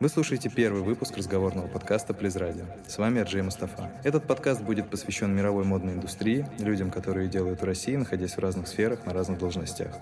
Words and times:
Вы 0.00 0.08
слушаете 0.08 0.48
первый 0.48 0.82
выпуск 0.82 1.16
разговорного 1.16 1.66
подкаста 1.66 2.14
«Плиз 2.14 2.36
Радио». 2.36 2.66
С 2.86 2.98
вами 2.98 3.20
Арджей 3.20 3.42
Мустафа. 3.42 3.90
Этот 4.04 4.28
подкаст 4.28 4.62
будет 4.62 4.88
посвящен 4.88 5.34
мировой 5.34 5.64
модной 5.64 5.94
индустрии, 5.94 6.46
людям, 6.60 6.92
которые 6.92 7.28
делают 7.28 7.62
в 7.62 7.64
России, 7.64 7.96
находясь 7.96 8.36
в 8.36 8.38
разных 8.38 8.68
сферах, 8.68 9.04
на 9.06 9.12
разных 9.12 9.40
должностях. 9.40 9.92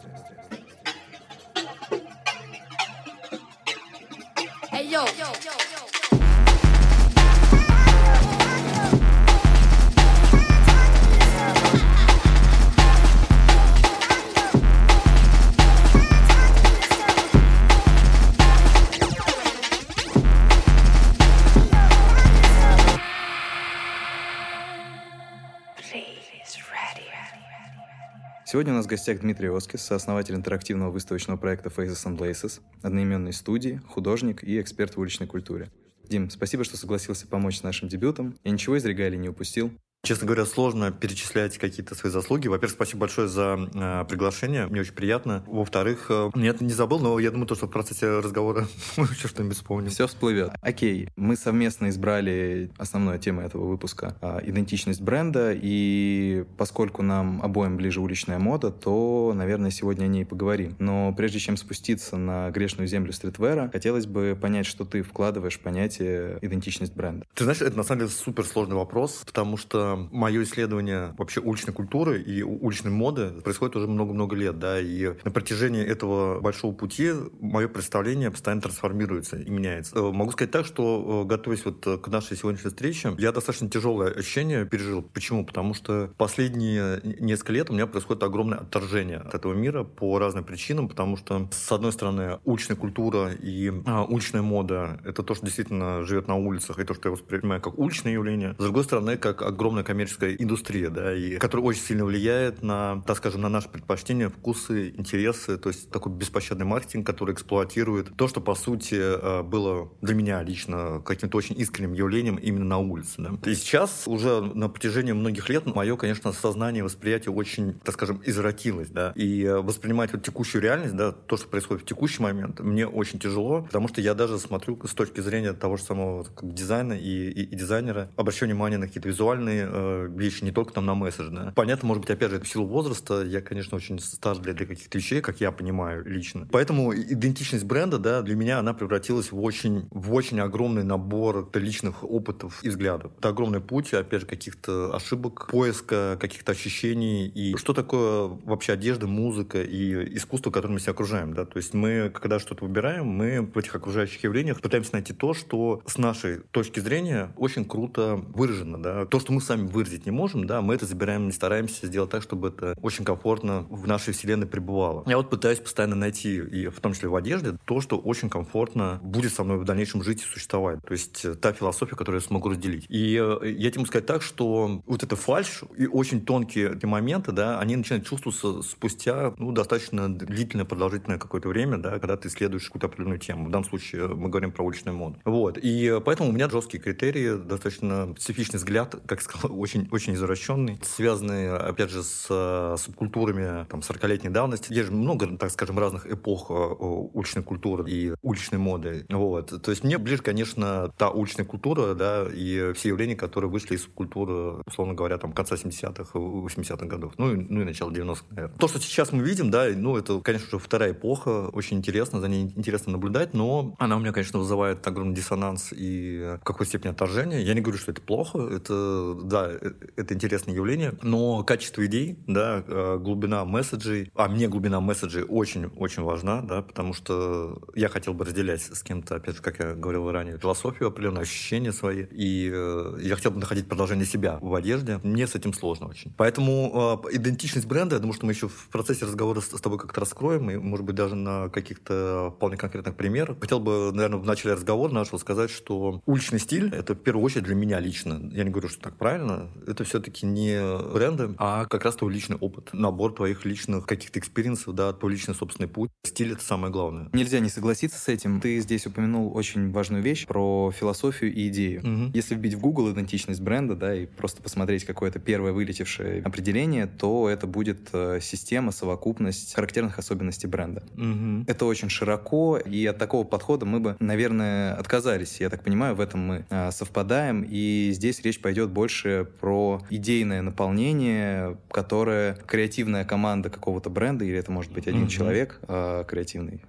Нас 28.87 28.89
в 28.89 28.91
гостях 28.91 29.21
Дмитрий 29.21 29.49
Оскис, 29.49 29.83
сооснователь 29.83 30.37
интерактивного 30.37 30.91
выставочного 30.91 31.37
проекта 31.37 31.71
Faces 31.71 32.07
and 32.07 32.17
Places, 32.17 32.61
одноименной 32.83 33.33
студии, 33.33 33.81
художник 33.89 34.45
и 34.45 34.61
эксперт 34.61 34.97
в 34.97 35.01
уличной 35.01 35.27
культуре. 35.27 35.71
Дим, 36.09 36.31
спасибо, 36.31 36.63
что 36.63 36.77
согласился 36.77 37.27
помочь 37.27 37.59
с 37.59 37.63
нашим 37.65 37.89
дебютом. 37.89 38.39
Я 38.45 38.53
ничего 38.53 38.77
из 38.77 38.85
регалий 38.85 39.19
не 39.19 39.29
упустил. 39.29 39.73
Честно 40.07 40.27
говоря, 40.29 40.47
сложно 40.47 40.93
перечислять 40.93 41.59
какие-то 41.59 41.97
свои 41.97 42.13
заслуги. 42.13 42.47
Во-первых, 42.47 42.75
спасибо 42.77 43.01
большое 43.01 43.27
за 43.27 43.59
э, 43.75 44.05
приглашение. 44.09 44.69
Мне 44.69 44.83
очень 44.83 44.93
приятно. 44.93 45.43
Во-вторых, 45.49 46.07
э, 46.11 46.31
нет, 46.37 46.61
не 46.61 46.73
забыл, 46.73 47.01
но 47.01 47.19
я 47.19 47.33
думаю, 47.33 47.49
то, 47.49 47.57
что 47.57 47.67
в 47.67 47.71
процессе 47.71 48.21
разговора 48.21 48.69
мы 48.97 49.07
еще 49.07 49.27
что-нибудь 49.27 49.57
вспомним. 49.57 49.91
Все 49.91 50.07
всплывет. 50.07 50.53
Окей, 50.61 51.09
мы 51.17 51.35
совместно 51.35 51.89
избрали 51.89 52.71
основную 52.79 53.19
тему 53.19 53.41
этого 53.41 53.67
выпуска 53.67 54.17
э, 54.21 54.43
идентичность 54.45 55.01
бренда. 55.01 55.51
И 55.53 56.45
поскольку 56.57 57.03
нам 57.03 57.43
обоим 57.43 57.77
ближе 57.77 58.01
уличная 58.01 58.39
мода, 58.39 58.71
то, 58.71 59.33
наверное, 59.35 59.73
сегодня 59.73 60.05
о 60.05 60.07
ней 60.07 60.25
поговорим. 60.25 60.77
Но 60.79 61.13
прежде 61.17 61.41
чем 61.41 61.57
спуститься 61.57 62.17
на 62.17 62.49
грешную 62.53 62.87
землю 62.87 63.13
стритвера, 63.13 63.71
хотелось 63.73 64.07
бы 64.07 64.39
понять, 64.41 64.67
что 64.67 64.85
ты 64.85 65.03
вкладываешь 65.03 65.55
в 65.55 65.61
понятие 65.63 66.39
идентичность 66.43 66.95
бренда. 66.95 67.27
Ты 67.35 67.43
знаешь, 67.43 67.61
это 67.61 67.77
на 67.77 67.83
самом 67.83 68.03
деле 68.03 68.13
супер 68.13 68.47
сложный 68.47 68.77
вопрос, 68.77 69.25
потому 69.27 69.57
что 69.57 69.96
мое 70.11 70.43
исследование 70.43 71.15
вообще 71.19 71.41
уличной 71.41 71.75
культуры 71.75 72.21
и 72.21 72.43
уличной 72.43 72.93
моды 72.93 73.31
происходит 73.43 73.77
уже 73.77 73.87
много-много 73.87 74.37
лет, 74.37 74.59
да, 74.59 74.81
и 74.81 75.15
на 75.25 75.31
протяжении 75.31 75.85
этого 75.85 76.41
большого 76.41 76.75
пути 76.75 77.13
мое 77.41 77.69
представление 77.69 78.31
постоянно 78.31 78.63
трансформируется 78.63 79.37
и 79.37 79.51
меняется. 79.51 79.97
Э, 79.97 80.13
могу 80.13 80.33
сказать 80.33 80.51
так, 80.51 80.67
что 80.67 81.23
э, 81.25 81.29
готовясь 81.29 81.65
вот 81.65 81.85
к 81.85 82.09
нашей 82.09 82.37
сегодняшней 82.37 82.71
встрече, 82.71 83.15
я 83.19 83.33
достаточно 83.33 83.69
тяжелое 83.69 84.13
ощущение 84.13 84.65
пережил. 84.67 85.03
Почему? 85.03 85.45
Потому 85.45 85.75
что 85.75 86.11
последние 86.17 87.01
несколько 87.03 87.53
лет 87.53 87.71
у 87.71 87.73
меня 87.73 87.87
происходит 87.87 88.23
огромное 88.23 88.59
отторжение 88.59 89.19
от 89.19 89.35
этого 89.35 89.55
мира 89.55 89.85
по 89.85 90.19
разным 90.19 90.45
причинам, 90.45 90.89
потому 90.89 91.17
что, 91.17 91.49
с 91.51 91.73
одной 91.73 91.93
стороны, 91.93 92.39
уличная 92.45 92.77
культура 92.77 93.33
и 93.33 93.73
а, 93.87 94.05
уличная 94.05 94.43
мода— 94.43 95.01
это 95.05 95.23
то, 95.23 95.35
что 95.35 95.45
действительно 95.45 96.03
живет 96.05 96.29
на 96.29 96.37
улицах, 96.37 96.79
и 96.79 96.85
то, 96.85 96.95
что 96.95 97.09
я 97.09 97.13
воспринимаю 97.13 97.61
как 97.61 97.79
уличное 97.79 98.13
явление. 98.13 98.55
С 98.59 98.63
другой 98.63 98.85
стороны, 98.85 99.17
как 99.17 99.43
огромное 99.43 99.76
коммерческая 99.85 100.35
индустрия, 100.35 100.91
да, 100.91 101.15
и 101.15 101.37
которая 101.37 101.67
очень 101.67 101.83
сильно 101.83 102.05
влияет 102.05 102.63
на, 102.63 103.03
так 103.07 103.17
скажем, 103.17 103.41
на 103.41 103.49
наши 103.49 103.69
предпочтения, 103.69 104.29
вкусы, 104.29 104.91
интересы, 104.91 105.59
то 105.59 105.69
есть 105.69 105.91
такой 105.91 106.13
беспощадный 106.13 106.67
маркетинг, 106.67 107.07
который 107.07 107.35
эксплуатирует 107.35 108.17
то, 108.17 108.29
что, 108.29 108.41
по 108.41 108.55
сути, 108.55 108.97
э, 108.97 109.43
было 109.43 109.91
для 110.03 110.15
меня 110.15 110.43
лично 110.43 111.03
каким-то 111.05 111.37
очень 111.39 111.59
искренним 111.59 111.95
явлением 111.95 112.37
именно 112.37 112.65
на 112.65 112.79
улице. 112.79 113.15
Да. 113.19 113.51
И 113.51 113.55
сейчас 113.55 114.05
уже 114.07 114.41
на 114.41 114.69
протяжении 114.69 115.13
многих 115.13 115.49
лет 115.49 115.67
мое, 115.67 115.97
конечно, 115.97 116.33
сознание, 116.33 116.85
восприятие 116.85 117.33
очень, 117.33 117.75
так 117.85 117.95
скажем, 117.95 118.23
извратилось, 118.25 118.89
да, 118.89 119.13
и 119.15 119.47
воспринимать 119.47 120.13
вот 120.13 120.23
текущую 120.23 120.63
реальность, 120.63 120.97
да, 120.97 121.13
то, 121.13 121.37
что 121.37 121.49
происходит 121.49 121.85
в 121.85 121.87
текущий 121.87 122.23
момент, 122.23 122.61
мне 122.61 122.87
очень 122.87 123.19
тяжело, 123.19 123.63
потому 123.63 123.89
что 123.89 124.01
я 124.01 124.15
даже 124.15 124.39
смотрю 124.39 124.79
с 124.87 124.95
точки 124.95 125.21
зрения 125.21 125.53
того 125.53 125.77
же 125.77 125.83
самого 125.83 126.25
как 126.25 126.53
дизайна 126.53 126.95
и, 126.95 127.31
и, 127.31 127.43
и 127.43 127.57
дизайнера, 127.57 128.11
обращаю 128.17 128.51
внимание 128.51 128.79
на 128.79 128.87
какие-то 128.87 129.09
визуальные 129.09 129.66
э, 129.69 130.09
вещи, 130.11 130.45
не 130.45 130.53
только 130.53 130.73
там 130.73 130.87
на 130.87 130.95
месседж, 130.95 131.29
да. 131.31 131.53
Понятно, 131.55 131.89
может 131.89 132.03
быть, 132.03 132.11
опять 132.11 132.31
же, 132.31 132.41
в 132.41 132.49
силу 132.49 132.67
возраста, 132.67 133.23
я, 133.23 133.41
конечно, 133.41 133.77
очень 133.77 133.99
стар 133.99 134.39
для, 134.39 134.53
для 134.53 134.67
каких-то 134.67 134.99
вещей, 134.99 135.21
как 135.21 135.41
я 135.41 135.53
понимаю 135.53 136.05
лично. 136.07 136.49
Поэтому 136.51 136.95
идентичность 136.95 137.65
бренда, 137.65 137.99
да, 137.99 138.23
для 138.23 138.37
меня 138.37 138.59
она 138.59 138.75
превратилась 138.75 139.33
в 139.33 139.41
очень, 139.41 139.89
в 139.91 140.13
очень 140.13 140.41
огромный 140.41 140.85
набор 140.85 141.51
личных 141.55 142.05
опытов 142.05 142.63
и 142.63 142.69
взглядов. 142.69 143.13
Это 143.19 143.29
огромный 143.29 143.61
путь, 143.61 143.93
опять 143.95 144.23
же, 144.23 144.27
каких-то 144.27 144.95
ошибок, 144.95 145.49
поиска 145.51 146.17
каких-то 146.21 146.53
ощущений 146.53 147.29
и 147.29 147.57
что 147.57 147.73
такое 147.73 148.29
вообще 148.45 148.73
одежда, 148.73 149.07
музыка 149.07 149.63
и 149.63 150.17
искусство, 150.17 150.51
которым 150.51 150.75
мы 150.75 150.81
себя 150.81 150.93
окружаем, 150.93 151.35
да. 151.35 151.45
То 151.45 151.57
есть 151.57 151.75
мы, 151.75 152.11
когда 152.11 152.39
что-то 152.39 152.65
выбираем, 152.65 153.07
мы 153.07 153.41
в 153.43 153.59
этих 153.59 153.75
окружающих 153.75 154.23
явлениях 154.25 154.61
пытаемся 154.61 154.93
найти 154.93 155.13
то, 155.13 155.35
что 155.35 155.83
с 155.87 155.99
нашей 155.99 156.41
точки 156.51 156.81
зрения 156.81 157.33
очень 157.37 157.65
круто 157.65 158.17
выражено, 158.35 158.83
да. 158.83 159.07
То, 159.07 159.21
что 159.21 159.33
мы 159.33 159.41
сами 159.41 159.56
выразить 159.57 160.07
не 160.07 160.13
можем, 160.13 160.47
да, 160.47 160.61
мы 160.61 160.75
это 160.75 160.87
забираем, 160.87 161.27
не 161.27 161.33
стараемся 161.33 161.87
сделать 161.87 162.11
так, 162.11 162.23
чтобы 162.23 162.49
это 162.49 162.75
очень 162.83 163.05
комфортно 163.05 163.67
в 163.71 163.87
нашей 163.87 164.13
вселенной 164.13 164.47
пребывало. 164.47 165.05
Я 165.07 165.17
вот 165.17 165.31
пытаюсь 165.31 165.59
постоянно 165.59 165.97
найти, 165.97 166.37
и 166.37 166.69
в 166.69 166.81
том 166.81 166.93
числе 166.93 167.09
в 167.09 167.17
одежде, 167.17 167.57
то, 167.65 167.81
что 167.81 167.99
очень 167.99 168.29
комфортно 168.29 169.01
будет 169.03 169.33
со 169.33 169.45
мной 169.45 169.59
в 169.59 169.65
дальнейшем 169.65 170.03
жить 170.03 170.23
и 170.23 170.25
существовать. 170.25 170.81
То 170.85 170.93
есть 170.93 171.25
э, 171.25 171.35
та 171.35 171.53
философия, 171.53 171.97
которую 171.97 172.21
я 172.21 172.27
смогу 172.27 172.49
разделить. 172.49 172.87
И 172.89 173.17
э, 173.17 173.51
я 173.51 173.71
тебе 173.71 173.81
могу 173.81 173.87
сказать 173.87 174.07
так, 174.07 174.23
что 174.23 174.83
вот 174.87 175.03
эта 175.03 175.17
фальш 175.17 175.63
и 175.77 175.87
очень 175.87 176.25
тонкие 176.25 176.79
моменты, 176.83 177.33
да, 177.33 177.59
они 177.59 177.77
начинают 177.77 178.07
чувствоваться 178.07 178.63
спустя 178.63 179.35
ну, 179.39 179.53
достаточно 179.53 180.13
длительное, 180.13 180.65
продолжительное 180.65 181.19
какое-то 181.19 181.49
время, 181.49 181.79
да, 181.79 181.99
когда 181.99 182.17
ты 182.17 182.29
исследуешь 182.29 182.67
какую-то 182.67 182.87
определенную 182.87 183.19
тему. 183.19 183.47
В 183.47 183.51
данном 183.51 183.69
случае 183.69 184.09
мы 184.09 184.29
говорим 184.29 184.53
про 184.53 184.65
уличную 184.65 184.97
моду. 184.97 185.19
Вот. 185.25 185.59
И 185.59 186.01
поэтому 186.05 186.31
у 186.31 186.33
меня 186.33 186.49
жесткие 186.49 186.83
критерии, 186.83 187.37
достаточно 187.37 188.15
специфичный 188.19 188.59
взгляд, 188.59 188.97
как 189.07 189.21
сказал, 189.21 189.46
очень, 189.47 189.89
очень 189.91 190.15
извращенный, 190.15 190.79
связанный, 190.83 191.57
опять 191.57 191.91
же, 191.91 192.03
с 192.03 192.27
э, 192.31 192.77
субкультурами 192.79 193.65
там, 193.67 193.81
40-летней 193.81 194.31
давности. 194.31 194.73
Есть 194.73 194.87
же 194.87 194.93
много, 194.93 195.37
так 195.37 195.51
скажем, 195.51 195.79
разных 195.79 196.07
эпох 196.11 196.51
э, 196.51 196.55
уличной 196.55 197.43
культуры 197.43 197.91
и 197.91 198.15
уличной 198.23 198.59
моды. 198.59 199.07
Вот. 199.09 199.63
То 199.63 199.71
есть 199.71 199.85
мне 199.85 199.99
ближе, 199.99 200.23
конечно, 200.23 200.93
та 200.97 201.11
уличная 201.11 201.45
культура, 201.45 201.95
да, 201.95 202.27
и 202.33 202.73
все 202.75 202.89
явления, 202.91 203.17
которые 203.17 203.51
вышли 203.51 203.75
из 203.75 203.85
субкультуры, 203.85 204.63
условно 204.67 204.95
говоря, 204.95 205.19
там, 205.19 205.33
конца 205.33 205.57
70-х, 205.57 206.19
80-х 206.19 206.87
годов, 206.87 207.15
ну, 207.19 207.33
и, 207.33 207.37
ну 207.37 207.63
и 207.63 207.65
начало 207.65 207.91
90-х, 207.91 208.25
наверное. 208.31 208.59
То, 208.59 208.69
что 208.69 208.81
сейчас 208.81 209.13
мы 209.13 209.23
видим, 209.23 209.51
да, 209.51 209.67
ну, 209.75 209.97
это, 209.97 210.21
конечно 210.21 210.51
же, 210.51 210.59
вторая 210.59 210.93
эпоха, 210.93 211.49
очень 211.49 211.79
интересно, 211.79 212.21
за 212.21 212.29
ней 212.29 212.53
интересно 212.57 212.93
наблюдать, 212.93 213.35
но 213.35 213.75
она 213.79 213.97
у 213.97 213.99
меня, 213.99 214.13
конечно, 214.13 214.39
вызывает 214.39 214.87
огромный 214.87 215.15
диссонанс 215.15 215.73
и 215.73 216.37
в 216.41 216.45
какой 216.45 216.67
степени 216.67 216.91
отторжение. 216.91 217.43
Я 217.43 217.55
не 217.55 217.61
говорю, 217.61 217.79
что 217.79 217.93
это 217.93 218.01
плохо, 218.01 218.39
это, 218.39 219.15
да, 219.23 219.36
э, 219.45 219.73
это 219.97 220.15
интересное 220.15 220.55
явление, 220.55 220.95
но 221.03 221.43
качество 221.45 221.85
идей, 221.87 222.19
да, 222.27 222.65
э, 222.67 222.99
глубина 222.99 223.45
месседжей, 223.45 224.11
а 224.15 224.29
мне 224.29 224.49
глубина 224.49 224.81
месседжей 224.81 225.25
очень-очень 225.25 226.03
важна, 226.03 226.43
да, 226.43 226.63
потому 226.63 226.95
что 226.95 227.61
я 227.75 227.89
хотел 227.89 228.15
бы 228.15 228.25
разделять 228.25 228.63
с 228.63 228.83
кем-то, 228.83 229.17
опять 229.17 229.37
же, 229.37 229.43
как 229.43 229.59
я 229.59 229.75
говорил 229.75 230.11
ранее, 230.11 230.39
философию 230.39 230.89
определенные, 230.89 231.23
ощущения 231.23 231.73
свои, 231.73 232.05
и 232.11 232.51
э, 232.53 232.99
я 233.03 233.17
хотел 233.17 233.33
бы 233.33 233.41
находить 233.41 233.69
продолжение 233.69 234.07
себя 234.07 234.39
в 234.41 234.55
одежде. 234.55 235.01
Мне 235.03 235.27
с 235.27 235.35
этим 235.35 235.53
сложно 235.53 235.89
очень. 235.89 236.13
Поэтому 236.17 237.03
идентичность 237.13 237.67
бренда, 237.67 237.97
я 237.97 238.01
думаю, 238.01 238.15
что 238.15 238.27
мы 238.27 238.33
еще 238.33 238.49
в 238.49 238.69
процессе 238.69 239.05
разговора 239.05 239.41
с 239.41 239.61
тобой 239.61 239.79
как-то 239.79 240.01
раскроем, 240.01 240.51
и, 240.51 240.57
может 240.57 240.85
быть, 240.87 240.95
даже 240.95 241.15
на 241.15 241.49
каких-то 241.49 242.33
вполне 242.37 242.57
конкретных 242.57 242.97
примерах. 242.97 243.39
Хотел 243.41 243.61
бы, 243.61 243.91
наверное, 243.93 244.19
в 244.19 244.27
начале 244.27 244.55
разговора 244.55 244.93
нашего 244.93 245.19
сказать, 245.19 245.51
что 245.51 246.03
уличный 246.07 246.39
стиль— 246.39 246.73
это 246.75 246.95
в 246.95 246.99
первую 246.99 247.25
очередь 247.25 247.45
для 247.45 247.55
меня 247.55 247.81
лично. 247.81 248.21
Я 248.33 248.45
не 248.45 248.51
говорю, 248.51 248.69
что 248.69 248.81
так 248.81 248.97
правильно. 248.97 249.26
Это 249.67 249.85
все-таки 249.85 250.27
не 250.27 250.61
бренды, 250.93 251.35
а 251.39 251.67
как 251.67 251.85
раз 251.85 251.97
твой 251.97 252.13
личный 252.13 252.37
опыт, 252.37 252.71
набор 252.73 253.15
твоих 253.15 253.45
личных 253.45 253.87
каких-то 253.87 254.19
experience 254.19 254.62
ов, 254.62 254.75
да, 254.75 254.93
твой 254.93 255.13
личный 255.13 255.35
собственный 255.35 255.69
путь. 255.69 255.91
Стиль— 256.05 256.33
это 256.35 256.43
самое 256.43 256.73
главное. 256.73 257.09
Нельзя 257.13 257.41
не 257.41 257.49
согласиться 257.49 257.99
с 257.99 258.09
этим. 258.09 258.41
Ты 258.41 258.61
здесь 258.61 258.87
упомянул 258.87 259.37
очень 259.37 259.71
важную 259.73 260.03
вещь 260.03 260.27
про 260.27 260.71
философию 260.71 261.33
и 261.33 261.49
идею. 261.49 261.81
Угу. 261.81 262.11
Если 262.15 262.35
вбить 262.35 262.55
в 262.55 262.61
Google 262.61 262.93
идентичность 262.93 263.41
бренда, 263.41 263.75
да, 263.75 263.95
и 263.95 264.07
просто 264.07 264.43
посмотреть 264.43 264.85
какое-то 264.85 265.19
первое 265.19 265.53
вылетевшее 265.53 266.23
определение, 266.23 266.87
то 266.87 267.29
это 267.29 267.47
будет 267.47 267.89
э, 267.93 268.21
система, 268.23 268.73
совокупность 268.73 269.55
характерных 269.55 269.99
особенностей 269.99 270.47
бренда. 270.47 270.83
Угу. 270.95 271.45
Это 271.47 271.65
очень 271.65 271.89
широко, 271.89 272.59
и 272.59 272.85
от 272.87 272.99
такого 272.99 273.25
подхода 273.25 273.67
мы 273.67 273.81
бы, 273.81 273.97
наверное, 274.01 274.75
отказались. 274.75 275.41
Я 275.41 275.51
так 275.51 275.63
понимаю, 275.63 275.95
в 275.95 276.01
этом 276.01 276.21
мы 276.21 276.47
э, 276.49 276.71
совпадаем, 276.71 277.47
и 277.49 277.91
здесь 277.93 278.21
речь 278.23 278.41
пойдет 278.41 278.71
больше 278.71 279.16
про 279.25 279.83
идейное 279.91 280.43
наполнение, 280.43 281.57
которое 281.71 282.35
креативная 282.47 283.05
команда 283.05 283.51
какого-то 283.51 283.91
бренда, 283.91 284.25
или 284.25 284.39
это 284.39 284.53
может 284.53 284.73
быть 284.73 284.87
один 284.87 285.05
mm-hmm. 285.05 285.09
человек 285.09 285.61
э, 285.69 286.05
креативный, 286.07 286.63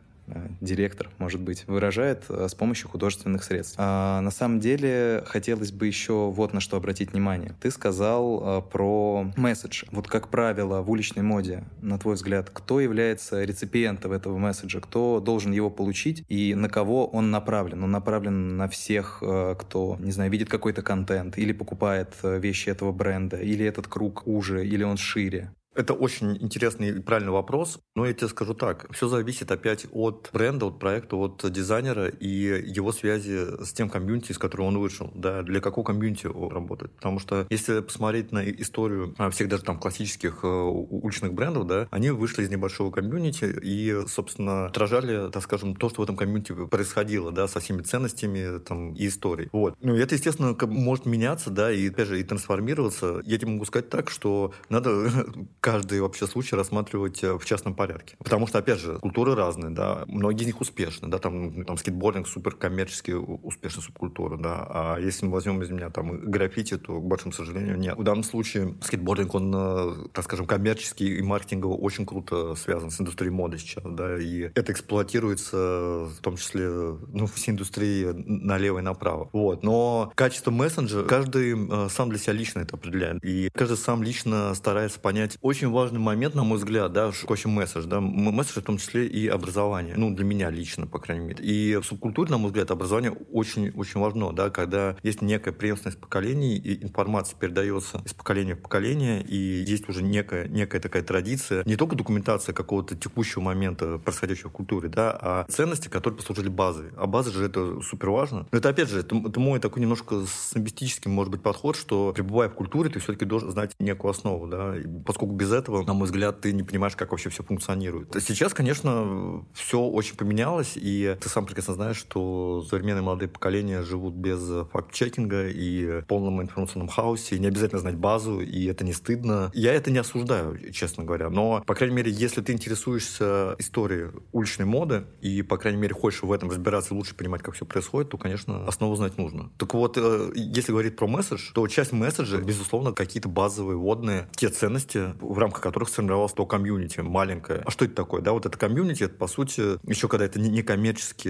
директор, 0.61 1.09
может 1.17 1.41
быть, 1.41 1.63
выражает 1.67 2.25
э, 2.29 2.47
с 2.49 2.55
помощью 2.55 2.89
художественных 2.89 3.43
средств. 3.43 3.75
А 3.77 4.21
на 4.21 4.31
самом 4.31 4.59
деле 4.59 5.23
хотелось 5.25 5.71
бы 5.71 5.87
еще 5.87 6.29
вот 6.29 6.53
на 6.53 6.59
что 6.59 6.77
обратить 6.77 7.13
внимание. 7.13 7.55
Ты 7.61 7.71
сказал 7.71 8.61
про 8.61 9.31
месседж. 9.35 9.85
Вот 9.91 10.07
как 10.07 10.29
правило 10.29 10.81
в 10.81 10.91
уличной 10.91 11.23
моде, 11.23 11.63
на 11.81 11.97
твой 11.97 12.15
взгляд, 12.15 12.49
кто 12.51 12.79
является 12.79 13.43
реципиентом 13.43 14.11
этого 14.11 14.37
месседжа, 14.37 14.79
кто 14.79 15.19
должен 15.19 15.51
его 15.51 15.69
получить 15.69 16.23
и 16.27 16.55
на 16.55 16.69
кого 16.69 17.07
он 17.07 17.31
направлен? 17.31 17.83
Он 17.83 17.91
направлен 17.91 18.57
на 18.57 18.67
всех, 18.67 19.17
кто, 19.19 19.97
не 19.99 20.11
знаю, 20.11 20.31
видит 20.31 20.49
какой-то 20.49 20.81
контент 20.81 21.37
или 21.37 21.53
покупает 21.53 22.15
вещи 22.23 22.69
этого 22.69 22.91
бренда, 22.91 23.37
или 23.37 23.65
этот 23.65 23.87
круг 23.87 24.23
уже, 24.25 24.65
или 24.65 24.83
он 24.83 24.97
шире. 24.97 25.51
Это 25.77 25.93
очень 25.93 26.35
интересный 26.41 26.89
и 26.89 26.99
правильный 26.99 27.31
вопрос, 27.31 27.79
но 27.95 28.07
я 28.07 28.13
тебе 28.13 28.27
скажу 28.29 28.55
так, 28.55 28.91
все 28.91 29.07
зависит 29.07 29.51
опять 29.51 29.85
от 29.91 30.31
бренда, 30.33 30.65
от 30.65 30.79
проекта, 30.79 31.15
от 31.17 31.45
дизайнера 31.51 32.07
и 32.07 32.27
его 32.27 32.91
связи 32.91 33.63
с 33.63 33.73
тем 33.73 33.87
комьюнити, 33.87 34.31
из 34.31 34.39
которого 34.39 34.65
он 34.65 34.79
вышел, 34.79 35.11
да, 35.13 35.43
для 35.43 35.61
какого 35.61 35.85
комьюнити 35.85 36.25
он 36.25 36.51
работает. 36.51 36.95
Потому 36.95 37.19
что 37.19 37.45
если 37.51 37.81
посмотреть 37.81 38.31
на 38.31 38.43
историю 38.49 39.13
а, 39.19 39.29
всех 39.29 39.49
даже 39.49 39.63
там 39.63 39.79
классических 39.79 40.39
э, 40.41 40.47
уличных 40.47 41.33
брендов, 41.33 41.67
да, 41.67 41.87
они 41.91 42.09
вышли 42.09 42.41
из 42.41 42.49
небольшого 42.49 42.89
комьюнити 42.89 43.45
и, 43.61 44.01
собственно, 44.07 44.65
отражали, 44.65 45.29
так 45.29 45.43
скажем, 45.43 45.75
то, 45.75 45.89
что 45.89 46.01
в 46.01 46.03
этом 46.05 46.15
комьюнити 46.15 46.53
происходило, 46.53 47.31
да, 47.31 47.47
со 47.47 47.59
всеми 47.59 47.83
ценностями 47.83 48.57
там 48.59 48.95
и 48.95 49.05
историей. 49.05 49.49
Вот. 49.51 49.75
Ну, 49.79 49.95
это, 49.95 50.15
естественно, 50.15 50.57
может 50.59 51.05
меняться, 51.05 51.51
да, 51.51 51.71
и, 51.71 51.87
опять 51.89 52.07
же, 52.07 52.19
и 52.19 52.23
трансформироваться. 52.23 53.21
Я 53.25 53.37
тебе 53.37 53.51
могу 53.51 53.65
сказать 53.65 53.91
так, 53.91 54.09
что 54.09 54.53
надо 54.69 55.11
каждый 55.67 55.99
вообще 55.99 56.27
случай 56.27 56.55
рассматривать 56.55 57.21
э, 57.25 57.37
в 57.37 57.43
частном 57.43 57.75
порядке. 57.75 58.15
Потому 58.19 58.47
что, 58.47 58.59
опять 58.59 58.79
же, 58.79 58.99
культуры 58.99 59.35
разные, 59.35 59.69
да, 59.69 60.05
многие 60.07 60.43
из 60.43 60.45
них 60.45 60.61
успешны, 60.61 61.09
да, 61.09 61.17
там, 61.17 61.65
там 61.65 61.77
скейтбординг 61.77 62.25
супер 62.25 62.55
коммерчески 62.55 63.11
успешная 63.11 63.83
субкультура, 63.83 64.37
да, 64.37 64.65
а 64.69 64.97
если 64.97 65.25
мы 65.25 65.33
возьмем 65.33 65.61
из 65.61 65.69
меня 65.69 65.89
там 65.89 66.31
граффити, 66.31 66.77
то, 66.77 67.01
к 67.01 67.03
большому 67.05 67.33
сожалению, 67.33 67.77
нет. 67.77 67.97
В 67.97 68.03
данном 68.03 68.23
случае 68.23 68.75
скейтбординг, 68.81 69.35
он, 69.35 69.53
э, 69.53 70.07
так 70.13 70.23
скажем, 70.23 70.45
коммерчески 70.45 71.03
и 71.03 71.21
маркетингово 71.21 71.73
очень 71.73 72.05
круто 72.05 72.55
связан 72.55 72.89
с 72.89 73.01
индустрией 73.01 73.33
моды 73.33 73.57
сейчас, 73.57 73.83
да, 73.85 74.17
и 74.17 74.49
это 74.55 74.71
эксплуатируется 74.71 75.57
в 75.57 76.21
том 76.21 76.37
числе, 76.37 76.69
ну, 76.69 77.27
всей 77.27 77.51
индустрии 77.51 78.05
налево 78.13 78.79
и 78.79 78.81
направо. 78.81 79.29
Вот, 79.33 79.63
но 79.63 80.13
качество 80.15 80.49
мессенджера 80.49 81.03
каждый 81.03 81.57
э, 81.57 81.89
сам 81.89 82.07
для 82.07 82.19
себя 82.19 82.31
лично 82.31 82.61
это 82.61 82.77
определяет, 82.77 83.21
и 83.21 83.49
каждый 83.53 83.75
сам 83.75 84.01
лично 84.01 84.53
старается 84.53 85.01
понять 85.01 85.37
очень 85.41 85.56
очень 85.57 85.71
важный 85.71 85.99
момент, 85.99 86.35
на 86.35 86.43
мой 86.43 86.59
взгляд, 86.59 86.93
да, 86.93 87.11
очень 87.27 87.49
месседж, 87.49 87.85
да, 87.85 87.99
месседж 87.99 88.59
в 88.59 88.63
том 88.63 88.77
числе 88.77 89.07
и 89.07 89.27
образование, 89.27 89.95
ну, 89.97 90.13
для 90.13 90.23
меня 90.23 90.51
лично, 90.51 90.85
по 90.85 90.99
крайней 90.99 91.25
мере. 91.25 91.43
И 91.43 91.77
в 91.77 91.83
субкультуре, 91.83 92.29
на 92.29 92.37
мой 92.37 92.49
взгляд, 92.49 92.69
образование 92.69 93.11
очень-очень 93.31 93.99
важно, 93.99 94.33
да, 94.33 94.51
когда 94.51 94.95
есть 95.01 95.23
некая 95.23 95.53
преемственность 95.53 95.99
поколений, 95.99 96.57
и 96.57 96.83
информация 96.83 97.39
передается 97.39 98.03
из 98.05 98.13
поколения 98.13 98.53
в 98.53 98.61
поколение, 98.61 99.23
и 99.23 99.35
есть 99.35 99.89
уже 99.89 100.03
некая, 100.03 100.47
некая 100.47 100.79
такая 100.79 101.01
традиция, 101.01 101.63
не 101.65 101.75
только 101.75 101.95
документация 101.95 102.53
какого-то 102.53 102.95
текущего 102.95 103.41
момента 103.41 103.97
происходящего 103.97 104.49
в 104.49 104.53
культуре, 104.53 104.89
да, 104.89 105.17
а 105.19 105.45
ценности, 105.49 105.87
которые 105.87 106.17
послужили 106.17 106.49
базой. 106.49 106.91
А 106.97 107.07
база 107.07 107.31
же 107.31 107.43
это 107.43 107.81
супер 107.81 108.11
важно. 108.11 108.45
Но 108.51 108.59
это, 108.59 108.69
опять 108.69 108.89
же, 108.89 108.99
это, 108.99 109.15
это 109.15 109.39
мой 109.39 109.59
такой 109.59 109.81
немножко 109.81 110.23
снобистический, 110.27 111.09
может 111.09 111.31
быть, 111.31 111.41
подход, 111.41 111.75
что 111.75 112.13
пребывая 112.13 112.49
в 112.49 112.53
культуре, 112.53 112.91
ты 112.91 112.99
все-таки 112.99 113.25
должен 113.25 113.49
знать 113.49 113.71
некую 113.79 114.11
основу, 114.11 114.45
да, 114.45 114.75
поскольку 115.03 115.33
без 115.37 115.51
этого, 115.51 115.83
на 115.83 115.93
мой 115.93 116.05
взгляд, 116.05 116.41
ты 116.41 116.51
не 116.51 116.63
понимаешь, 116.63 116.95
как 116.95 117.11
вообще 117.11 117.29
все 117.29 117.43
функционирует. 117.43 118.15
Сейчас, 118.21 118.53
конечно, 118.53 119.45
все 119.53 119.79
очень 119.79 120.15
поменялось, 120.15 120.73
и 120.75 121.15
ты 121.21 121.29
сам 121.29 121.45
прекрасно 121.45 121.75
знаешь, 121.75 121.97
что 121.97 122.65
современные 122.69 123.03
молодые 123.03 123.29
поколения 123.29 123.83
живут 123.83 124.15
без 124.15 124.39
факт-чекинга 124.71 125.47
и 125.47 126.01
в 126.01 126.05
полном 126.05 126.41
информационном 126.41 126.89
хаосе, 126.89 127.35
и 127.35 127.39
не 127.39 127.47
обязательно 127.47 127.79
знать 127.79 127.95
базу, 127.95 128.41
и 128.41 128.65
это 128.65 128.83
не 128.83 128.93
стыдно. 128.93 129.51
Я 129.53 129.73
это 129.73 129.91
не 129.91 129.99
осуждаю, 129.99 130.57
честно 130.71 131.03
говоря, 131.03 131.29
но, 131.29 131.63
по 131.65 131.75
крайней 131.75 131.95
мере, 131.95 132.11
если 132.11 132.41
ты 132.41 132.53
интересуешься 132.53 133.55
историей 133.59 134.09
уличной 134.31 134.65
моды, 134.65 135.05
и, 135.21 135.41
по 135.43 135.57
крайней 135.57 135.79
мере, 135.79 135.93
хочешь 135.93 136.23
в 136.23 136.31
этом 136.31 136.49
разбираться 136.49 136.93
лучше 136.93 137.15
понимать, 137.15 137.41
как 137.41 137.55
все 137.55 137.65
происходит, 137.65 138.09
то, 138.09 138.17
конечно, 138.17 138.67
основу 138.67 138.95
знать 138.95 139.17
нужно. 139.17 139.51
Так 139.57 139.73
вот, 139.73 139.97
э, 139.97 140.31
если 140.35 140.71
говорить 140.71 140.95
про 140.95 141.07
месседж, 141.07 141.51
то 141.53 141.67
часть 141.67 141.91
месседжа, 141.91 142.37
безусловно, 142.37 142.93
какие-то 142.93 143.29
базовые, 143.29 143.77
водные, 143.77 144.27
те 144.35 144.49
ценности, 144.49 145.13
в 145.27 145.37
рамках 145.39 145.61
которых 145.61 145.89
сформировалось 145.89 146.33
то 146.33 146.45
комьюнити 146.45 147.01
маленькое. 147.01 147.61
А 147.65 147.71
что 147.71 147.85
это 147.85 147.95
такое? 147.95 148.21
Да, 148.21 148.31
вот 148.31 148.45
это 148.45 148.57
комьюнити, 148.57 149.03
это, 149.03 149.15
по 149.15 149.27
сути, 149.27 149.77
еще 149.89 150.07
когда 150.07 150.25
это 150.25 150.39
не 150.39 150.61
коммерчески 150.63 151.29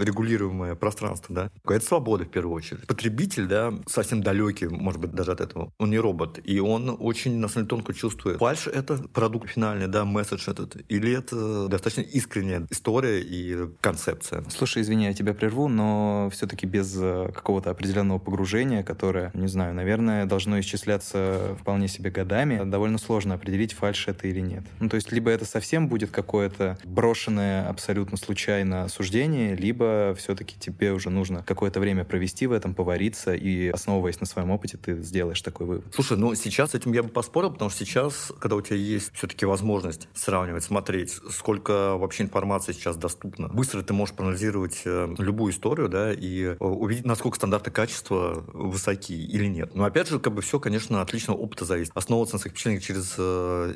регулируемое 0.00 0.74
пространство, 0.74 1.34
да, 1.34 1.50
это 1.68 1.84
свобода 1.84 2.24
в 2.24 2.30
первую 2.30 2.54
очередь. 2.54 2.86
Потребитель, 2.86 3.46
да, 3.46 3.72
совсем 3.86 4.22
далекий, 4.22 4.66
может 4.66 5.00
быть, 5.00 5.12
даже 5.12 5.32
от 5.32 5.40
этого, 5.40 5.72
он 5.78 5.90
не 5.90 5.98
робот, 5.98 6.40
и 6.42 6.58
он 6.60 6.96
очень, 6.98 7.38
на 7.38 7.48
самом 7.48 7.66
деле, 7.66 7.82
тонко 7.82 7.94
чувствует, 7.94 8.38
фальш 8.38 8.66
это 8.66 8.96
продукт 9.12 9.50
финальный, 9.50 9.88
да, 9.88 10.04
месседж 10.04 10.48
этот, 10.48 10.76
или 10.88 11.12
это 11.16 11.68
достаточно 11.68 12.02
искренняя 12.02 12.66
история 12.70 13.20
и 13.20 13.68
концепция. 13.80 14.44
Слушай, 14.48 14.82
извини, 14.82 15.04
я 15.04 15.14
тебя 15.14 15.34
прерву, 15.34 15.68
но 15.68 16.30
все-таки 16.32 16.66
без 16.66 16.96
э, 16.96 17.30
какого-то 17.34 17.70
определенного 17.70 18.18
погружения, 18.18 18.82
которое, 18.82 19.30
не 19.34 19.48
знаю, 19.48 19.74
наверное, 19.74 20.26
должно 20.26 20.58
исчисляться 20.60 21.56
вполне 21.60 21.88
себе 21.88 22.10
годами, 22.10 22.62
довольно 22.64 22.98
сложно 22.98 23.33
определить, 23.34 23.72
фальш 23.72 24.08
это 24.08 24.28
или 24.28 24.40
нет. 24.40 24.64
Ну, 24.80 24.88
то 24.88 24.96
есть, 24.96 25.12
либо 25.12 25.30
это 25.30 25.44
совсем 25.44 25.88
будет 25.88 26.10
какое-то 26.10 26.78
брошенное 26.84 27.68
абсолютно 27.68 28.16
случайно 28.16 28.88
суждение, 28.88 29.56
либо 29.56 30.14
все-таки 30.16 30.58
тебе 30.58 30.92
уже 30.92 31.10
нужно 31.10 31.42
какое-то 31.42 31.80
время 31.80 32.04
провести 32.04 32.46
в 32.46 32.52
этом, 32.52 32.74
повариться, 32.74 33.34
и, 33.34 33.68
основываясь 33.68 34.20
на 34.20 34.26
своем 34.26 34.50
опыте, 34.50 34.76
ты 34.76 35.00
сделаешь 35.02 35.40
такой 35.42 35.66
вывод. 35.66 35.84
Слушай, 35.94 36.18
ну, 36.18 36.34
сейчас 36.34 36.74
этим 36.74 36.92
я 36.92 37.02
бы 37.02 37.08
поспорил, 37.08 37.50
потому 37.50 37.70
что 37.70 37.84
сейчас, 37.84 38.32
когда 38.38 38.56
у 38.56 38.60
тебя 38.60 38.76
есть 38.76 39.10
все-таки 39.14 39.46
возможность 39.46 40.08
сравнивать, 40.14 40.64
смотреть, 40.64 41.18
сколько 41.30 41.96
вообще 41.96 42.24
информации 42.24 42.72
сейчас 42.72 42.96
доступно, 42.96 43.48
быстро 43.48 43.82
ты 43.82 43.92
можешь 43.92 44.14
проанализировать 44.14 44.82
э, 44.84 45.14
любую 45.18 45.52
историю, 45.52 45.88
да, 45.88 46.12
и 46.12 46.42
э, 46.44 46.56
увидеть, 46.58 47.04
насколько 47.04 47.36
стандарты 47.36 47.70
качества 47.70 48.44
высоки 48.52 49.12
или 49.12 49.46
нет. 49.46 49.74
Но 49.74 49.84
опять 49.84 50.08
же, 50.08 50.18
как 50.18 50.34
бы 50.34 50.42
все, 50.42 50.60
конечно, 50.60 51.00
от 51.00 51.12
личного 51.12 51.38
опыта 51.38 51.64
зависит. 51.64 51.92
Основываться 51.94 52.36
на 52.36 52.40
своих 52.40 52.52
впечатлениях 52.52 52.82
через 52.82 53.14
Э, 53.18 53.23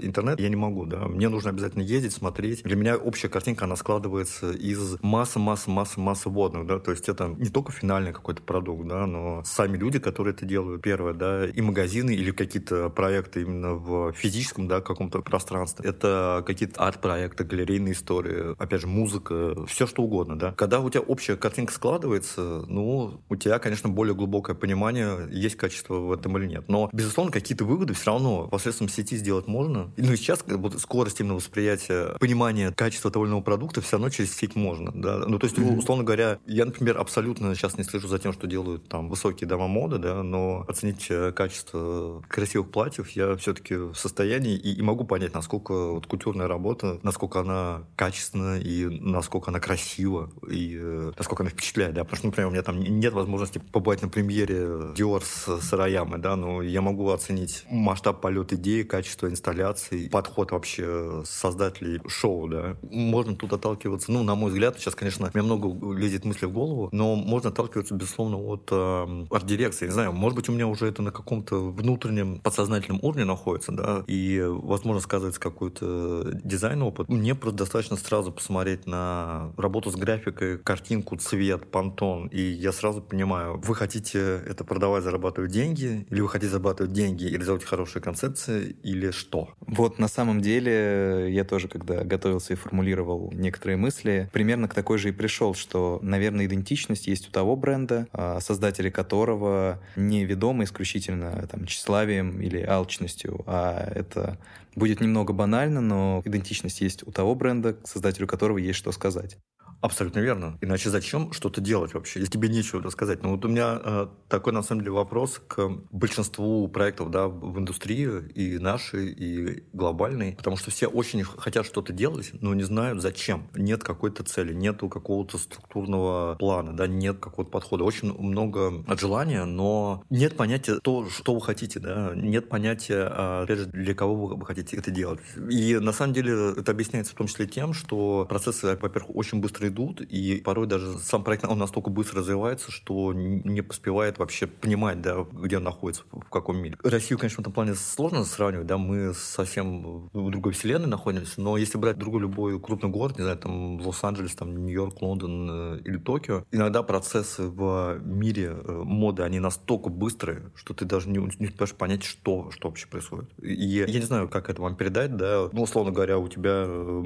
интернет 0.02 0.40
я 0.40 0.48
не 0.48 0.56
могу, 0.56 0.86
да. 0.86 1.06
Мне 1.06 1.28
нужно 1.28 1.50
обязательно 1.50 1.82
ездить, 1.82 2.12
смотреть. 2.12 2.62
Для 2.62 2.76
меня 2.76 2.96
общая 2.96 3.28
картинка, 3.28 3.64
она 3.64 3.76
складывается 3.76 4.50
из 4.52 4.96
массы, 5.02 5.38
массы, 5.38 5.70
массы, 5.70 6.00
массы 6.00 6.28
водных, 6.28 6.66
да. 6.66 6.78
То 6.78 6.90
есть 6.90 7.08
это 7.08 7.28
не 7.28 7.48
только 7.48 7.72
финальный 7.72 8.12
какой-то 8.12 8.42
продукт, 8.42 8.86
да, 8.86 9.06
но 9.06 9.42
сами 9.44 9.76
люди, 9.76 9.98
которые 9.98 10.34
это 10.34 10.44
делают, 10.46 10.82
первое, 10.82 11.14
да, 11.14 11.46
и 11.46 11.60
магазины 11.60 12.10
или 12.10 12.30
какие-то 12.30 12.88
проекты 12.90 13.42
именно 13.42 13.74
в 13.74 14.12
физическом, 14.12 14.68
да, 14.68 14.80
каком-то 14.80 15.20
пространстве. 15.22 15.88
Это 15.88 16.42
какие-то 16.46 16.80
арт-проекты, 16.80 17.44
галерейные 17.44 17.92
истории, 17.92 18.54
опять 18.58 18.80
же, 18.80 18.86
музыка, 18.86 19.66
все 19.66 19.86
что 19.86 20.02
угодно, 20.02 20.38
да. 20.38 20.52
Когда 20.52 20.80
у 20.80 20.90
тебя 20.90 21.02
общая 21.02 21.36
картинка 21.36 21.72
складывается, 21.72 22.64
ну, 22.66 23.20
у 23.28 23.36
тебя, 23.36 23.58
конечно, 23.58 23.88
более 23.88 24.14
глубокое 24.14 24.56
понимание, 24.56 25.28
есть 25.30 25.56
качество 25.56 25.94
в 25.94 26.12
этом 26.12 26.36
или 26.38 26.46
нет. 26.46 26.64
Но, 26.68 26.90
безусловно, 26.92 27.32
какие-то 27.32 27.64
выводы 27.64 27.94
все 27.94 28.06
равно 28.06 28.48
посредством 28.48 28.88
сети 28.88 29.16
сделать 29.16 29.37
можно. 29.46 29.90
Ну 29.96 30.12
и 30.12 30.16
сейчас 30.16 30.44
вот, 30.46 30.80
скорость 30.80 31.20
именно 31.20 31.34
восприятия, 31.34 32.16
понимания 32.18 32.72
качества 32.72 33.10
того 33.10 33.24
или 33.24 33.30
иного 33.30 33.42
продукта 33.42 33.80
все 33.80 33.92
равно 33.92 34.10
через 34.10 34.34
сеть 34.34 34.56
можно. 34.56 34.90
Да? 34.92 35.18
Ну 35.26 35.38
то 35.38 35.46
есть, 35.46 35.58
mm-hmm. 35.58 35.78
условно 35.78 36.04
говоря, 36.04 36.38
я, 36.46 36.64
например, 36.64 36.98
абсолютно 36.98 37.54
сейчас 37.54 37.76
не 37.78 37.84
слежу 37.84 38.08
за 38.08 38.18
тем, 38.18 38.32
что 38.32 38.46
делают 38.46 38.88
там 38.88 39.08
высокие 39.08 39.48
дома 39.48 39.68
моды, 39.68 39.98
да, 39.98 40.22
но 40.22 40.64
оценить 40.68 41.06
э, 41.10 41.32
качество 41.32 42.22
красивых 42.28 42.70
платьев 42.70 43.10
я 43.10 43.36
все-таки 43.36 43.74
в 43.74 43.94
состоянии 43.94 44.56
и, 44.56 44.74
и 44.74 44.82
могу 44.82 45.04
понять, 45.04 45.34
насколько 45.34 45.92
вот 45.92 46.06
культурная 46.06 46.48
работа, 46.48 46.98
насколько 47.02 47.40
она 47.40 47.84
качественна 47.96 48.58
и 48.58 48.86
насколько 48.86 49.50
она 49.50 49.60
красива 49.60 50.30
и 50.50 50.76
э, 50.80 51.12
насколько 51.16 51.42
она 51.42 51.50
впечатляет, 51.50 51.94
да, 51.94 52.04
потому 52.04 52.18
что, 52.18 52.26
например, 52.26 52.48
у 52.48 52.52
меня 52.52 52.62
там 52.62 52.80
нет 52.80 53.12
возможности 53.12 53.58
побывать 53.58 54.02
на 54.02 54.08
премьере 54.08 54.58
Dior 54.94 55.22
с 55.24 55.60
Сараямы, 55.60 56.18
да, 56.18 56.36
но 56.36 56.62
я 56.62 56.80
могу 56.80 57.10
оценить 57.10 57.64
масштаб 57.70 58.20
полета 58.20 58.56
идеи, 58.56 58.82
качество 58.82 59.27
инсталляций, 59.30 60.08
подход 60.10 60.52
вообще 60.52 61.22
создателей 61.24 62.00
шоу, 62.06 62.48
да. 62.48 62.76
Можно 62.82 63.36
тут 63.36 63.52
отталкиваться, 63.52 64.12
ну, 64.12 64.22
на 64.22 64.34
мой 64.34 64.50
взгляд, 64.50 64.78
сейчас, 64.78 64.94
конечно, 64.94 65.30
мне 65.34 65.42
много 65.42 65.96
лезет 65.96 66.24
мысли 66.24 66.46
в 66.46 66.52
голову, 66.52 66.88
но 66.92 67.14
можно 67.16 67.50
отталкиваться, 67.50 67.94
безусловно, 67.94 68.38
от 68.38 68.68
э, 68.70 69.26
арт-дирекции. 69.30 69.86
Не 69.86 69.92
знаю, 69.92 70.12
может 70.12 70.36
быть, 70.36 70.48
у 70.48 70.52
меня 70.52 70.66
уже 70.66 70.86
это 70.86 71.02
на 71.02 71.12
каком-то 71.12 71.70
внутреннем 71.70 72.40
подсознательном 72.40 73.00
уровне 73.02 73.24
находится, 73.24 73.72
да, 73.72 74.04
и, 74.06 74.42
возможно, 74.46 75.00
сказывается 75.00 75.40
какой-то 75.40 76.32
дизайн-опыт. 76.44 77.08
Мне 77.08 77.34
просто 77.34 77.58
достаточно 77.58 77.96
сразу 77.96 78.32
посмотреть 78.32 78.86
на 78.86 79.52
работу 79.56 79.90
с 79.90 79.96
графикой, 79.96 80.58
картинку, 80.58 81.16
цвет, 81.16 81.70
понтон, 81.70 82.28
и 82.28 82.40
я 82.40 82.72
сразу 82.72 83.02
понимаю, 83.02 83.60
вы 83.64 83.74
хотите 83.74 84.18
это 84.46 84.64
продавать, 84.64 85.04
зарабатывать 85.04 85.50
деньги, 85.50 86.06
или 86.10 86.20
вы 86.20 86.28
хотите 86.28 86.50
зарабатывать 86.50 86.92
деньги 86.92 87.24
и 87.24 87.30
реализовать 87.30 87.64
хорошие 87.64 88.02
концепции, 88.02 88.76
или 88.82 89.10
что? 89.18 89.50
Вот 89.60 89.98
на 89.98 90.08
самом 90.08 90.40
деле 90.40 91.26
я 91.30 91.44
тоже, 91.44 91.68
когда 91.68 92.04
готовился 92.04 92.54
и 92.54 92.56
формулировал 92.56 93.30
некоторые 93.32 93.76
мысли, 93.76 94.30
примерно 94.32 94.68
к 94.68 94.74
такой 94.74 94.98
же 94.98 95.10
и 95.10 95.12
пришел, 95.12 95.54
что, 95.54 95.98
наверное, 96.02 96.46
идентичность 96.46 97.06
есть 97.06 97.28
у 97.28 97.32
того 97.32 97.56
бренда, 97.56 98.06
а, 98.12 98.40
создатели 98.40 98.90
которого 98.90 99.80
не 99.96 100.24
ведомы 100.24 100.64
исключительно 100.64 101.46
там, 101.50 101.66
тщеславием 101.66 102.40
или 102.40 102.62
алчностью, 102.62 103.42
а 103.46 103.90
это 103.94 104.38
будет 104.74 105.00
немного 105.00 105.32
банально, 105.32 105.80
но 105.80 106.22
идентичность 106.24 106.80
есть 106.80 107.06
у 107.06 107.10
того 107.10 107.34
бренда, 107.34 107.76
создателю 107.84 108.26
которого 108.26 108.58
есть 108.58 108.78
что 108.78 108.92
сказать. 108.92 109.36
Абсолютно 109.80 110.18
верно. 110.18 110.58
Иначе 110.60 110.90
зачем 110.90 111.32
что-то 111.32 111.60
делать 111.60 111.94
вообще, 111.94 112.20
если 112.20 112.32
тебе 112.32 112.48
нечего 112.48 112.82
рассказать? 112.82 113.22
Ну 113.22 113.30
вот 113.32 113.44
у 113.44 113.48
меня 113.48 113.80
э, 113.82 114.06
такой, 114.28 114.52
на 114.52 114.62
самом 114.62 114.80
деле, 114.80 114.92
вопрос 114.92 115.40
к 115.46 115.68
большинству 115.92 116.66
проектов 116.68 117.10
да, 117.10 117.28
в 117.28 117.58
индустрии, 117.58 118.08
и 118.34 118.58
нашей, 118.58 119.12
и 119.12 119.62
глобальной, 119.72 120.34
потому 120.36 120.56
что 120.56 120.70
все 120.70 120.88
очень 120.88 121.22
хотят 121.22 121.64
что-то 121.64 121.92
делать, 121.92 122.30
но 122.32 122.54
не 122.54 122.64
знают 122.64 123.00
зачем. 123.00 123.48
Нет 123.54 123.84
какой-то 123.84 124.24
цели, 124.24 124.52
нету 124.52 124.88
какого-то 124.88 125.38
структурного 125.38 126.34
плана, 126.36 126.76
да, 126.76 126.88
нет 126.88 127.18
какого-то 127.18 127.50
подхода. 127.50 127.84
Очень 127.84 128.12
много 128.18 128.84
желания, 128.98 129.44
но 129.44 130.02
нет 130.10 130.36
понятия 130.36 130.80
то, 130.82 131.08
что 131.08 131.34
вы 131.34 131.40
хотите, 131.40 131.78
да, 131.78 132.12
нет 132.16 132.48
понятия, 132.48 133.08
а, 133.10 133.42
опять 133.44 133.58
же, 133.58 133.66
для 133.66 133.94
кого 133.94 134.26
вы 134.26 134.44
хотите 134.44 134.76
это 134.76 134.90
делать. 134.90 135.20
И 135.50 135.78
на 135.78 135.92
самом 135.92 136.14
деле 136.14 136.54
это 136.56 136.72
объясняется 136.72 137.12
в 137.12 137.16
том 137.16 137.28
числе 137.28 137.46
тем, 137.46 137.74
что 137.74 138.26
процессы, 138.28 138.76
во-первых, 138.80 139.14
очень 139.14 139.40
быстро 139.40 139.67
идут, 139.68 140.00
и 140.00 140.40
порой 140.40 140.66
даже 140.66 140.98
сам 140.98 141.24
проект 141.24 141.44
он 141.44 141.58
настолько 141.58 141.90
быстро 141.90 142.20
развивается, 142.20 142.70
что 142.70 143.12
не 143.12 143.62
поспевает 143.62 144.18
вообще 144.18 144.46
понимать, 144.46 145.00
да, 145.00 145.26
где 145.32 145.58
он 145.58 145.64
находится, 145.64 146.02
в 146.10 146.28
каком 146.30 146.58
мире. 146.58 146.76
Россию, 146.82 147.18
конечно, 147.18 147.36
в 147.36 147.40
этом 147.40 147.52
плане 147.52 147.74
сложно 147.74 148.24
сравнивать, 148.24 148.66
да, 148.66 148.78
мы 148.78 149.14
совсем 149.14 150.08
в 150.12 150.30
другой 150.30 150.52
вселенной 150.52 150.88
находимся, 150.88 151.40
но 151.40 151.56
если 151.56 151.78
брать 151.78 151.98
другой 151.98 152.22
любой 152.22 152.60
крупный 152.60 152.90
город, 152.90 153.18
не 153.18 153.22
знаю, 153.22 153.38
там 153.38 153.80
Лос-Анджелес, 153.80 154.34
там 154.34 154.56
Нью-Йорк, 154.56 155.00
Лондон 155.02 155.48
э, 155.50 155.80
или 155.84 155.98
Токио, 155.98 156.44
иногда 156.50 156.82
процессы 156.82 157.44
в 157.44 158.00
мире 158.04 158.56
э, 158.62 158.82
моды, 158.84 159.22
они 159.22 159.40
настолько 159.40 159.88
быстрые, 159.90 160.50
что 160.54 160.74
ты 160.74 160.84
даже 160.84 161.08
не, 161.08 161.18
не 161.38 161.46
успеешь 161.46 161.74
понять, 161.74 162.02
что, 162.02 162.50
что 162.50 162.68
вообще 162.68 162.86
происходит. 162.86 163.30
И 163.42 163.54
я 163.54 163.86
не 163.86 164.00
знаю, 164.00 164.28
как 164.28 164.50
это 164.50 164.62
вам 164.62 164.76
передать, 164.76 165.16
да, 165.16 165.48
ну, 165.52 165.62
условно 165.62 165.92
говоря, 165.92 166.18
у 166.18 166.28
тебя 166.28 166.64
э, 166.66 167.02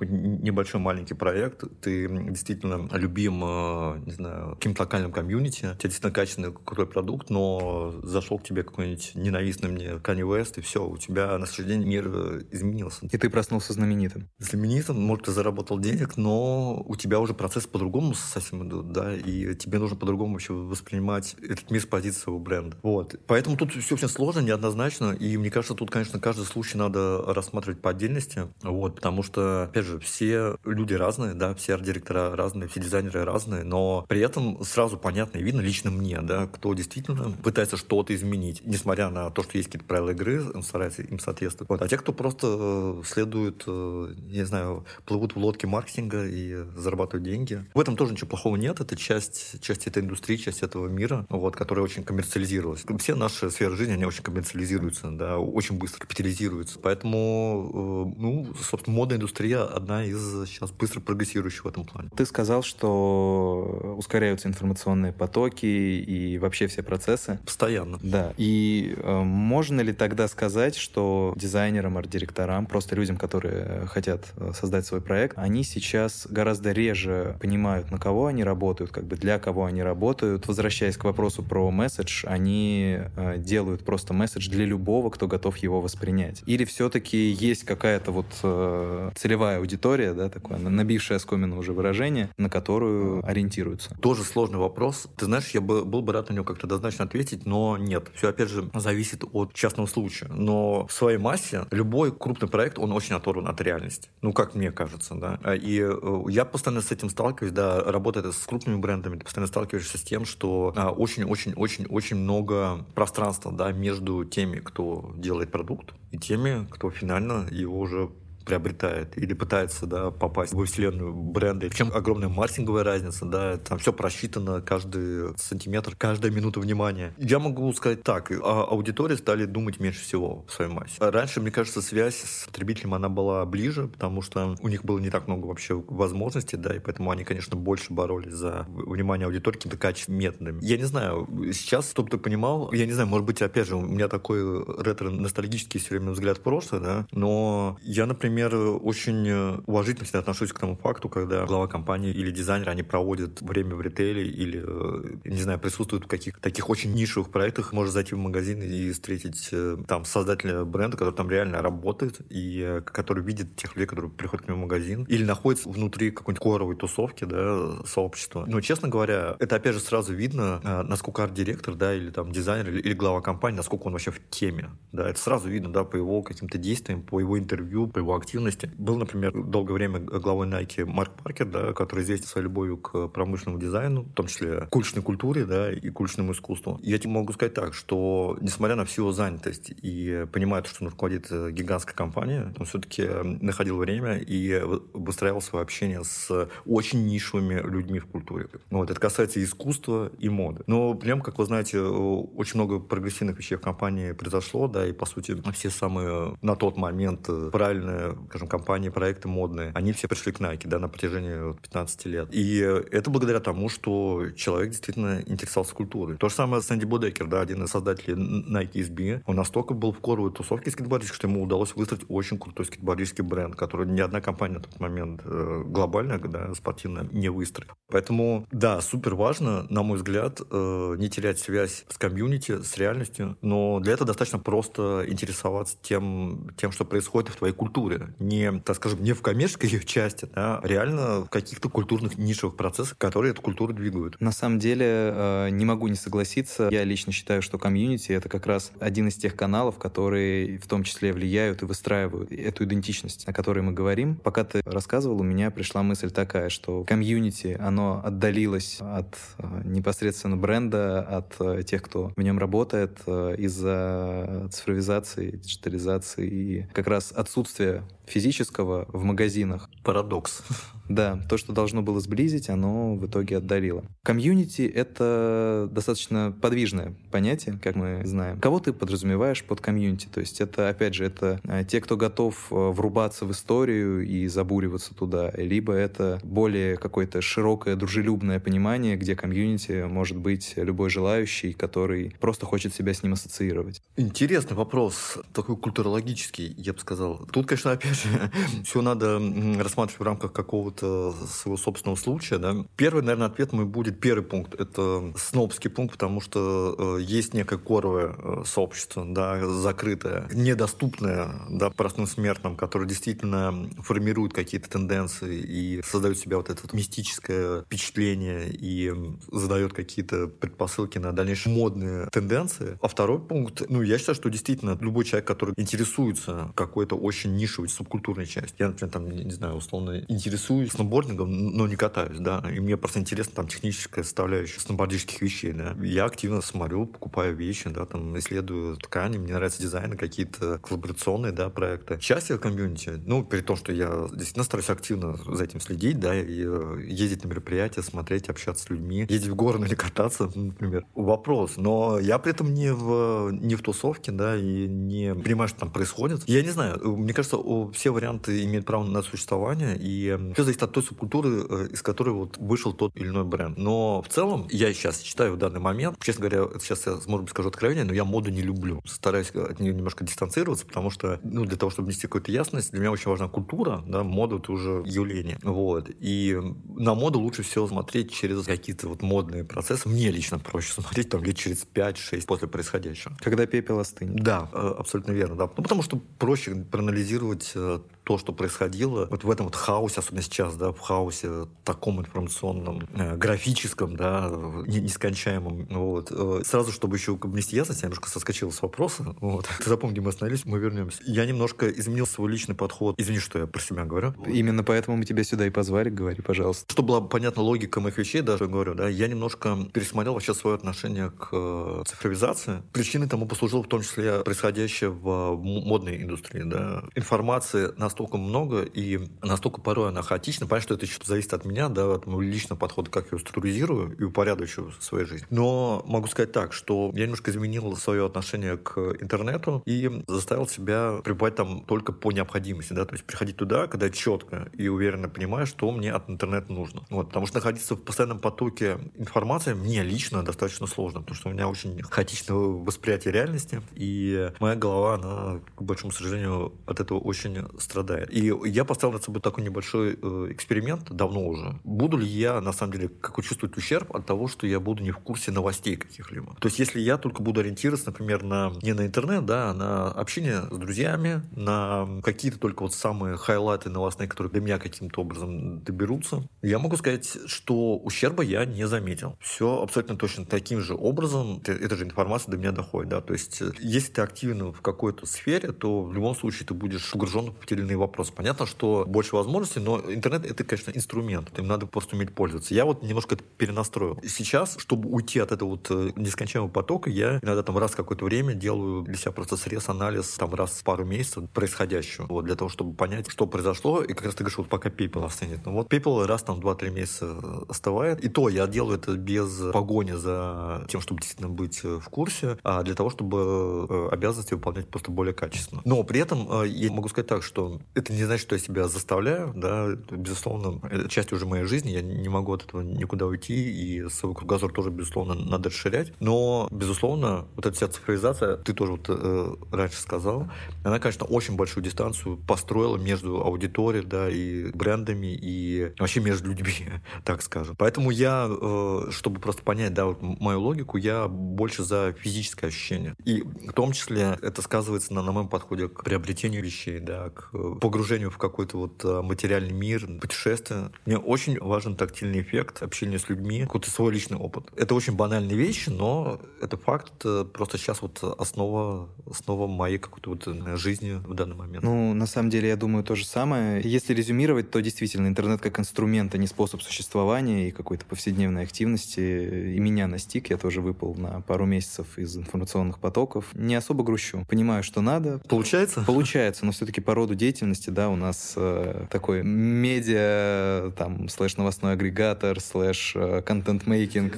небольшой 0.00 0.80
маленький 0.80 1.14
проект, 1.14 1.64
ты 1.80 2.01
действительно 2.08 2.88
любим, 2.92 3.42
э, 3.44 4.02
не 4.06 4.12
знаю, 4.12 4.56
каким-то 4.56 4.82
локальным 4.82 5.12
комьюнити, 5.12 5.66
у 5.66 5.74
тебя 5.74 5.76
действительно 5.82 6.12
качественный 6.12 6.52
крутой 6.52 6.86
продукт, 6.86 7.30
но 7.30 7.94
зашел 8.02 8.38
к 8.38 8.44
тебе 8.44 8.62
какой-нибудь 8.62 9.12
ненавистный 9.14 9.70
мне 9.70 9.90
Kanye 10.02 10.22
West, 10.22 10.54
и 10.56 10.60
все, 10.60 10.86
у 10.86 10.96
тебя 10.96 11.38
на 11.38 11.46
следующий 11.46 11.78
день 11.78 11.88
мир 11.88 12.10
э, 12.12 12.42
изменился. 12.50 13.06
И 13.06 13.16
ты 13.16 13.30
проснулся 13.30 13.72
знаменитым. 13.72 14.28
Знаменитым, 14.38 15.00
может, 15.00 15.26
ты 15.26 15.32
заработал 15.32 15.78
денег, 15.78 16.16
но 16.16 16.82
у 16.86 16.96
тебя 16.96 17.20
уже 17.20 17.34
процесс 17.34 17.66
по-другому 17.66 18.14
совсем 18.14 18.66
идут, 18.68 18.92
да, 18.92 19.14
и 19.14 19.54
тебе 19.54 19.78
нужно 19.78 19.96
по-другому 19.96 20.34
вообще 20.34 20.52
воспринимать 20.52 21.34
этот 21.42 21.70
мир 21.70 21.82
с 21.82 21.86
позиции 21.86 22.20
своего 22.20 22.40
бренда. 22.40 22.76
Вот. 22.82 23.18
Поэтому 23.26 23.56
тут 23.56 23.72
все 23.72 23.94
очень 23.94 24.08
сложно, 24.08 24.40
неоднозначно, 24.40 25.12
и 25.12 25.36
мне 25.36 25.50
кажется, 25.50 25.74
тут, 25.74 25.90
конечно, 25.90 26.18
каждый 26.20 26.44
случай 26.44 26.78
надо 26.78 27.22
рассматривать 27.26 27.80
по 27.80 27.90
отдельности, 27.90 28.48
вот, 28.62 28.96
потому 28.96 29.22
что, 29.22 29.64
опять 29.64 29.84
же, 29.84 29.98
все 30.00 30.56
люди 30.64 30.94
разные, 30.94 31.34
да, 31.34 31.54
все 31.54 31.74
директора 31.92 32.34
разные, 32.34 32.68
все 32.68 32.80
дизайнеры 32.80 33.24
разные, 33.24 33.64
но 33.64 34.04
при 34.08 34.20
этом 34.20 34.64
сразу 34.64 34.96
понятно 34.96 35.38
и 35.38 35.42
видно 35.42 35.60
лично 35.60 35.90
мне, 35.90 36.20
да, 36.20 36.46
кто 36.46 36.74
действительно 36.74 37.30
пытается 37.42 37.76
что-то 37.76 38.14
изменить, 38.14 38.62
несмотря 38.64 39.10
на 39.10 39.30
то, 39.30 39.42
что 39.42 39.58
есть 39.58 39.68
какие-то 39.68 39.86
правила 39.86 40.10
игры, 40.10 40.44
он 40.52 40.62
старается 40.62 41.02
им 41.02 41.18
соответствовать. 41.18 41.68
Вот. 41.68 41.82
А 41.82 41.88
те, 41.88 41.98
кто 41.98 42.12
просто 42.12 42.46
э, 42.48 43.02
следует, 43.06 43.64
э, 43.66 44.14
не 44.26 44.44
знаю, 44.44 44.84
плывут 45.04 45.34
в 45.34 45.38
лодке 45.38 45.66
маркетинга 45.66 46.26
и 46.26 46.64
зарабатывают 46.76 47.24
деньги. 47.24 47.64
В 47.74 47.80
этом 47.80 47.96
тоже 47.96 48.12
ничего 48.12 48.28
плохого 48.28 48.56
нет, 48.56 48.80
это 48.80 48.96
часть, 48.96 49.60
часть 49.62 49.86
этой 49.86 50.02
индустрии, 50.02 50.36
часть 50.36 50.62
этого 50.62 50.88
мира, 50.88 51.26
вот, 51.28 51.56
которая 51.56 51.84
очень 51.84 52.04
коммерциализировалась. 52.04 52.84
Все 52.98 53.14
наши 53.14 53.50
сферы 53.50 53.76
жизни, 53.76 53.92
они 53.92 54.04
очень 54.04 54.22
коммерциализируются, 54.22 55.10
да, 55.10 55.38
очень 55.38 55.76
быстро 55.76 56.00
капитализируются. 56.00 56.78
Поэтому, 56.78 58.14
э, 58.16 58.20
ну, 58.20 58.54
собственно, 58.60 58.96
модная 58.96 59.16
индустрия 59.16 59.62
одна 59.62 60.04
из 60.04 60.18
сейчас 60.46 60.70
быстро 60.70 61.00
прогрессирующих 61.00 61.64
в 61.64 61.68
этом 61.68 61.81
плане. 61.84 62.10
Ты 62.16 62.26
сказал, 62.26 62.62
что 62.62 63.94
ускоряются 63.98 64.48
информационные 64.48 65.12
потоки 65.12 65.66
и 65.66 66.38
вообще 66.38 66.66
все 66.66 66.82
процессы. 66.82 67.38
Постоянно. 67.44 67.98
Да. 68.02 68.32
И 68.36 68.94
э, 68.96 69.22
можно 69.22 69.80
ли 69.80 69.92
тогда 69.92 70.28
сказать, 70.28 70.76
что 70.76 71.32
дизайнерам, 71.36 71.98
арт-директорам, 71.98 72.66
просто 72.66 72.96
людям, 72.96 73.16
которые 73.16 73.86
хотят 73.86 74.32
э, 74.36 74.52
создать 74.54 74.86
свой 74.86 75.00
проект, 75.00 75.38
они 75.38 75.64
сейчас 75.64 76.26
гораздо 76.28 76.72
реже 76.72 77.36
понимают, 77.40 77.90
на 77.90 77.98
кого 77.98 78.26
они 78.26 78.44
работают, 78.44 78.90
как 78.90 79.04
бы 79.04 79.16
для 79.16 79.38
кого 79.38 79.64
они 79.64 79.82
работают. 79.82 80.46
Возвращаясь 80.46 80.96
к 80.96 81.04
вопросу 81.04 81.42
про 81.42 81.70
месседж, 81.70 82.24
они 82.26 82.98
э, 83.16 83.38
делают 83.38 83.84
просто 83.84 84.14
месседж 84.14 84.48
для 84.48 84.64
любого, 84.64 85.10
кто 85.10 85.26
готов 85.26 85.56
его 85.58 85.80
воспринять. 85.80 86.42
Или 86.46 86.64
все-таки 86.64 87.30
есть 87.30 87.64
какая-то 87.64 88.12
вот 88.12 88.26
э, 88.42 89.10
целевая 89.14 89.58
аудитория, 89.58 90.12
да, 90.14 90.28
такое, 90.28 90.58
набившая 90.58 91.18
скомину 91.18 91.58
уже 91.58 91.71
выражение, 91.72 92.30
на 92.36 92.48
которую 92.48 93.24
ориентируются? 93.26 93.94
Тоже 94.00 94.24
сложный 94.24 94.58
вопрос. 94.58 95.08
Ты 95.16 95.26
знаешь, 95.26 95.50
я 95.50 95.60
бы, 95.60 95.84
был 95.84 96.02
бы 96.02 96.12
рад 96.12 96.28
на 96.28 96.34
него 96.34 96.44
как-то 96.44 96.66
однозначно 96.66 97.04
ответить, 97.04 97.46
но 97.46 97.76
нет. 97.76 98.10
Все, 98.14 98.28
опять 98.28 98.48
же, 98.48 98.70
зависит 98.74 99.24
от 99.32 99.52
частного 99.54 99.86
случая. 99.86 100.28
Но 100.28 100.86
в 100.86 100.92
своей 100.92 101.18
массе 101.18 101.66
любой 101.70 102.12
крупный 102.12 102.48
проект, 102.48 102.78
он 102.78 102.92
очень 102.92 103.14
оторван 103.14 103.48
от 103.48 103.60
реальности. 103.60 104.08
Ну, 104.20 104.32
как 104.32 104.54
мне 104.54 104.70
кажется, 104.70 105.14
да. 105.14 105.38
И 105.54 105.80
э, 105.80 106.22
я 106.28 106.44
постоянно 106.44 106.82
с 106.82 106.90
этим 106.92 107.10
сталкиваюсь, 107.10 107.52
да, 107.52 107.82
работая 107.82 108.30
с 108.30 108.46
крупными 108.46 108.76
брендами, 108.76 109.16
ты 109.16 109.24
постоянно 109.24 109.48
сталкиваешься 109.48 109.98
с 109.98 110.02
тем, 110.02 110.24
что 110.24 110.72
очень-очень-очень-очень 110.96 112.16
много 112.16 112.84
пространства, 112.94 113.52
да, 113.52 113.72
между 113.72 114.24
теми, 114.24 114.58
кто 114.58 115.12
делает 115.16 115.50
продукт, 115.50 115.94
и 116.10 116.18
теми, 116.18 116.66
кто 116.70 116.90
финально 116.90 117.46
его 117.50 117.78
уже 117.78 118.10
приобретает 118.44 119.16
или 119.18 119.34
пытается 119.34 119.86
да, 119.86 120.10
попасть 120.10 120.52
в 120.52 120.64
вселенную 120.64 121.14
бренда. 121.14 121.68
Причем 121.68 121.90
огромная 121.92 122.28
маркетинговая 122.28 122.84
разница, 122.84 123.24
да, 123.24 123.56
там 123.58 123.78
все 123.78 123.92
просчитано, 123.92 124.60
каждый 124.60 125.36
сантиметр, 125.38 125.94
каждая 125.96 126.32
минута 126.32 126.60
внимания. 126.60 127.14
Я 127.18 127.38
могу 127.38 127.72
сказать 127.72 128.02
так, 128.02 128.30
а 128.30 128.64
аудитории 128.64 129.16
стали 129.16 129.44
думать 129.44 129.80
меньше 129.80 130.00
всего 130.00 130.44
в 130.48 130.52
своей 130.52 130.70
массе. 130.70 130.94
Раньше, 130.98 131.40
мне 131.40 131.50
кажется, 131.50 131.82
связь 131.82 132.16
с 132.16 132.46
потребителем, 132.46 132.94
она 132.94 133.08
была 133.08 133.44
ближе, 133.44 133.88
потому 133.88 134.22
что 134.22 134.56
у 134.60 134.68
них 134.68 134.84
было 134.84 134.98
не 134.98 135.10
так 135.10 135.28
много 135.28 135.46
вообще 135.46 135.74
возможностей, 135.74 136.56
да, 136.56 136.74
и 136.74 136.78
поэтому 136.78 137.10
они, 137.10 137.24
конечно, 137.24 137.56
больше 137.56 137.92
боролись 137.92 138.32
за 138.32 138.66
внимание 138.68 139.26
аудитории 139.26 139.56
какими-то 139.56 139.78
качественными 139.78 140.22
методами. 140.22 140.64
Я 140.64 140.76
не 140.76 140.84
знаю, 140.84 141.28
сейчас, 141.52 141.90
чтобы 141.90 142.10
ты 142.10 142.18
понимал, 142.18 142.72
я 142.72 142.86
не 142.86 142.92
знаю, 142.92 143.08
может 143.08 143.26
быть, 143.26 143.42
опять 143.42 143.68
же, 143.68 143.76
у 143.76 143.82
меня 143.82 144.08
такой 144.08 144.64
ретро-ностальгический 144.82 145.80
все 145.80 145.90
время 145.90 146.12
взгляд 146.12 146.38
в 146.38 146.40
прошлое, 146.40 146.80
да, 146.80 147.06
но 147.12 147.78
я, 147.82 148.06
например, 148.06 148.31
например, 148.32 148.80
очень 148.82 149.28
э, 149.28 149.58
уважительно 149.66 150.04
всегда 150.04 150.20
отношусь 150.20 150.52
к 150.52 150.58
тому 150.58 150.76
факту, 150.76 151.08
когда 151.08 151.44
глава 151.44 151.66
компании 151.66 152.10
или 152.10 152.30
дизайнер, 152.30 152.70
они 152.70 152.82
проводят 152.82 153.42
время 153.42 153.74
в 153.74 153.82
ритейле 153.82 154.26
или, 154.26 154.62
э, 154.64 155.16
не 155.24 155.42
знаю, 155.42 155.58
присутствуют 155.58 156.04
в 156.04 156.08
каких-то 156.08 156.40
таких 156.40 156.70
очень 156.70 156.94
нишевых 156.94 157.30
проектах. 157.30 157.72
Можно 157.72 157.92
зайти 157.92 158.14
в 158.14 158.18
магазин 158.18 158.62
и 158.62 158.90
встретить 158.92 159.48
э, 159.52 159.76
там 159.86 160.04
создателя 160.04 160.64
бренда, 160.64 160.96
который 160.96 161.14
там 161.14 161.30
реально 161.30 161.60
работает 161.60 162.20
и 162.30 162.80
который 162.86 163.22
видит 163.22 163.54
тех 163.56 163.76
людей, 163.76 163.86
которые 163.86 164.10
приходят 164.10 164.46
к 164.46 164.48
нему 164.48 164.58
в 164.58 164.62
магазин 164.62 165.04
или 165.04 165.24
находится 165.24 165.68
внутри 165.68 166.10
какой-нибудь 166.10 166.42
коровой 166.42 166.76
тусовки, 166.76 167.24
да, 167.24 167.84
сообщества. 167.84 168.44
Но, 168.46 168.60
честно 168.60 168.88
говоря, 168.88 169.36
это 169.38 169.56
опять 169.56 169.74
же 169.74 169.80
сразу 169.80 170.14
видно, 170.14 170.84
насколько 170.88 171.24
арт-директор, 171.24 171.74
да, 171.74 171.94
или 171.94 172.10
там 172.10 172.32
дизайнер, 172.32 172.70
или, 172.70 172.80
или 172.80 172.94
глава 172.94 173.20
компании, 173.20 173.56
насколько 173.58 173.84
он 173.84 173.92
вообще 173.92 174.10
в 174.10 174.20
теме, 174.30 174.70
да, 174.92 175.08
это 175.08 175.18
сразу 175.18 175.48
видно, 175.48 175.72
да, 175.72 175.84
по 175.84 175.96
его 175.96 176.22
каким-то 176.22 176.58
действиям, 176.58 177.02
по 177.02 177.20
его 177.20 177.38
интервью, 177.38 177.86
по 177.86 177.98
его 177.98 178.14
активности. 178.22 178.70
Был, 178.78 178.96
например, 178.96 179.32
долгое 179.32 179.74
время 179.74 179.98
главой 179.98 180.46
Nike 180.46 180.84
Марк 180.84 181.12
Паркер, 181.22 181.46
да, 181.46 181.72
который 181.72 182.04
известен 182.04 182.26
своей 182.26 182.44
любовью 182.44 182.76
к 182.78 183.08
промышленному 183.08 183.60
дизайну, 183.60 184.02
в 184.02 184.14
том 184.14 184.26
числе 184.26 184.66
к 184.70 184.76
уличной 184.76 185.02
культуре 185.02 185.44
да, 185.44 185.72
и 185.72 185.90
к 185.90 186.00
уличному 186.00 186.32
искусству. 186.32 186.78
Я 186.82 186.98
тебе 186.98 187.12
могу 187.12 187.32
сказать 187.32 187.54
так, 187.54 187.74
что 187.74 188.38
несмотря 188.40 188.76
на 188.76 188.84
всю 188.84 189.02
его 189.02 189.12
занятость 189.12 189.72
и 189.82 190.26
понимая, 190.32 190.62
что 190.64 190.84
он 190.84 190.90
руководит 190.90 191.26
э, 191.30 191.50
гигантской 191.50 191.94
компанией, 191.94 192.44
он 192.58 192.66
все-таки 192.66 193.02
э, 193.02 193.22
находил 193.22 193.76
время 193.76 194.18
и 194.18 194.60
выстраивал 194.92 195.40
свое 195.40 195.62
общение 195.62 196.04
с 196.04 196.48
очень 196.66 197.06
нишевыми 197.06 197.54
людьми 197.54 197.98
в 197.98 198.06
культуре. 198.06 198.46
Вот, 198.70 198.90
это 198.90 199.00
касается 199.00 199.42
искусства 199.42 200.10
и 200.18 200.28
моды. 200.28 200.62
Но 200.66 200.94
прям, 200.94 201.20
как 201.20 201.38
вы 201.38 201.44
знаете, 201.44 201.80
очень 201.80 202.56
много 202.60 202.78
прогрессивных 202.78 203.38
вещей 203.38 203.56
в 203.56 203.60
компании 203.60 204.12
произошло, 204.12 204.68
да, 204.68 204.86
и 204.86 204.92
по 204.92 205.06
сути 205.06 205.36
все 205.52 205.70
самые 205.70 206.36
на 206.42 206.56
тот 206.56 206.76
момент 206.76 207.28
правильные 207.52 208.11
скажем, 208.28 208.48
компании, 208.48 208.88
проекты 208.88 209.28
модные, 209.28 209.72
они 209.74 209.92
все 209.92 210.08
пришли 210.08 210.32
к 210.32 210.40
Nike, 210.40 210.66
да, 210.66 210.78
на 210.78 210.88
протяжении 210.88 211.54
15 211.60 212.06
лет. 212.06 212.28
И 212.32 212.58
это 212.58 213.10
благодаря 213.10 213.40
тому, 213.40 213.68
что 213.68 214.30
человек 214.36 214.70
действительно 214.70 215.22
интересовался 215.26 215.74
культурой. 215.74 216.16
То 216.16 216.28
же 216.28 216.34
самое 216.34 216.62
с 216.62 216.70
Энди 216.70 216.84
Будекер, 216.84 217.26
да, 217.26 217.40
один 217.40 217.64
из 217.64 217.70
создателей 217.70 218.14
Nike 218.14 218.72
SB. 218.72 219.22
Он 219.26 219.36
настолько 219.36 219.74
был 219.74 219.92
в 219.92 220.00
коровой 220.00 220.32
тусовке 220.32 220.70
скейтбордистской, 220.70 221.16
что 221.16 221.28
ему 221.28 221.42
удалось 221.42 221.74
выстроить 221.74 222.04
очень 222.08 222.38
крутой 222.38 222.66
скейтбордистский 222.66 223.24
бренд, 223.24 223.56
который 223.56 223.86
ни 223.86 224.00
одна 224.00 224.20
компания 224.20 224.54
на 224.54 224.60
тот 224.60 224.80
момент 224.80 225.22
э, 225.24 225.62
глобальная, 225.66 226.18
да, 226.18 226.54
спортивная, 226.54 227.06
не 227.12 227.28
выстроит. 227.28 227.70
Поэтому, 227.90 228.46
да, 228.50 228.80
супер 228.80 229.14
важно, 229.14 229.66
на 229.70 229.82
мой 229.82 229.98
взгляд, 229.98 230.40
э, 230.50 230.94
не 230.98 231.08
терять 231.08 231.38
связь 231.38 231.84
с 231.88 231.98
комьюнити, 231.98 232.62
с 232.62 232.76
реальностью, 232.76 233.36
но 233.42 233.80
для 233.80 233.94
этого 233.94 234.06
достаточно 234.06 234.38
просто 234.38 235.04
интересоваться 235.08 235.76
тем, 235.82 236.50
тем 236.56 236.72
что 236.72 236.84
происходит 236.84 237.30
в 237.30 237.36
твоей 237.36 237.54
культуре. 237.54 238.01
Не, 238.18 238.60
так 238.60 238.76
скажем, 238.76 239.02
не 239.02 239.12
в 239.12 239.22
коммерческой 239.22 239.70
ее 239.70 239.84
части, 239.84 240.28
а 240.34 240.60
реально 240.64 241.24
в 241.24 241.28
каких-то 241.28 241.68
культурных 241.68 242.18
нишевых 242.18 242.56
процессах, 242.56 242.96
которые 242.98 243.32
эту 243.32 243.42
культуру 243.42 243.72
двигают. 243.72 244.20
На 244.20 244.32
самом 244.32 244.58
деле, 244.58 244.86
э, 244.86 245.48
не 245.50 245.64
могу 245.64 245.88
не 245.88 245.94
согласиться. 245.94 246.68
Я 246.70 246.84
лично 246.84 247.12
считаю, 247.12 247.42
что 247.42 247.58
комьюнити— 247.58 248.12
это 248.12 248.28
как 248.28 248.46
раз 248.46 248.72
один 248.80 249.08
из 249.08 249.16
тех 249.16 249.36
каналов, 249.36 249.78
которые 249.78 250.58
в 250.58 250.66
том 250.66 250.84
числе 250.84 251.12
влияют 251.12 251.62
и 251.62 251.66
выстраивают 251.66 252.32
эту 252.32 252.64
идентичность, 252.64 253.26
о 253.28 253.32
которой 253.32 253.60
мы 253.60 253.72
говорим. 253.72 254.16
Пока 254.16 254.44
ты 254.44 254.62
рассказывал, 254.64 255.20
у 255.20 255.24
меня 255.24 255.50
пришла 255.50 255.82
мысль 255.82 256.10
такая, 256.10 256.48
что 256.48 256.84
комьюнити, 256.84 257.56
оно 257.60 258.00
отдалилось 258.04 258.78
от 258.80 259.16
э, 259.38 259.62
непосредственно 259.64 260.36
бренда, 260.36 261.00
от 261.00 261.34
э, 261.40 261.62
тех, 261.62 261.82
кто 261.82 262.12
в 262.16 262.22
нем 262.22 262.38
работает, 262.38 263.00
из-за 263.06 264.48
цифровизации, 264.50 265.32
диджитализации 265.32 266.28
и 266.28 266.66
как 266.72 266.86
раз 266.86 267.12
отсутствия 267.12 267.84
физического 268.06 268.86
в 268.92 269.02
магазинах. 269.04 269.68
Парадокс. 269.84 270.42
Да, 270.88 271.18
то, 271.28 271.38
что 271.38 271.52
должно 271.52 271.80
было 271.80 272.00
сблизить, 272.00 272.50
оно 272.50 272.96
в 272.96 273.06
итоге 273.06 273.38
отдалило. 273.38 273.84
Комьюнити— 274.02 274.62
это 274.74 275.68
достаточно 275.70 276.36
подвижное 276.40 276.94
понятие, 277.10 277.58
как 277.62 277.76
мы 277.76 278.02
знаем. 278.04 278.40
Кого 278.40 278.58
ты 278.58 278.72
подразумеваешь 278.72 279.44
под 279.44 279.60
комьюнити? 279.60 280.08
То 280.12 280.20
есть 280.20 280.40
это, 280.40 280.68
опять 280.68 280.94
же, 280.94 281.04
это 281.04 281.40
э, 281.44 281.64
те, 281.64 281.80
кто 281.80 281.96
готов 281.96 282.48
э, 282.50 282.54
врубаться 282.54 283.24
в 283.24 283.30
историю 283.30 284.06
и 284.06 284.26
забуриваться 284.26 284.94
туда, 284.94 285.30
либо 285.36 285.72
это 285.72 286.20
более 286.22 286.76
какое-то 286.76 287.22
широкое, 287.22 287.76
дружелюбное 287.76 288.40
понимание, 288.40 288.96
где 288.96 289.14
комьюнити 289.16 289.86
может 289.86 290.18
быть 290.18 290.54
любой 290.56 290.90
желающий, 290.90 291.52
который 291.52 292.14
просто 292.20 292.44
хочет 292.44 292.74
себя 292.74 292.92
с 292.92 293.02
ним 293.02 293.12
ассоциировать. 293.14 293.80
Интересный 293.96 294.56
вопрос, 294.56 295.18
такой 295.32 295.56
культурологический, 295.56 296.54
я 296.58 296.72
бы 296.72 296.80
сказал. 296.80 297.26
Тут, 297.32 297.46
конечно, 297.46 297.72
опять 297.82 297.96
же, 297.96 298.30
все 298.64 298.82
надо 298.82 299.20
рассматривать 299.58 300.00
в 300.00 300.02
рамках 300.02 300.32
какого-то 300.32 301.14
своего 301.26 301.56
собственного 301.56 301.96
случая. 301.96 302.38
Да? 302.38 302.56
Первый, 302.76 303.02
наверное, 303.02 303.26
ответ 303.26 303.52
мой 303.52 303.64
будет, 303.64 304.00
первый 304.00 304.22
пункт, 304.22 304.54
это 304.54 305.12
снобский 305.16 305.70
пункт, 305.70 305.94
потому 305.94 306.20
что 306.20 306.98
э, 306.98 307.02
есть 307.02 307.34
некое 307.34 307.58
коровое 307.58 308.14
э, 308.16 308.42
сообщество, 308.46 309.04
да, 309.06 309.46
закрытое, 309.46 310.28
недоступное 310.32 311.30
да, 311.50 311.70
простым 311.70 312.06
смертным, 312.06 312.56
которое 312.56 312.86
действительно 312.86 313.68
формирует 313.80 314.32
какие-то 314.32 314.68
тенденции 314.70 315.38
и 315.38 315.82
создает 315.84 316.18
себя 316.18 316.36
вот 316.36 316.50
это 316.50 316.60
вот 316.62 316.72
мистическое 316.72 317.62
впечатление 317.62 318.48
и 318.48 318.92
задает 319.30 319.72
какие-то 319.72 320.28
предпосылки 320.28 320.98
на 320.98 321.12
дальнейшие 321.12 321.54
модные 321.54 322.08
тенденции. 322.12 322.78
А 322.80 322.88
второй 322.88 323.20
пункт, 323.20 323.62
ну, 323.68 323.82
я 323.82 323.98
считаю, 323.98 324.14
что 324.16 324.30
действительно 324.30 324.76
любой 324.80 325.04
человек, 325.04 325.26
который 325.26 325.54
интересуется 325.56 326.52
какой-то 326.54 326.96
очень 326.96 327.36
нишевой 327.36 327.68
субкультурной 327.72 328.26
частью. 328.26 328.54
Я, 328.58 328.68
например, 328.68 328.92
там, 328.92 329.10
не 329.10 329.30
знаю, 329.32 329.54
условно 329.54 330.04
интересуюсь 330.08 330.72
сноубордингом, 330.72 331.56
но 331.56 331.66
не 331.66 331.76
катаюсь, 331.76 332.18
да, 332.18 332.42
и 332.52 332.60
мне 332.60 332.76
просто 332.76 333.00
интересно 333.00 333.34
там 333.36 333.48
техническая 333.48 334.04
составляющая 334.04 334.60
сноубордических 334.60 335.20
вещей, 335.20 335.52
да. 335.52 335.74
Я 335.82 336.04
активно 336.04 336.40
смотрю, 336.40 336.86
покупаю 336.86 337.36
вещи, 337.36 337.68
да, 337.68 337.86
там, 337.86 338.18
исследую 338.18 338.76
ткани, 338.76 339.18
мне 339.18 339.34
нравятся 339.34 339.62
дизайны, 339.62 339.96
какие-то 339.96 340.58
коллаборационные, 340.58 341.32
да, 341.32 341.48
проекты. 341.50 341.98
Счастье 342.00 342.38
комьюнити, 342.38 343.00
ну, 343.06 343.24
при 343.24 343.40
том, 343.40 343.56
что 343.56 343.72
я 343.72 344.08
действительно 344.12 344.44
стараюсь 344.44 344.70
активно 344.70 345.16
за 345.16 345.44
этим 345.44 345.60
следить, 345.60 346.00
да, 346.00 346.18
и 346.18 346.44
э, 346.44 346.82
ездить 346.86 347.24
на 347.24 347.28
мероприятия, 347.28 347.82
смотреть, 347.82 348.28
общаться 348.28 348.64
с 348.64 348.70
людьми, 348.70 349.06
ездить 349.08 349.30
в 349.30 349.34
горы 349.34 349.58
или 349.66 349.74
кататься, 349.74 350.30
например. 350.34 350.84
Вопрос. 350.94 351.56
Но 351.56 351.98
я 351.98 352.18
при 352.18 352.32
этом 352.32 352.52
не 352.54 352.72
в, 352.72 353.30
не 353.32 353.54
в 353.54 353.62
тусовке, 353.62 354.12
да, 354.12 354.36
и 354.36 354.66
не 354.66 355.14
понимаю, 355.14 355.48
что 355.48 355.60
там 355.60 355.70
происходит. 355.70 356.22
Я 356.26 356.42
не 356.42 356.50
знаю, 356.50 356.78
мне 356.96 357.12
кажется, 357.12 357.36
все 357.72 357.90
варианты 357.90 358.44
имеют 358.44 358.66
право 358.66 358.84
на 358.84 359.02
существование, 359.02 359.76
и 359.78 360.16
все 360.34 360.44
зависит 360.44 360.62
от 360.62 360.72
той 360.72 360.82
субкультуры, 360.82 361.44
э, 361.48 361.68
из 361.72 361.82
которой 361.82 362.10
вот 362.10 362.36
вышел 362.38 362.72
тот 362.72 362.96
или 362.96 363.08
иной 363.08 363.24
бренд. 363.24 363.56
Но 363.58 364.02
в 364.02 364.08
целом, 364.08 364.46
я 364.50 364.72
сейчас 364.72 365.00
читаю 365.00 365.34
в 365.34 365.38
данный 365.38 365.60
момент, 365.60 365.96
честно 366.00 366.28
говоря, 366.28 366.58
сейчас 366.60 366.86
я, 366.86 366.92
может 367.06 367.22
быть, 367.22 367.30
скажу 367.30 367.48
откровение, 367.48 367.84
но 367.84 367.94
я 367.94 368.04
моду 368.04 368.30
не 368.30 368.42
люблю. 368.42 368.82
Стараюсь 368.86 369.30
от 369.30 369.60
нее 369.60 369.74
немножко 369.74 370.04
дистанцироваться, 370.04 370.66
потому 370.66 370.90
что, 370.90 371.20
ну, 371.22 371.44
для 371.44 371.56
того, 371.56 371.70
чтобы 371.70 371.86
внести 371.86 372.02
какую-то 372.02 372.32
ясность, 372.32 372.72
для 372.72 372.80
меня 372.80 372.90
очень 372.90 373.10
важна 373.10 373.28
культура, 373.28 373.82
да, 373.86 374.02
мода— 374.02 374.36
это 374.38 374.52
уже 374.52 374.82
явление. 374.86 375.38
Вот. 375.42 375.90
И 376.00 376.38
на 376.66 376.94
моду 376.94 377.20
лучше 377.20 377.42
всего 377.42 377.66
смотреть 377.66 378.12
через 378.12 378.44
какие-то 378.44 378.88
вот 378.88 379.02
модные 379.02 379.44
процессы. 379.44 379.88
Мне 379.88 380.10
лично 380.10 380.38
проще 380.38 380.72
смотреть 380.72 381.08
там 381.08 381.22
лет 381.22 381.36
через 381.36 381.66
5-6 381.74 382.26
после 382.26 382.48
происходящего. 382.48 383.16
Когда 383.20 383.46
пепел 383.46 383.78
остынет. 383.78 384.22
Да, 384.22 384.48
э, 384.52 384.74
абсолютно 384.78 385.12
верно. 385.12 385.36
Да. 385.36 385.50
Ну, 385.56 385.62
потому 385.62 385.82
что 385.82 386.00
проще 386.18 386.54
проанализировать 386.54 387.41
э, 387.54 387.80
то, 388.04 388.18
что 388.18 388.32
происходило 388.32 389.06
вот 389.10 389.24
в 389.24 389.30
этом 389.30 389.46
вот 389.46 389.54
хаосе, 389.54 390.00
особенно 390.00 390.22
сейчас, 390.22 390.56
да, 390.56 390.72
в 390.72 390.78
хаосе 390.78 391.46
таком 391.64 392.00
информационном, 392.00 392.88
э, 392.94 393.16
графическом, 393.16 393.96
да, 393.96 394.30
нескончаемом, 394.66 395.66
вот. 395.70 396.08
Э, 396.10 396.42
сразу, 396.44 396.72
чтобы 396.72 396.96
еще 396.96 397.14
внести 397.14 397.56
ясность, 397.56 397.82
я 397.82 397.86
немножко 397.86 398.08
соскочил 398.08 398.50
с 398.50 398.60
вопроса, 398.62 399.14
вот. 399.20 399.48
Ты 399.58 399.64
запомни, 399.68 400.00
мы 400.00 400.10
остановились, 400.10 400.44
мы 400.44 400.58
вернемся. 400.58 401.02
Я 401.06 401.26
немножко 401.26 401.70
изменил 401.70 402.06
свой 402.06 402.30
личный 402.30 402.54
подход. 402.54 402.96
Извини, 402.98 403.20
что 403.20 403.38
я 403.38 403.46
про 403.46 403.60
себя 403.60 403.84
говорю. 403.84 404.14
Именно 404.26 404.64
поэтому 404.64 404.96
мы 404.96 405.04
тебя 405.04 405.22
сюда 405.22 405.46
и 405.46 405.50
позвали, 405.50 405.88
говори, 405.88 406.22
пожалуйста. 406.22 406.64
Чтобы 406.72 406.88
была 406.88 407.00
понятна 407.02 407.42
логика 407.42 407.80
моих 407.80 407.98
вещей, 407.98 408.22
даже 408.22 408.46
говорю, 408.46 408.74
да, 408.74 408.88
я 408.88 409.06
немножко 409.06 409.56
пересмотрел 409.72 410.14
вообще 410.14 410.34
свое 410.34 410.56
отношение 410.56 411.10
к 411.10 411.28
э, 411.32 411.82
цифровизации. 411.86 412.62
Причиной 412.72 413.08
тому 413.08 413.26
послужило 413.26 413.62
в 413.62 413.68
том 413.68 413.82
числе 413.82 414.20
происходящее 414.24 414.90
в 414.90 415.36
модной 415.36 416.02
индустрии, 416.02 416.42
да. 416.42 416.84
Информации 416.94 417.72
на 417.76 417.91
настолько 417.92 418.16
много 418.16 418.62
и 418.62 419.00
настолько 419.22 419.60
порой 419.60 419.88
она 419.88 420.02
хаотична. 420.02 420.46
Понятно, 420.46 420.64
что 420.64 420.74
это 420.74 420.86
еще 420.86 420.98
зависит 421.04 421.34
от 421.34 421.44
меня, 421.44 421.68
да, 421.68 421.94
от 421.94 422.06
моего 422.06 422.22
личного 422.22 422.58
подхода, 422.58 422.90
как 422.90 423.12
я 423.12 423.18
структуризирую 423.18 423.96
и 423.98 424.04
упорядочиваю 424.04 424.72
свою 424.80 425.06
жизнь. 425.06 425.26
Но 425.30 425.82
могу 425.86 426.06
сказать 426.08 426.32
так, 426.32 426.52
что 426.54 426.90
я 426.94 427.02
немножко 427.02 427.30
изменил 427.30 427.76
свое 427.76 428.06
отношение 428.06 428.56
к 428.56 428.78
интернету 429.00 429.62
и 429.66 430.02
заставил 430.08 430.48
себя 430.48 431.00
пребывать 431.04 431.34
там 431.34 431.64
только 431.64 431.92
по 431.92 432.10
необходимости, 432.12 432.72
да, 432.72 432.86
то 432.86 432.94
есть 432.94 433.04
приходить 433.04 433.36
туда, 433.36 433.66
когда 433.66 433.90
четко 433.90 434.50
и 434.56 434.68
уверенно 434.68 435.08
понимаю, 435.08 435.46
что 435.46 435.70
мне 435.70 435.92
от 435.92 436.08
интернета 436.08 436.50
нужно. 436.52 436.82
Вот, 436.88 437.08
потому 437.08 437.26
что 437.26 437.36
находиться 437.36 437.76
в 437.76 437.82
постоянном 437.82 438.20
потоке 438.20 438.78
информации 438.96 439.52
мне 439.52 439.82
лично 439.82 440.22
достаточно 440.22 440.66
сложно, 440.66 441.00
потому 441.00 441.16
что 441.16 441.28
у 441.28 441.32
меня 441.32 441.46
очень 441.48 441.82
хаотичное 441.82 442.36
восприятие 442.36 443.12
реальности, 443.12 443.60
и 443.74 444.30
моя 444.40 444.56
голова, 444.56 444.94
она, 444.94 445.40
к 445.54 445.62
большому 445.62 445.92
сожалению, 445.92 446.54
от 446.64 446.80
этого 446.80 446.98
очень 446.98 447.36
страдает 447.58 447.81
страдает. 447.82 448.12
И 448.12 448.32
я 448.44 448.64
поставил 448.64 448.94
над 448.94 449.02
собой 449.02 449.20
такой 449.20 449.44
небольшой 449.44 449.98
э, 450.00 450.28
эксперимент 450.30 450.90
давно 450.90 451.26
уже. 451.26 451.58
Буду 451.64 451.96
ли 451.96 452.06
я, 452.06 452.40
на 452.40 452.52
самом 452.52 452.72
деле, 452.72 452.88
какой 452.88 453.24
чувствовать 453.24 453.56
ущерб 453.56 453.94
от 453.94 454.06
того, 454.06 454.28
что 454.28 454.46
я 454.46 454.60
буду 454.60 454.82
не 454.82 454.90
в 454.90 454.98
курсе 454.98 455.30
новостей 455.30 455.76
каких-либо? 455.76 456.34
То 456.40 456.48
есть, 456.48 456.58
если 456.58 456.80
я 456.80 456.98
только 456.98 457.22
буду 457.22 457.40
ориентироваться, 457.40 457.86
например, 457.86 458.22
на 458.22 458.52
не 458.62 458.72
на 458.72 458.86
интернет, 458.86 459.26
да, 459.26 459.50
а 459.50 459.54
на 459.54 459.90
общение 459.90 460.42
с 460.50 460.56
друзьями, 460.56 461.22
на 461.32 462.00
какие-то 462.02 462.38
только 462.38 462.62
вот 462.62 462.74
самые 462.74 463.16
хайлайты 463.16 463.70
новостные, 463.70 464.08
которые 464.08 464.32
до 464.32 464.40
меня 464.40 464.58
каким-то 464.58 465.00
образом 465.02 465.62
доберутся, 465.62 466.28
я 466.42 466.58
могу 466.58 466.76
сказать, 466.76 467.18
что 467.26 467.76
ущерба 467.78 468.22
я 468.22 468.44
не 468.44 468.66
заметил. 468.66 469.16
Все 469.20 469.62
абсолютно 469.62 469.96
точно 469.96 470.24
таким 470.24 470.60
же 470.60 470.74
образом, 470.74 471.42
эта 471.44 471.76
же 471.76 471.84
информация 471.84 472.30
до 472.30 472.36
меня 472.36 472.52
доходит, 472.52 472.90
да, 472.90 473.00
то 473.00 473.12
есть, 473.12 473.42
если 473.60 473.92
ты 473.92 474.02
активен 474.02 474.52
в 474.52 474.60
какой-то 474.60 475.06
сфере, 475.06 475.52
то 475.52 475.82
в 475.82 475.92
любом 475.92 476.14
случае 476.14 476.46
ты 476.46 476.54
будешь 476.54 476.90
погружен 476.92 477.32
в 477.40 477.46
те 477.46 477.54
или 477.54 477.62
иные 477.72 477.76
вопросы. 477.76 478.12
Понятно, 478.12 478.46
что 478.46 478.84
больше 478.86 479.16
возможностей, 479.16 479.60
но 479.60 479.80
интернет 479.80 480.24
это, 480.26 480.44
конечно, 480.44 480.70
инструмент. 480.70 481.38
Им 481.38 481.46
надо 481.46 481.66
просто 481.66 481.96
уметь 481.96 482.14
пользоваться. 482.14 482.54
Я 482.54 482.64
вот 482.64 482.82
немножко 482.82 483.14
это 483.14 483.24
перенастроил. 483.36 483.98
Сейчас, 484.06 484.56
чтобы 484.58 484.88
уйти 484.88 485.18
от 485.18 485.32
этого 485.32 485.50
вот 485.50 485.66
э, 485.70 485.92
нескончаемого 485.96 486.50
потока, 486.50 486.90
я 486.90 487.18
иногда 487.22 487.42
там 487.42 487.58
раз 487.58 487.74
какое-то 487.74 488.04
время 488.04 488.34
делаю 488.34 488.82
для 488.82 488.96
себя 488.96 489.12
просто 489.12 489.36
срез, 489.36 489.68
анализ 489.68 490.08
там 490.18 490.34
раз 490.34 490.50
в 490.52 490.64
пару 490.64 490.84
месяцев 490.84 491.28
происходящего. 491.30 492.06
Вот, 492.06 492.24
для 492.24 492.34
того, 492.34 492.48
чтобы 492.48 492.74
понять, 492.74 493.10
что 493.10 493.26
произошло. 493.26 493.82
И 493.82 493.92
как 493.94 494.06
раз 494.06 494.14
ты 494.14 494.24
говоришь, 494.24 494.38
вот 494.38 494.48
пока 494.48 494.70
пепел 494.70 495.04
остынет. 495.04 495.40
Ну 495.44 495.52
вот 495.52 495.68
пепел 495.68 496.06
раз 496.06 496.22
там 496.22 496.40
2-3 496.40 496.70
месяца 496.70 497.16
остывает. 497.48 498.04
И 498.04 498.08
то 498.08 498.28
я 498.28 498.46
делаю 498.46 498.78
это 498.78 498.96
без 498.96 499.40
погони 499.52 499.92
за 499.92 500.66
тем, 500.68 500.80
чтобы 500.80 501.00
действительно 501.00 501.28
быть 501.28 501.60
э, 501.64 501.78
в 501.78 501.88
курсе, 501.88 502.38
а 502.42 502.62
для 502.62 502.74
того, 502.74 502.90
чтобы 502.90 503.66
э, 503.68 503.88
обязанности 503.92 504.34
выполнять 504.34 504.68
просто 504.68 504.90
более 504.90 505.14
качественно. 505.14 505.62
Но 505.64 505.82
при 505.82 506.00
этом 506.00 506.44
я 506.44 506.70
могу 506.72 506.88
сказать 506.88 507.08
так, 507.08 507.22
что 507.22 507.60
Это 507.74 507.92
не 507.92 508.04
значит, 508.04 508.22
что 508.22 508.34
я 508.34 508.40
себя 508.40 508.68
заставляю, 508.68 509.32
да, 509.34 509.70
безусловно, 509.90 510.60
это 510.68 510.88
часть 510.88 511.12
уже 511.12 511.26
моей 511.26 511.44
жизни, 511.44 511.70
я 511.70 511.82
не 511.82 512.08
могу 512.08 512.32
от 512.32 512.44
этого 512.44 512.60
никуда 512.60 513.06
уйти, 513.06 513.34
и 513.34 513.88
свой 513.88 514.14
кругозор 514.14 514.52
тоже, 514.52 514.70
безусловно, 514.70 515.14
надо 515.14 515.48
расширять. 515.48 515.92
Но, 516.00 516.48
безусловно, 516.50 517.26
вот 517.34 517.46
эта 517.46 517.54
вся 517.56 517.68
цифровизация, 517.68 518.36
ты 518.36 518.52
тоже 518.52 518.72
вот 518.72 518.86
э, 518.88 519.34
раньше 519.50 519.80
сказал, 519.80 520.28
она, 520.64 520.78
конечно, 520.78 521.06
очень 521.06 521.36
большую 521.36 521.64
дистанцию 521.64 522.16
построила 522.16 522.76
между 522.76 523.22
аудиторией, 523.22 523.84
да, 523.84 524.08
и 524.10 524.50
брендами, 524.52 525.14
и 525.14 525.72
вообще 525.78 526.00
между 526.00 526.28
людьми, 526.30 526.70
так 527.04 527.22
скажем. 527.22 527.56
Поэтому 527.56 527.90
я, 527.90 528.28
э, 528.28 528.90
чтобы 528.90 529.20
просто 529.20 529.42
понять, 529.42 529.74
да, 529.74 529.86
вот 529.86 530.00
мою 530.00 530.40
логику, 530.40 530.76
я 530.76 531.08
больше 531.08 531.62
за 531.62 531.92
физическое 531.98 532.48
ощущение. 532.48 532.94
И 533.04 533.22
в 533.22 533.52
том 533.52 533.72
числе 533.72 534.18
это 534.22 534.42
сказывается 534.42 534.92
на, 534.94 535.02
на 535.02 535.12
моем 535.12 535.28
подходе 535.28 535.68
к 535.68 535.84
приобретению 535.84 536.42
вещей, 536.42 536.80
да, 536.80 537.10
к 537.10 537.30
погружению 537.60 538.10
в 538.10 538.18
какой-то 538.18 538.58
вот 538.58 538.84
э, 538.84 539.02
материальный 539.02 539.52
мир, 539.52 539.86
путешествие. 540.00 540.70
Мне 540.86 540.98
очень 540.98 541.38
важен 541.40 541.76
тактильный 541.76 542.20
эффект, 542.20 542.62
общение 542.62 542.98
с 542.98 543.08
людьми, 543.08 543.42
какой-то 543.42 543.70
свой 543.70 543.92
личный 543.92 544.18
опыт. 544.18 544.46
Это 544.56 544.74
очень 544.74 544.94
банальные 544.94 545.36
вещи, 545.36 545.70
но 545.70 546.20
это 546.40 546.56
факт, 546.56 546.92
это 546.98 547.24
просто 547.24 547.58
сейчас 547.58 547.82
вот 547.82 548.02
основа, 548.18 548.88
основа 549.10 549.46
моей 549.46 549.78
какой-то 549.78 550.10
вот 550.10 550.26
э, 550.26 550.56
жизни 550.56 550.92
в 550.92 551.14
данный 551.14 551.36
момент. 551.36 551.64
Ну, 551.64 551.94
на 551.94 552.06
самом 552.06 552.30
деле, 552.30 552.48
я 552.48 552.56
думаю, 552.56 552.84
то 552.84 552.94
же 552.94 553.04
самое. 553.04 553.60
Если 553.62 553.94
резюмировать, 553.94 554.50
то 554.50 554.60
действительно 554.60 555.06
интернет 555.06 555.40
как 555.40 555.58
инструмент, 555.58 556.14
а 556.14 556.18
не 556.18 556.26
способ 556.26 556.62
существования 556.62 557.48
и 557.48 557.50
какой-то 557.50 557.84
повседневной 557.84 558.42
активности. 558.42 559.54
И 559.54 559.58
меня 559.60 559.86
настиг, 559.86 560.30
я 560.30 560.36
тоже 560.36 560.60
выпал 560.60 560.94
на 560.94 561.20
пару 561.20 561.46
месяцев 561.46 561.98
из 561.98 562.16
информационных 562.16 562.78
потоков. 562.78 563.26
Не 563.34 563.54
особо 563.54 563.84
грущу. 563.84 564.24
Понимаю, 564.28 564.62
что 564.62 564.80
надо. 564.80 565.20
Получается? 565.28 565.82
Получается, 565.86 566.46
но 566.46 566.52
все-таки 566.52 566.80
по 566.80 566.94
роду 566.94 567.14
деятельности, 567.14 567.41
да, 567.70 567.88
у 567.88 567.96
нас 567.96 568.34
э, 568.36 568.86
такой 568.90 569.22
медиа, 569.22 570.72
там, 570.76 571.08
слэш 571.08 571.36
новостной 571.36 571.72
агрегатор, 571.72 572.40
слэш 572.40 572.94
э, 572.94 573.22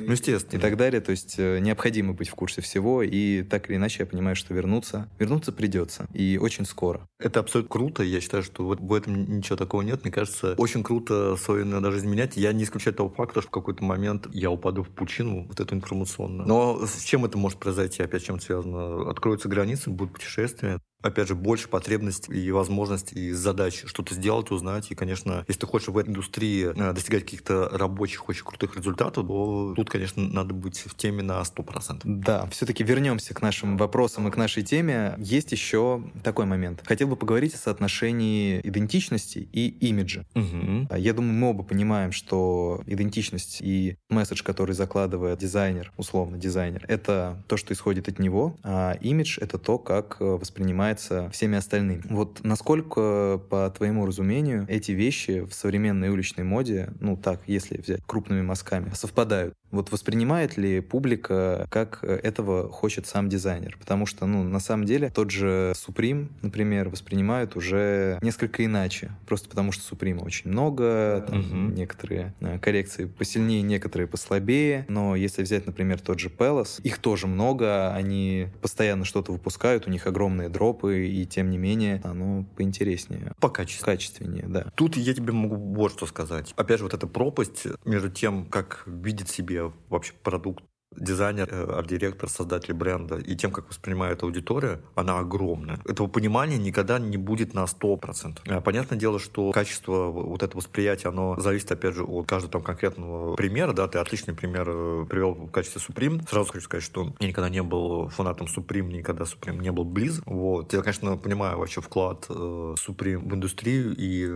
ну, 0.07 0.13
естественно. 0.13 0.59
и 0.59 0.63
так 0.63 0.77
далее. 0.77 1.01
То 1.01 1.11
есть 1.11 1.37
э, 1.39 1.59
необходимо 1.61 2.13
быть 2.13 2.29
в 2.29 2.35
курсе 2.35 2.61
всего, 2.61 3.03
и 3.03 3.43
так 3.43 3.69
или 3.69 3.77
иначе 3.77 3.99
я 4.01 4.07
понимаю, 4.07 4.37
что 4.37 4.55
вернуться, 4.55 5.09
вернуться 5.19 5.53
придется, 5.53 6.07
и 6.13 6.39
очень 6.41 6.65
скоро. 6.67 7.07
Это 7.19 7.41
абсолютно 7.41 7.71
круто, 7.71 8.03
я 8.03 8.21
считаю, 8.21 8.43
что 8.43 8.65
вот 8.65 8.81
в 8.81 8.93
этом 8.93 9.37
ничего 9.39 9.57
такого 9.57 9.83
нет. 9.83 10.05
Мне 10.05 10.13
кажется, 10.13 10.55
очень 10.59 10.83
круто 10.83 11.37
свою 11.37 11.65
даже 11.81 11.99
изменять. 11.99 12.37
Я 12.37 12.53
не 12.53 12.65
исключаю 12.65 12.95
того 12.95 13.09
факта, 13.09 13.41
что 13.41 13.49
в 13.49 13.53
какой-то 13.53 13.83
момент 13.85 14.29
я 14.33 14.51
упаду 14.51 14.83
в 14.83 14.91
пучину 14.91 15.47
вот 15.49 15.61
эту 15.61 15.75
информационную. 15.75 16.47
Но 16.47 16.87
с 16.87 17.03
чем 17.03 17.25
это 17.25 17.39
может 17.39 17.59
произойти? 17.59 18.03
Опять 18.03 18.25
чем 18.25 18.41
связано? 18.41 19.11
Откроются 19.11 19.49
границы, 19.49 19.91
будут 19.91 20.15
путешествия 20.15 20.81
опять 21.05 21.29
же, 21.29 21.35
больше 21.35 21.69
потребность 21.69 22.29
и 22.29 22.51
возможность 22.51 23.13
и 23.13 23.33
задач 23.33 23.85
что-то 23.87 24.15
сделать, 24.15 24.51
узнать. 24.51 24.91
И, 24.91 24.95
конечно, 24.95 25.45
если 25.47 25.61
ты 25.61 25.67
хочешь 25.67 25.89
в 25.89 25.99
этой 25.99 26.11
индустрии 26.11 26.73
э, 26.75 26.93
достигать 26.93 27.25
каких-то 27.25 27.69
рабочих, 27.71 28.29
очень 28.29 28.45
крутых 28.45 28.77
результатов, 28.77 29.27
то 29.27 29.75
тут, 29.77 29.91
конечно, 29.91 30.23
надо 30.23 30.55
быть 30.55 30.79
в 30.79 30.95
теме 30.97 31.23
на 31.23 31.43
100%. 31.43 32.01
Да, 32.05 32.47
все-таки 32.51 32.83
вернемся 32.83 33.35
к 33.35 33.43
нашим 33.43 33.77
вопросам 33.77 34.29
и 34.29 34.31
к 34.31 34.37
нашей 34.37 34.63
теме. 34.63 35.15
Есть 35.19 35.53
еще 35.53 36.03
такой 36.23 36.47
момент. 36.47 36.83
Хотел 36.87 37.09
бы 37.09 37.17
поговорить 37.17 37.55
о 37.55 37.59
соотношении 37.59 38.61
идентичности 38.65 39.49
и 39.53 39.69
имиджа. 39.69 40.25
Угу. 40.35 40.97
Я 40.97 41.13
думаю, 41.13 41.35
мы 41.35 41.51
оба 41.51 41.63
понимаем, 41.63 42.13
что 42.13 42.83
идентичность 42.87 43.59
и 43.61 43.97
месседж, 44.09 44.43
который 44.43 44.75
закладывает 44.75 45.39
дизайнер, 45.39 45.93
условно 45.97 46.39
дизайнер, 46.39 46.85
это 46.89 47.43
то, 47.47 47.57
что 47.57 47.75
исходит 47.75 48.09
от 48.09 48.19
него, 48.19 48.57
а 48.63 48.97
имидж— 49.01 49.39
это 49.41 49.59
то, 49.59 49.79
как 49.79 50.17
э, 50.21 50.25
воспринимает 50.25 50.94
воспринимается 50.95 51.31
всеми 51.31 51.59
остальными. 51.59 52.03
Вот 52.09 52.41
насколько, 52.43 53.41
по 53.51 53.71
твоему 53.71 54.07
разумению, 54.07 54.67
эти 54.69 54.93
вещи 54.93 55.41
в 55.41 55.53
современной 55.53 56.09
уличной 56.09 56.45
моде, 56.45 56.91
ну 57.01 57.17
так, 57.17 57.41
если 57.47 57.79
взять 57.79 58.01
крупными 58.07 58.43
мазками, 58.43 58.91
совпадают? 58.95 59.55
Вот 59.71 59.91
воспринимает 59.91 60.57
ли 60.57 60.81
публика, 60.81 61.67
как 61.69 62.05
этого 62.05 62.71
хочет 62.71 63.07
сам 63.07 63.29
дизайнер? 63.29 63.77
Потому 63.81 64.07
что, 64.07 64.25
ну, 64.25 64.45
на 64.45 64.61
самом 64.61 64.85
деле, 64.85 65.11
тот 65.11 65.33
же 65.33 65.73
Supreme, 65.75 66.29
например, 66.43 66.91
воспринимают 66.91 67.57
уже 67.57 68.19
несколько 68.23 68.65
иначе. 68.65 69.11
Просто 69.27 69.49
потому 69.49 69.73
что 69.73 69.97
Supreme 69.97 70.23
очень 70.25 70.51
много, 70.51 71.25
там 71.29 71.41
угу. 71.41 71.75
некоторые 71.75 72.35
э, 72.41 72.61
коллекции 72.61 73.07
посильнее, 73.07 73.63
некоторые 73.63 74.07
послабее. 74.07 74.87
Но 74.89 75.17
если 75.17 75.43
взять, 75.43 75.67
например, 75.67 76.01
тот 76.01 76.21
же 76.21 76.29
Palace, 76.29 76.81
их 76.85 76.99
тоже 76.99 77.27
много, 77.27 77.93
они 77.93 78.47
постоянно 78.63 79.05
что-то 79.05 79.33
выпускают, 79.33 79.89
у 79.89 79.91
них 79.91 80.07
огромные 80.07 80.49
дропы, 80.49 80.84
и 80.91 81.25
тем 81.27 81.51
не 81.51 81.59
менее 81.59 82.01
оно 82.05 82.45
поинтереснее. 82.57 83.33
По 83.41 83.49
качеству. 83.49 83.85
Качественнее, 83.85 84.47
да. 84.49 84.73
Тут 84.75 84.97
я 84.97 85.15
тебе 85.15 85.33
могу 85.33 85.57
вот 85.57 85.93
что 85.93 86.07
сказать. 86.07 86.53
Опять 86.57 86.79
же, 86.79 86.85
вот 86.85 86.95
эта 86.95 87.07
пропасть 87.07 87.67
между 87.85 88.11
тем, 88.11 88.47
как 88.47 88.83
видит 88.87 89.29
себе 89.29 89.73
вообще 89.89 90.13
продукт 90.23 90.65
дизайнер, 90.97 91.49
э, 91.51 91.65
арт-директор, 91.79 92.29
создатель 92.29 92.75
бренда 92.75 93.17
и 93.17 93.35
тем, 93.37 93.51
как 93.51 93.69
воспринимает 93.69 94.23
аудитория, 94.23 94.81
она 94.95 95.19
огромная. 95.19 95.81
Этого 95.87 96.07
понимания 96.07 96.59
никогда 96.59 96.99
не 96.99 97.17
будет 97.17 97.55
на 97.55 97.65
100%. 97.67 98.41
Э, 98.47 98.61
понятное 98.61 98.99
дело, 98.99 99.19
что 99.19 99.53
качество 99.53 100.11
вот 100.11 100.43
этого 100.43 100.59
восприятия, 100.59 101.09
оно 101.09 101.39
зависит, 101.39 101.71
опять 101.73 101.95
же, 101.95 102.05
от 102.05 102.27
каждого 102.27 102.53
там 102.53 102.63
конкретного 102.63 103.35
примера, 103.37 103.73
да, 103.73 103.89
ты 103.89 103.99
отличный 103.99 104.35
пример 104.35 104.69
э, 104.69 105.07
привел 105.09 105.35
в 105.35 105.51
качестве 105.51 105.81
Supreme. 105.81 106.29
Сразу 106.29 106.53
хочу 106.53 106.65
сказать, 106.65 106.85
что 106.85 107.13
я 107.21 107.29
никогда 107.29 107.49
не 107.49 107.63
был 107.63 108.09
фанатом 108.09 108.47
Supreme, 108.47 108.93
никогда 108.93 109.25
Supreme 109.25 109.61
не 109.61 109.73
был 109.73 109.85
близ. 109.85 110.21
Вот. 110.27 110.73
Я, 110.73 110.83
конечно, 110.83 111.17
понимаю 111.17 111.59
вообще 111.59 111.81
вклад 111.81 112.27
Supreme 112.29 113.19
в 113.19 113.35
индустрию 113.35 113.95
и 113.97 114.27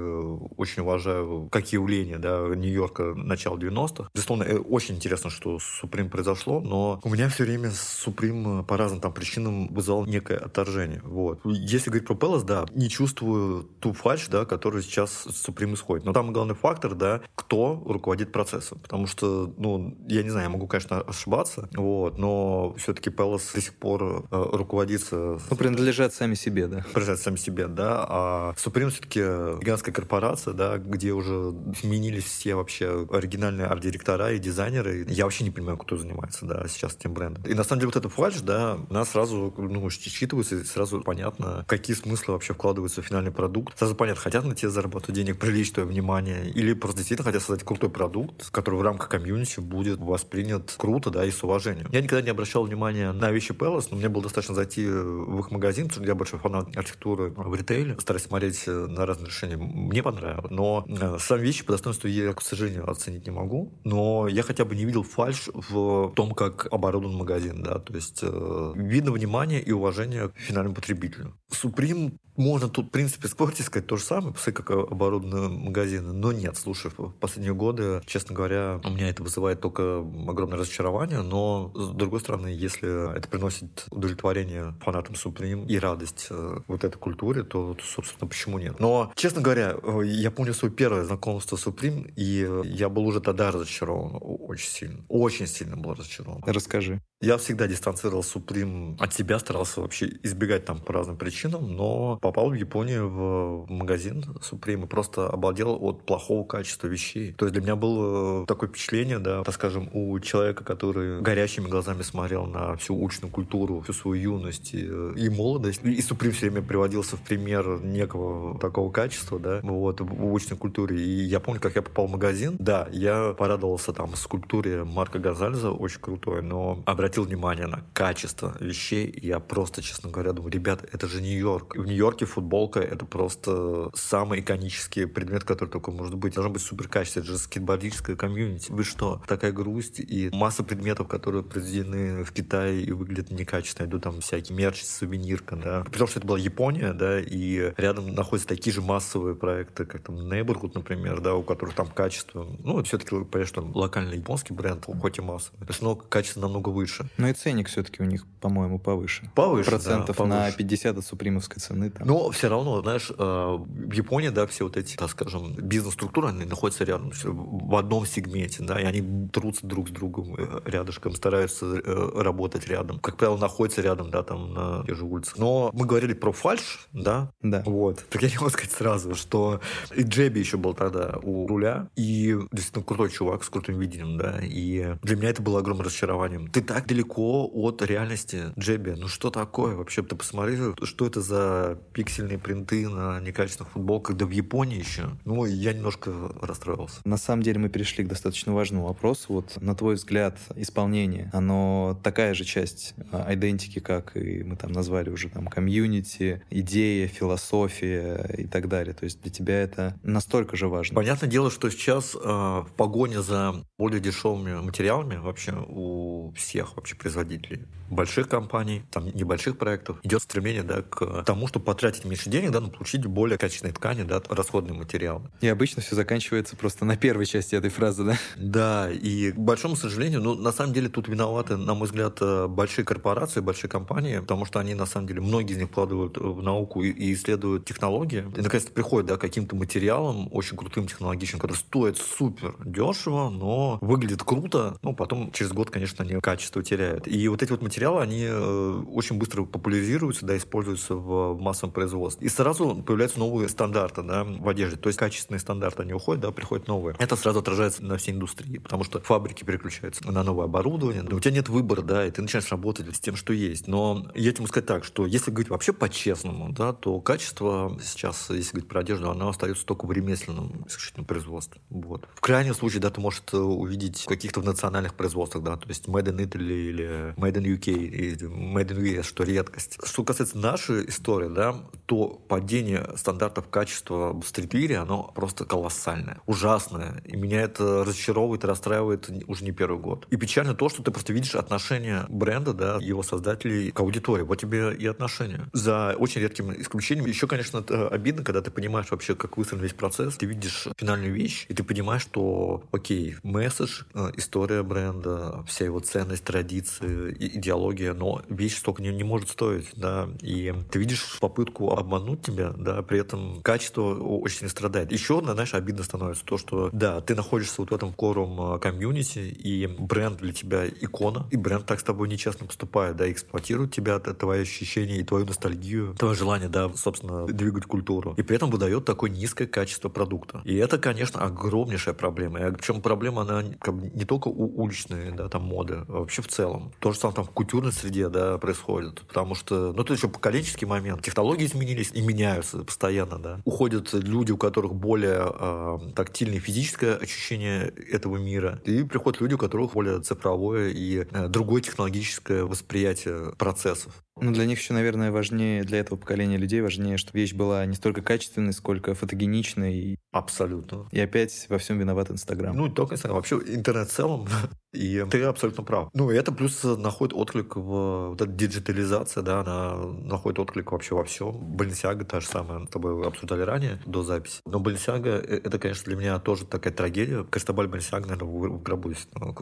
очень 0.56 0.82
уважаю 0.82 1.48
как 1.50 1.72
явление, 1.72 2.18
да, 2.18 2.48
Нью-Йорка 2.54 3.14
начала 3.14 3.56
90-х. 3.56 4.10
Безусловно, 4.14 4.44
очень 4.60 4.96
интересно, 4.96 5.30
что 5.30 5.58
Supreme 5.58 6.08
произошло 6.08 6.47
прошло, 6.48 6.60
но 6.60 7.00
у 7.02 7.08
меня 7.08 7.28
все 7.28 7.44
время 7.44 7.70
Supreme 7.70 8.64
по 8.64 8.76
разным 8.76 9.00
там 9.00 9.12
причинам 9.12 9.68
вызывал 9.68 10.06
некое 10.06 10.38
отторжение. 10.38 11.00
Вот. 11.04 11.40
Если 11.44 11.90
говорить 11.90 12.06
про 12.06 12.14
Palace, 12.14 12.44
да, 12.44 12.66
не 12.74 12.88
чувствую 12.88 13.64
ту 13.80 13.92
фальш, 13.92 14.28
да, 14.28 14.44
которая 14.44 14.82
сейчас 14.82 15.26
с 15.28 15.48
Supreme 15.48 15.74
исходит. 15.74 16.04
Но 16.04 16.12
там 16.12 16.32
главный 16.32 16.54
фактор, 16.54 16.94
да, 16.94 17.20
кто 17.34 17.82
руководит 17.86 18.32
процессом. 18.32 18.78
Потому 18.78 19.06
что, 19.06 19.52
ну, 19.56 19.96
я 20.08 20.22
не 20.22 20.30
знаю, 20.30 20.46
я 20.46 20.50
могу, 20.50 20.66
конечно, 20.66 21.00
ошибаться, 21.00 21.68
вот, 21.74 22.18
но 22.18 22.74
все-таки 22.78 23.10
Palace 23.10 23.54
до 23.54 23.60
сих 23.60 23.74
пор 23.74 24.26
э, 24.30 24.46
руководится... 24.52 25.38
Ну, 25.50 25.56
принадлежат 25.56 26.14
сами 26.14 26.34
себе, 26.34 26.66
да. 26.66 26.84
Принадлежат 26.92 27.20
сами 27.20 27.36
себе, 27.36 27.66
да. 27.66 28.06
А 28.08 28.54
Supreme 28.56 28.90
все-таки 28.90 29.20
гигантская 29.20 29.94
корпорация, 29.94 30.54
да, 30.54 30.78
где 30.78 31.12
уже 31.12 31.54
сменились 31.80 32.24
все 32.24 32.54
вообще 32.54 33.06
оригинальные 33.10 33.66
арт-директора 33.66 34.32
и 34.32 34.38
дизайнеры. 34.38 35.06
Я 35.08 35.24
вообще 35.24 35.44
не 35.44 35.50
понимаю, 35.50 35.78
кто 35.78 35.96
занимается 35.96 36.27
занимается, 36.28 36.46
да, 36.46 36.68
сейчас 36.68 36.94
этим 36.94 37.14
брендом. 37.14 37.42
И 37.44 37.54
на 37.54 37.64
самом 37.64 37.80
деле 37.80 37.92
вот 37.92 37.96
это 37.96 38.08
фальш, 38.08 38.40
да, 38.40 38.78
нас 38.90 39.10
сразу, 39.10 39.54
ну, 39.56 39.86
считывается, 39.88 40.60
и 40.60 40.64
сразу 40.64 41.00
понятно, 41.00 41.64
какие 41.66 41.96
смыслы 41.96 42.34
вообще 42.34 42.54
вкладываются 42.54 43.02
в 43.02 43.06
финальный 43.06 43.30
продукт. 43.30 43.78
Сразу 43.78 43.94
понятно, 43.94 44.22
хотят 44.22 44.44
на 44.44 44.54
тебе 44.54 44.70
заработать 44.70 45.14
денег, 45.14 45.38
привлечь 45.38 45.72
твое 45.72 45.88
внимание, 45.88 46.50
или 46.50 46.72
просто 46.72 46.98
действительно 46.98 47.24
хотят 47.24 47.42
создать 47.42 47.64
крутой 47.64 47.90
продукт, 47.90 48.50
который 48.50 48.76
в 48.76 48.82
рамках 48.82 49.08
комьюнити 49.08 49.60
будет 49.60 49.98
воспринят 49.98 50.74
круто, 50.76 51.10
да, 51.10 51.24
и 51.24 51.30
с 51.30 51.42
уважением. 51.42 51.88
Я 51.90 52.00
никогда 52.00 52.22
не 52.22 52.30
обращал 52.30 52.64
внимания 52.64 53.12
на 53.12 53.30
вещи 53.30 53.52
Palace, 53.52 53.88
но 53.90 53.96
мне 53.96 54.08
было 54.08 54.22
достаточно 54.22 54.54
зайти 54.54 54.86
в 54.86 55.40
их 55.40 55.50
магазин, 55.50 55.90
я 56.00 56.14
большой 56.14 56.38
фанат 56.38 56.76
архитектуры 56.76 57.30
в 57.30 57.54
ритейле, 57.54 57.96
стараюсь 58.00 58.24
смотреть 58.24 58.66
на 58.66 59.06
разные 59.06 59.28
решения. 59.28 59.56
Мне 59.56 60.02
понравилось. 60.02 60.50
Но 60.50 60.84
э, 60.88 61.16
сам 61.18 61.40
вещи 61.40 61.64
по 61.64 61.72
достоинству 61.72 62.08
я, 62.08 62.32
к 62.32 62.42
сожалению, 62.42 62.88
оценить 62.90 63.26
не 63.26 63.32
могу. 63.32 63.72
Но 63.84 64.28
я 64.28 64.42
хотя 64.42 64.64
бы 64.64 64.76
не 64.76 64.84
видел 64.84 65.02
фальш 65.02 65.48
в 65.52 66.10
том, 66.18 66.32
как 66.32 66.66
оборудован 66.72 67.16
магазин, 67.16 67.62
да, 67.62 67.78
то 67.78 67.94
есть 67.94 68.18
э, 68.22 68.72
видно 68.74 69.12
внимание 69.12 69.62
и 69.62 69.70
уважение 69.70 70.30
к 70.30 70.36
финальному 70.36 70.74
потребителю. 70.74 71.38
Supreme 71.48 72.18
можно 72.38 72.68
тут, 72.68 72.86
в 72.86 72.90
принципе, 72.90 73.28
спорить 73.28 73.60
и 73.60 73.62
сказать 73.62 73.86
то 73.86 73.96
же 73.96 74.04
самое, 74.04 74.32
посмотри, 74.32 74.62
как 74.62 74.70
оборудованы 74.70 75.48
магазины. 75.48 76.12
Но 76.12 76.32
нет, 76.32 76.56
слушай, 76.56 76.90
в 76.96 77.10
последние 77.12 77.54
годы, 77.54 78.00
честно 78.06 78.34
говоря, 78.34 78.80
у 78.84 78.90
меня 78.90 79.08
это 79.08 79.22
вызывает 79.22 79.60
только 79.60 79.98
огромное 79.98 80.58
разочарование, 80.58 81.22
но, 81.22 81.72
с 81.74 81.88
другой 81.90 82.20
стороны, 82.20 82.48
если 82.48 83.16
это 83.16 83.28
приносит 83.28 83.86
удовлетворение 83.90 84.74
фанатам 84.80 85.14
Supreme 85.14 85.66
и 85.66 85.78
радость 85.78 86.28
э, 86.30 86.60
вот 86.66 86.84
этой 86.84 86.96
культуре, 86.98 87.42
то, 87.42 87.74
то, 87.74 87.84
собственно, 87.84 88.28
почему 88.28 88.58
нет? 88.58 88.78
Но, 88.78 89.12
честно 89.16 89.42
говоря, 89.42 89.76
э, 89.82 90.02
я 90.04 90.30
помню 90.30 90.54
свое 90.54 90.72
первое 90.72 91.04
знакомство 91.04 91.56
с 91.56 91.66
Supreme, 91.66 92.12
и 92.16 92.48
я 92.64 92.88
был 92.88 93.06
уже 93.06 93.20
тогда 93.20 93.50
разочарован 93.50 94.18
очень 94.20 94.70
сильно. 94.70 95.04
Очень 95.08 95.46
сильно 95.46 95.76
был 95.76 95.94
разочарован. 95.94 96.42
Расскажи. 96.46 97.00
Я 97.20 97.36
всегда 97.36 97.66
дистанцировал 97.66 98.22
Supreme 98.22 98.96
от 99.00 99.12
себя, 99.12 99.40
старался 99.40 99.80
вообще 99.80 100.08
избегать 100.22 100.64
там 100.64 100.78
по 100.78 100.92
разным 100.92 101.16
причинам, 101.16 101.74
но 101.74 102.16
попал 102.22 102.50
в 102.50 102.54
Японию 102.54 103.08
в 103.08 103.66
магазин 103.68 104.24
Supreme 104.40 104.84
и 104.84 104.86
просто 104.86 105.28
обалдел 105.28 105.76
от 105.80 106.04
плохого 106.06 106.44
качества 106.44 106.86
вещей. 106.86 107.32
То 107.32 107.46
есть 107.46 107.54
для 107.54 107.62
меня 107.62 107.74
было 107.74 108.46
такое 108.46 108.68
впечатление, 108.68 109.18
да, 109.18 109.42
так 109.42 109.52
скажем, 109.52 109.90
у 109.92 110.20
человека, 110.20 110.62
который 110.62 111.20
горящими 111.20 111.66
глазами 111.66 112.02
смотрел 112.02 112.46
на 112.46 112.76
всю 112.76 112.94
уличную 112.94 113.32
культуру, 113.32 113.80
всю 113.80 113.94
свою 113.94 114.34
юность 114.34 114.72
и, 114.72 114.84
и 114.84 115.28
молодость. 115.28 115.80
И 115.82 115.98
Supreme 115.98 116.30
все 116.30 116.50
время 116.50 116.62
приводился 116.62 117.16
в 117.16 117.22
пример 117.22 117.80
некого 117.82 118.60
такого 118.60 118.92
качества, 118.92 119.40
да, 119.40 119.58
вот, 119.64 120.00
в 120.00 120.24
уличной 120.24 120.56
культуре. 120.56 121.00
И 121.00 121.24
я 121.24 121.40
помню, 121.40 121.60
как 121.60 121.74
я 121.74 121.82
попал 121.82 122.06
в 122.06 122.12
магазин, 122.12 122.54
да, 122.60 122.86
я 122.92 123.34
порадовался 123.36 123.92
там 123.92 124.14
скульптуре 124.14 124.84
Марка 124.84 125.18
Гонзалеза, 125.18 125.72
очень 125.72 126.00
крутой, 126.00 126.42
но 126.42 126.80
обратил 126.86 127.07
обратил 127.08 127.24
внимание 127.24 127.66
на 127.66 127.82
качество 127.94 128.54
вещей. 128.60 129.18
Я 129.22 129.40
просто, 129.40 129.80
честно 129.80 130.10
говоря, 130.10 130.32
думаю, 130.32 130.52
ребят, 130.52 130.84
это 130.92 131.08
же 131.08 131.22
Нью-Йорк. 131.22 131.74
В 131.74 131.86
Нью-Йорке 131.86 132.26
футболка— 132.26 132.80
это 132.92 133.06
просто 133.06 133.90
самый 133.94 134.40
иконический 134.40 135.06
предмет, 135.06 135.44
который 135.44 135.70
только 135.70 135.90
может 135.90 136.16
быть. 136.16 136.34
Должно 136.34 136.52
быть 136.52 136.60
супер 136.60 136.86
качество. 136.86 137.20
Это 137.20 137.28
же 137.30 137.38
скейтбордическое 137.38 138.14
комьюнити. 138.14 138.70
Вы 138.70 138.84
что? 138.84 139.22
Такая 139.26 139.52
грусть 139.52 140.00
и 140.00 140.28
масса 140.34 140.62
предметов, 140.62 141.08
которые 141.08 141.42
произведены 141.42 142.24
в 142.24 142.32
Китае 142.32 142.82
и 142.82 142.92
выглядят 142.92 143.30
некачественно. 143.30 143.86
Иду 143.86 144.00
там 144.00 144.20
всякие 144.20 144.54
мерч, 144.54 144.82
сувенирка, 144.84 145.56
да. 145.56 145.84
При 145.84 145.96
том, 145.96 146.08
что 146.08 146.18
это 146.18 146.28
была 146.28 146.38
Япония, 146.38 146.92
да, 146.92 147.20
и 147.20 147.72
рядом 147.78 148.14
находятся 148.14 148.48
такие 148.48 148.74
же 148.74 148.82
массовые 148.82 149.34
проекты, 149.34 149.86
как 149.86 150.02
там 150.02 150.16
Neighborhood, 150.16 150.72
например, 150.74 151.22
да, 151.22 151.34
у 151.34 151.42
которых 151.42 151.74
там 151.74 151.86
качество, 151.86 152.46
ну, 152.58 152.82
все-таки, 152.82 153.10
понятно, 153.24 153.46
что 153.46 153.62
локальный 153.62 154.18
японский 154.18 154.52
бренд, 154.52 154.84
хоть 154.84 155.16
и 155.16 155.22
массовый, 155.22 155.66
но 155.80 155.96
качество 155.96 156.40
намного 156.40 156.68
выше. 156.68 156.97
Но 157.16 157.28
и 157.28 157.32
ценник 157.32 157.68
все-таки 157.68 158.02
у 158.02 158.06
них, 158.06 158.26
по-моему, 158.40 158.78
повыше. 158.78 159.30
Повыше, 159.34 159.70
Процентов 159.70 160.16
да, 160.16 160.24
повыше. 160.24 160.36
на 160.36 160.52
50 160.52 160.98
от 160.98 161.04
супримовской 161.04 161.60
цены. 161.60 161.90
Там. 161.90 162.06
Но 162.06 162.30
все 162.30 162.48
равно, 162.48 162.82
знаешь, 162.82 163.10
э, 163.10 163.14
в 163.16 163.92
Японии, 163.92 164.28
да, 164.28 164.46
все 164.46 164.64
вот 164.64 164.76
эти, 164.76 164.96
так 164.96 165.10
скажем, 165.10 165.54
бизнес-структуры, 165.54 166.28
они 166.28 166.44
находятся 166.44 166.84
рядом, 166.84 167.12
в 167.24 167.76
одном 167.76 168.06
сегменте, 168.06 168.62
да, 168.62 168.80
и 168.80 168.84
они 168.84 169.28
трутся 169.28 169.66
друг 169.66 169.88
с 169.88 169.92
другом 169.92 170.34
э, 170.36 170.60
рядышком, 170.64 171.14
стараются 171.14 171.66
э, 171.66 172.22
работать 172.22 172.66
рядом. 172.66 172.98
Как 172.98 173.16
правило, 173.16 173.38
находятся 173.38 173.82
рядом, 173.82 174.10
да, 174.10 174.22
там 174.22 174.54
на 174.54 174.84
те 174.86 174.94
же 174.94 175.04
улице. 175.04 175.32
Но 175.36 175.70
мы 175.72 175.86
говорили 175.86 176.14
про 176.14 176.32
фальш, 176.32 176.88
да? 176.92 177.30
Да. 177.42 177.62
Вот. 177.66 178.04
Так 178.10 178.22
я 178.22 178.28
не 178.28 178.36
могу 178.36 178.50
сказать 178.50 178.72
сразу, 178.72 179.14
что 179.14 179.60
и 179.94 180.02
Джеби 180.02 180.38
еще 180.38 180.56
был 180.56 180.74
тогда 180.74 181.18
у 181.22 181.46
руля, 181.46 181.88
и 181.96 182.36
действительно 182.52 182.84
крутой 182.84 183.10
чувак 183.10 183.44
с 183.44 183.48
крутым 183.48 183.78
видением, 183.78 184.18
да, 184.18 184.38
и 184.42 184.94
для 185.02 185.16
меня 185.16 185.30
это 185.30 185.42
было 185.42 185.60
огромным 185.60 185.86
разочарованием. 185.86 186.48
Ты 186.48 186.62
так 186.62 186.86
далеко 186.88 187.48
от 187.52 187.82
реальности 187.82 188.46
Джеби. 188.58 188.94
Ну 188.96 189.06
что 189.06 189.30
такое 189.30 189.76
вообще? 189.76 190.02
Ты 190.02 190.16
посмотри, 190.16 190.56
что 190.82 191.06
это 191.06 191.20
за 191.20 191.78
пиксельные 191.92 192.38
принты 192.38 192.88
на 192.88 193.20
некачественных 193.20 193.72
футболках, 193.72 194.16
да 194.16 194.26
в 194.26 194.30
Японии 194.30 194.78
еще. 194.78 195.10
Ну, 195.24 195.44
я 195.44 195.72
немножко 195.72 196.12
расстроился. 196.40 197.00
На 197.04 197.18
самом 197.18 197.42
деле 197.42 197.58
мы 197.58 197.68
перешли 197.68 198.04
к 198.04 198.08
достаточно 198.08 198.52
важному 198.52 198.86
вопросу. 198.86 199.34
Вот 199.34 199.60
на 199.60 199.74
твой 199.74 199.94
взгляд, 199.94 200.38
исполнение, 200.56 201.30
оно 201.32 202.00
такая 202.02 202.34
же 202.34 202.44
часть 202.44 202.94
идентики, 203.28 203.78
как 203.78 204.16
и 204.16 204.42
мы 204.42 204.56
там 204.56 204.72
назвали 204.72 205.10
уже 205.10 205.28
там 205.28 205.46
комьюнити, 205.46 206.42
идея, 206.50 207.06
философия 207.06 208.34
и 208.36 208.46
так 208.46 208.68
далее. 208.68 208.94
То 208.94 209.04
есть 209.04 209.20
для 209.22 209.30
тебя 209.30 209.60
это 209.60 209.98
настолько 210.02 210.56
же 210.56 210.68
важно. 210.68 210.94
Понятное 210.94 211.28
дело, 211.28 211.50
что 211.50 211.68
сейчас 211.70 212.14
э, 212.14 212.18
в 212.18 212.68
погоне 212.76 213.20
за 213.22 213.62
более 213.78 214.00
дешевыми 214.00 214.54
материалами 214.60 215.16
вообще 215.16 215.52
у 215.68 216.32
всех 216.32 216.77
вообще 216.78 216.96
производителей 216.96 217.62
больших 217.90 218.28
компаний, 218.28 218.82
там 218.90 219.06
небольших 219.06 219.58
проектов, 219.58 219.98
идет 220.02 220.22
стремление 220.22 220.62
да, 220.62 220.82
к 220.82 221.22
тому, 221.24 221.46
чтобы 221.46 221.64
потратить 221.64 222.04
меньше 222.04 222.30
денег, 222.30 222.50
да, 222.50 222.60
но 222.60 222.68
получить 222.68 223.04
более 223.06 223.38
качественные 223.38 223.74
ткани, 223.74 224.02
да, 224.02 224.22
расходные 224.28 224.74
материалы. 224.74 225.30
И 225.40 225.48
обычно 225.48 225.82
все 225.82 225.96
заканчивается 225.96 226.56
просто 226.56 226.84
на 226.84 226.96
первой 226.96 227.26
части 227.26 227.54
этой 227.54 227.70
фразы, 227.70 228.04
да? 228.04 228.18
Да, 228.36 228.90
и 228.90 229.32
к 229.32 229.36
большому 229.36 229.76
сожалению, 229.76 230.22
ну, 230.22 230.34
на 230.34 230.52
самом 230.52 230.72
деле 230.72 230.88
тут 230.88 231.08
виноваты, 231.08 231.56
на 231.56 231.74
мой 231.74 231.86
взгляд, 231.86 232.18
э, 232.20 232.46
большие 232.46 232.84
корпорации, 232.84 233.40
большие 233.40 233.70
компании, 233.70 234.18
потому 234.18 234.44
что 234.44 234.60
они, 234.60 234.74
на 234.74 234.86
самом 234.86 235.06
деле, 235.08 235.20
многие 235.20 235.54
из 235.54 235.58
них 235.58 235.68
вкладывают 235.68 236.18
в 236.18 236.42
науку 236.42 236.82
и 236.82 237.12
исследуют 237.12 237.64
технологии. 237.64 238.24
И, 238.36 238.40
наконец-то, 238.40 238.72
приходят, 238.72 239.06
да, 239.06 239.16
каким-то 239.16 239.56
материалам, 239.56 240.28
очень 240.32 240.56
крутым 240.56 240.86
технологичным, 240.86 241.40
которые 241.40 241.58
стоят 241.58 241.98
супер 241.98 242.54
дешево, 242.64 243.30
но 243.30 243.78
выглядит 243.80 244.22
круто, 244.22 244.78
ну, 244.82 244.94
потом 244.94 245.32
через 245.32 245.52
год, 245.52 245.70
конечно, 245.70 246.04
они 246.04 246.20
качество 246.20 246.62
теряют. 246.62 247.06
И 247.06 247.28
вот 247.28 247.42
эти 247.42 247.50
вот 247.50 247.62
материалы, 247.62 247.77
они 247.84 248.24
э, 248.24 248.82
очень 248.92 249.18
быстро 249.18 249.44
популяризируются, 249.44 250.26
да, 250.26 250.36
используются 250.36 250.94
в 250.94 251.40
массовом 251.40 251.72
производстве. 251.72 252.26
И 252.26 252.30
сразу 252.30 252.82
появляются 252.82 253.18
новые 253.18 253.48
стандарты, 253.48 254.02
да, 254.02 254.24
в 254.24 254.48
одежде. 254.48 254.76
То 254.76 254.88
есть 254.88 254.98
качественные 254.98 255.40
стандарты, 255.40 255.82
они 255.82 255.92
уходят, 255.92 256.22
да, 256.22 256.30
приходят 256.30 256.66
новые. 256.68 256.96
Это 256.98 257.16
сразу 257.16 257.40
отражается 257.40 257.84
на 257.84 257.96
всей 257.96 258.12
индустрии, 258.12 258.58
потому 258.58 258.84
что 258.84 259.00
фабрики 259.00 259.44
переключаются 259.44 260.10
на 260.10 260.22
новое 260.22 260.46
оборудование. 260.46 261.02
У 261.02 261.20
тебя 261.20 261.32
нет 261.32 261.48
выбора, 261.48 261.82
да, 261.82 262.06
и 262.06 262.10
ты 262.10 262.22
начинаешь 262.22 262.50
работать 262.50 262.94
с 262.94 263.00
тем, 263.00 263.16
что 263.16 263.32
есть. 263.32 263.66
Но 263.66 264.06
я 264.14 264.32
тебе 264.32 264.42
могу 264.42 264.48
сказать 264.48 264.66
так, 264.66 264.84
что 264.84 265.06
если 265.06 265.30
говорить 265.30 265.50
вообще 265.50 265.72
по-честному, 265.72 266.52
да, 266.52 266.72
то 266.72 267.00
качество 267.00 267.78
сейчас, 267.82 268.30
если 268.30 268.52
говорить 268.52 268.68
про 268.68 268.80
одежду, 268.80 269.10
оно 269.10 269.28
остается 269.28 269.64
только 269.64 269.86
в 269.86 269.92
ремесленном 269.92 270.64
исключительно 270.66 271.04
производстве. 271.04 271.60
Вот. 271.70 272.08
В 272.14 272.20
крайнем 272.20 272.54
случае, 272.54 272.80
да, 272.80 272.90
ты 272.90 273.00
можешь 273.00 273.22
увидеть 273.32 274.02
в 274.02 274.06
каких-то 274.06 274.42
национальных 274.42 274.94
производствах, 274.94 275.44
да, 275.44 275.56
то 275.56 275.68
есть 275.68 275.86
Made 275.86 276.14
in 276.14 276.28
Italy 276.28 276.68
или 276.68 277.14
Made 277.16 277.34
in 277.34 277.58
UK 277.58 277.67
или 277.70 278.28
Made 278.28 278.68
in 278.68 278.98
US, 278.98 279.02
что 279.04 279.24
редкость. 279.24 279.78
Что 279.84 280.04
касается 280.04 280.38
нашей 280.38 280.88
истории, 280.88 281.28
да, 281.28 281.56
то 281.86 282.20
падение 282.28 282.90
стандартов 282.96 283.48
качества 283.48 284.12
в 284.12 284.24
стритвире, 284.24 284.78
оно 284.78 285.10
просто 285.14 285.44
колоссальное, 285.44 286.20
ужасное. 286.26 287.02
И 287.04 287.16
меня 287.16 287.42
это 287.42 287.84
разочаровывает 287.84 288.44
и 288.44 288.46
расстраивает 288.46 289.10
уже 289.26 289.44
не 289.44 289.52
первый 289.52 289.78
год. 289.78 290.06
И 290.10 290.16
печально 290.16 290.54
то, 290.54 290.68
что 290.68 290.82
ты 290.82 290.90
просто 290.90 291.12
видишь 291.12 291.34
отношение 291.34 292.04
бренда, 292.08 292.52
да, 292.52 292.78
его 292.80 293.02
создателей 293.02 293.70
к 293.70 293.80
аудитории. 293.80 294.22
Вот 294.22 294.36
тебе 294.36 294.74
и 294.74 294.86
отношения. 294.86 295.48
За 295.52 295.94
очень 295.98 296.20
редким 296.20 296.52
исключением. 296.60 297.06
Еще, 297.06 297.26
конечно, 297.26 297.60
обидно, 297.90 298.24
когда 298.24 298.42
ты 298.42 298.50
понимаешь 298.50 298.90
вообще, 298.90 299.14
как 299.14 299.36
выстроен 299.36 299.62
весь 299.62 299.72
процесс. 299.72 300.16
Ты 300.16 300.26
видишь 300.26 300.68
финальную 300.76 301.12
вещь, 301.12 301.46
и 301.48 301.54
ты 301.54 301.62
понимаешь, 301.64 302.02
что, 302.02 302.64
окей, 302.72 303.16
месседж, 303.22 303.82
э, 303.94 304.10
история 304.16 304.62
бренда, 304.62 305.44
вся 305.46 305.64
его 305.64 305.80
ценность, 305.80 306.24
традиции, 306.24 307.38
идеология, 307.58 307.94
но 307.94 308.22
вещь 308.28 308.58
столько 308.58 308.82
не, 308.82 308.90
не 308.90 309.04
может 309.04 309.28
стоить, 309.28 309.68
да, 309.74 310.08
и 310.20 310.54
ты 310.70 310.78
видишь 310.78 311.18
попытку 311.20 311.72
обмануть 311.72 312.22
тебя, 312.22 312.52
да, 312.56 312.82
при 312.82 313.00
этом 313.00 313.40
качество 313.42 313.94
очень 313.94 314.48
страдает. 314.48 314.92
Еще 314.92 315.20
знаешь, 315.22 315.54
обидно 315.54 315.82
становится 315.82 316.24
то, 316.24 316.38
что, 316.38 316.70
да, 316.72 317.00
ты 317.00 317.14
находишься 317.14 317.56
вот 317.58 317.70
в 317.70 317.74
этом 317.74 317.92
корум 317.92 318.54
э, 318.54 318.58
комьюнити, 318.58 319.18
и 319.18 319.66
бренд 319.66 320.18
для 320.18 320.32
тебя 320.32 320.66
икона, 320.66 321.26
и 321.30 321.36
бренд 321.36 321.66
так 321.66 321.80
с 321.80 321.82
тобой 321.82 322.08
нечестно 322.08 322.46
поступает, 322.46 322.96
да, 322.96 323.10
эксплуатирует 323.10 323.72
тебя, 323.72 323.98
твои 323.98 324.42
ощущения 324.42 324.98
и 324.98 325.02
твою 325.02 325.26
ностальгию, 325.26 325.94
твое 325.98 326.14
желание, 326.14 326.48
да, 326.48 326.70
собственно, 326.74 327.26
двигать 327.26 327.64
культуру. 327.64 328.14
И 328.16 328.22
при 328.22 328.36
этом 328.36 328.50
выдает 328.50 328.84
такое 328.84 329.10
низкое 329.10 329.46
качество 329.46 329.88
продукта. 329.88 330.40
И 330.44 330.54
это, 330.56 330.78
конечно, 330.78 331.20
огромнейшая 331.20 331.94
проблема. 331.94 332.40
И, 332.40 332.52
причем 332.52 332.80
проблема, 332.80 333.22
она 333.22 333.44
как 333.60 333.74
бы, 333.74 333.90
не 333.90 334.04
только 334.04 334.28
у 334.28 334.62
уличной, 334.62 335.12
да, 335.12 335.28
там, 335.28 335.42
моды, 335.42 335.84
а 335.88 336.00
вообще 336.00 336.22
в 336.22 336.28
целом. 336.28 336.72
То 336.78 336.92
же 336.92 336.98
самое 336.98 337.16
там 337.16 337.26
культурной 337.48 337.72
среде, 337.72 338.10
да, 338.10 338.36
происходит. 338.36 339.00
Потому 339.08 339.34
что, 339.34 339.72
ну, 339.72 339.82
это 339.82 339.94
еще 339.94 340.08
поколенческий 340.08 340.66
момент. 340.66 341.02
Технологии 341.02 341.46
изменились 341.46 341.90
и 341.94 342.02
меняются 342.02 342.58
постоянно, 342.58 343.18
да. 343.18 343.40
Уходят 343.46 343.94
люди, 343.94 344.32
у 344.32 344.36
которых 344.36 344.74
более 344.74 345.32
э, 345.32 345.78
тактильное 345.96 346.40
физическое 346.40 346.96
ощущение 346.96 347.72
этого 347.90 348.18
мира. 348.18 348.60
И 348.66 348.82
приходят 348.82 349.22
люди, 349.22 349.32
у 349.32 349.38
которых 349.38 349.72
более 349.72 350.00
цифровое 350.00 350.68
и 350.68 351.06
э, 351.10 351.28
другое 351.28 351.62
технологическое 351.62 352.44
восприятие 352.44 353.32
процессов. 353.38 353.94
Ну, 354.20 354.32
для 354.32 354.46
них 354.46 354.58
еще, 354.58 354.74
наверное, 354.74 355.10
важнее, 355.10 355.64
для 355.64 355.78
этого 355.78 355.98
поколения 355.98 356.36
людей 356.36 356.60
важнее, 356.60 356.96
чтобы 356.96 357.18
вещь 357.18 357.34
была 357.34 357.64
не 357.66 357.74
столько 357.74 358.02
качественной, 358.02 358.52
сколько 358.52 358.94
фотогеничной. 358.94 359.98
Абсолютно. 360.12 360.88
И 360.92 361.00
опять 361.00 361.46
во 361.48 361.58
всем 361.58 361.78
виноват 361.78 362.10
Инстаграм. 362.10 362.56
Ну, 362.56 362.66
не 362.66 362.74
только 362.74 362.94
Инстаграм, 362.94 363.16
вообще 363.16 363.36
интернет 363.46 363.88
в 363.88 363.92
целом. 363.92 364.28
И 364.74 365.02
ты 365.10 365.22
абсолютно 365.22 365.64
прав. 365.64 365.88
Ну, 365.94 366.10
и 366.10 366.14
это 366.14 366.30
плюс 366.30 366.62
находит 366.62 367.14
отклик 367.16 367.56
в... 367.56 368.10
Вот 368.10 368.20
эта 368.20 368.30
диджитализация, 368.30 369.22
да, 369.22 369.40
она 369.40 369.76
находит 369.76 370.38
отклик 370.40 370.72
вообще 370.72 370.94
во 370.94 371.04
всем. 371.04 371.56
Balenciaga 371.56 372.04
та 372.04 372.20
же 372.20 372.26
самая, 372.26 372.66
с 372.66 372.68
тобой 372.68 373.06
обсуждали 373.06 373.40
ранее, 373.42 373.80
до 373.86 374.02
записи. 374.02 374.42
Но 374.44 374.60
Balenciaga, 374.60 375.24
э, 375.26 375.40
это, 375.42 375.58
конечно, 375.58 375.84
для 375.86 375.96
меня 375.96 376.18
тоже 376.18 376.44
такая 376.44 376.74
трагедия. 376.74 377.24
Кристобаль 377.24 377.66
Balenciaga, 377.66 378.08
наверное, 378.08 378.28
в 378.28 378.62
гробу 378.62 378.92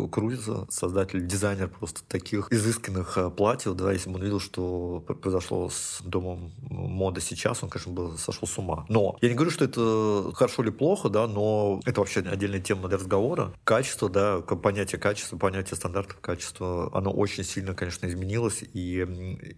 крутится. 0.09 0.67
Создатель, 0.71 1.27
дизайнер 1.27 1.69
просто 1.69 2.03
таких 2.07 2.53
изысканных 2.53 3.19
э, 3.19 3.29
платьев, 3.31 3.75
да, 3.75 3.93
если 3.93 4.09
бы 4.09 4.17
он 4.17 4.23
видел, 4.23 4.39
что 4.39 4.66
произошло 5.01 5.69
с 5.69 6.01
домом 6.05 6.53
моды 6.61 7.21
сейчас, 7.21 7.63
он, 7.63 7.71
конечно, 7.71 7.93
был, 7.93 8.17
сошел 8.19 8.47
с 8.47 8.59
ума. 8.59 8.87
Но 8.89 9.17
я 9.21 9.29
не 9.29 9.35
говорю, 9.35 9.51
что 9.51 9.65
это 9.65 10.33
хорошо 10.35 10.63
или 10.63 10.71
плохо, 10.71 11.09
да, 11.09 11.27
но 11.27 11.81
это 11.85 12.01
вообще 12.01 12.21
отдельная 12.21 12.61
тема 12.61 12.89
для 12.89 12.99
разговора. 12.99 13.53
Качество, 13.65 14.09
да, 14.09 14.41
понятие 14.41 15.01
качества, 15.01 15.37
понятие 15.37 15.77
стандартов 15.77 16.19
качества, 16.21 16.91
оно 16.93 17.11
очень 17.11 17.45
сильно, 17.45 17.75
конечно, 17.75 18.07
изменилось, 18.07 18.65
и 18.73 19.01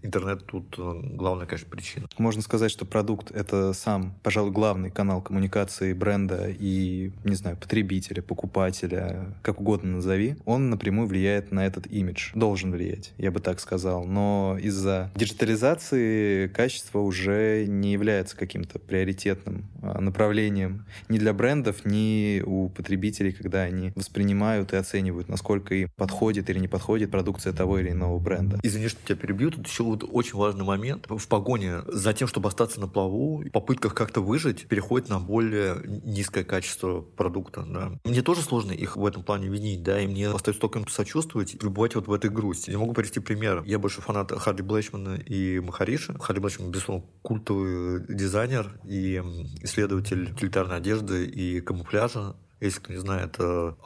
интернет 0.03 0.47
тут 0.47 0.75
э, 0.79 1.01
главная, 1.15 1.47
конечно, 1.47 1.69
причина. 1.71 2.09
Можно 2.19 2.43
сказать, 2.43 2.71
что 2.71 2.85
продукт— 2.85 3.31
это 3.33 3.73
сам, 3.73 4.15
пожалуй, 4.23 4.51
главный 4.51 4.91
канал 4.91 5.23
коммуникации 5.23 5.93
бренда 5.93 6.49
и, 6.49 7.13
не 7.25 7.35
знаю, 7.35 7.57
потребителя, 7.57 8.23
покупателя, 8.23 9.37
как 9.43 9.61
угодно 9.61 9.97
назови. 9.97 10.37
Он 10.45 10.71
напрямую 10.71 11.09
влияет 11.09 11.53
на 11.53 11.67
этот 11.67 11.87
имидж. 11.87 12.31
Должен 12.35 12.73
влиять, 12.73 13.13
я 13.19 13.31
бы 13.31 13.41
так 13.41 13.61
сказал. 13.61 14.05
Но 14.05 14.57
из-за 14.61 14.98
диджитализации 15.15 16.49
качество 16.49 17.01
уже 17.01 17.67
не 17.67 17.93
является 17.93 18.37
каким-то 18.37 18.79
приоритетным 18.79 19.67
а, 19.83 20.01
направлением 20.01 20.87
ни 21.09 21.19
для 21.19 21.33
брендов, 21.33 21.85
ни 21.85 22.43
у 22.45 22.69
потребителей, 22.69 23.33
когда 23.33 23.63
они 23.63 23.93
воспринимают 23.95 24.73
и 24.73 24.77
оценивают, 24.77 25.29
насколько 25.29 25.75
им 25.75 25.89
подходит 25.97 26.51
или 26.51 26.59
не 26.59 26.69
подходит 26.69 27.11
продукция 27.11 27.53
того 27.53 27.79
или 27.79 27.91
иного 27.91 28.19
бренда. 28.19 28.59
Извини, 28.63 28.89
что 28.89 28.99
тебя 29.05 29.17
перебью, 29.17 29.51
тут 29.51 29.67
еще 29.67 29.83
вот 29.83 30.05
очень 30.11 30.37
важный 30.37 30.65
момент. 30.65 31.07
В 31.09 31.29
погоне 31.29 31.83
за 31.87 32.13
тем, 32.13 32.29
чтобы 32.29 32.49
остаться 32.49 32.81
на 32.81 32.89
плаву, 32.89 33.43
в 33.45 33.51
попытках 33.51 33.95
как-то 33.95 34.21
выжить, 34.21 34.67
переходит 34.67 35.09
на 35.09 35.21
более 35.21 35.81
низкое 36.05 36.45
качество 36.45 37.01
продукта. 37.01 37.65
Да. 37.67 37.93
Мне 38.05 38.23
тоже 38.23 38.43
сложно 38.43 38.73
их 38.73 38.97
в 38.97 39.05
этом 39.05 39.23
плане 39.23 39.49
винить, 39.49 39.83
да, 39.83 40.01
и 40.01 40.07
мне 40.07 40.29
остается 40.29 40.61
только 40.61 40.79
им 40.79 40.85
посочувствовать 40.85 41.55
и 41.55 41.59
пребывать 41.59 41.95
вот 41.95 42.07
в 42.07 42.13
этой 42.13 42.31
грусти. 42.31 42.71
Я 42.71 42.79
могу 42.79 42.93
привести 42.93 43.21
пример. 43.21 43.63
Я 43.67 43.79
больше 43.79 44.01
фанат 44.01 44.33
Харди 44.33 44.63
Блэчмана 44.89 45.17
и 45.17 45.61
Махариша. 45.61 46.19
Харди 46.19 46.41
Блэчман, 46.41 46.71
безусловно, 46.71 47.07
культовый 47.23 48.05
дизайнер 48.09 48.81
и 48.85 49.17
исследователь 49.63 50.33
утилитарной 50.33 50.77
одежды 50.77 51.27
и 51.27 51.61
камуфляжа. 51.61 52.37
Если 52.61 52.81
кто 52.81 52.93
не 52.93 52.99
знает, 52.99 53.37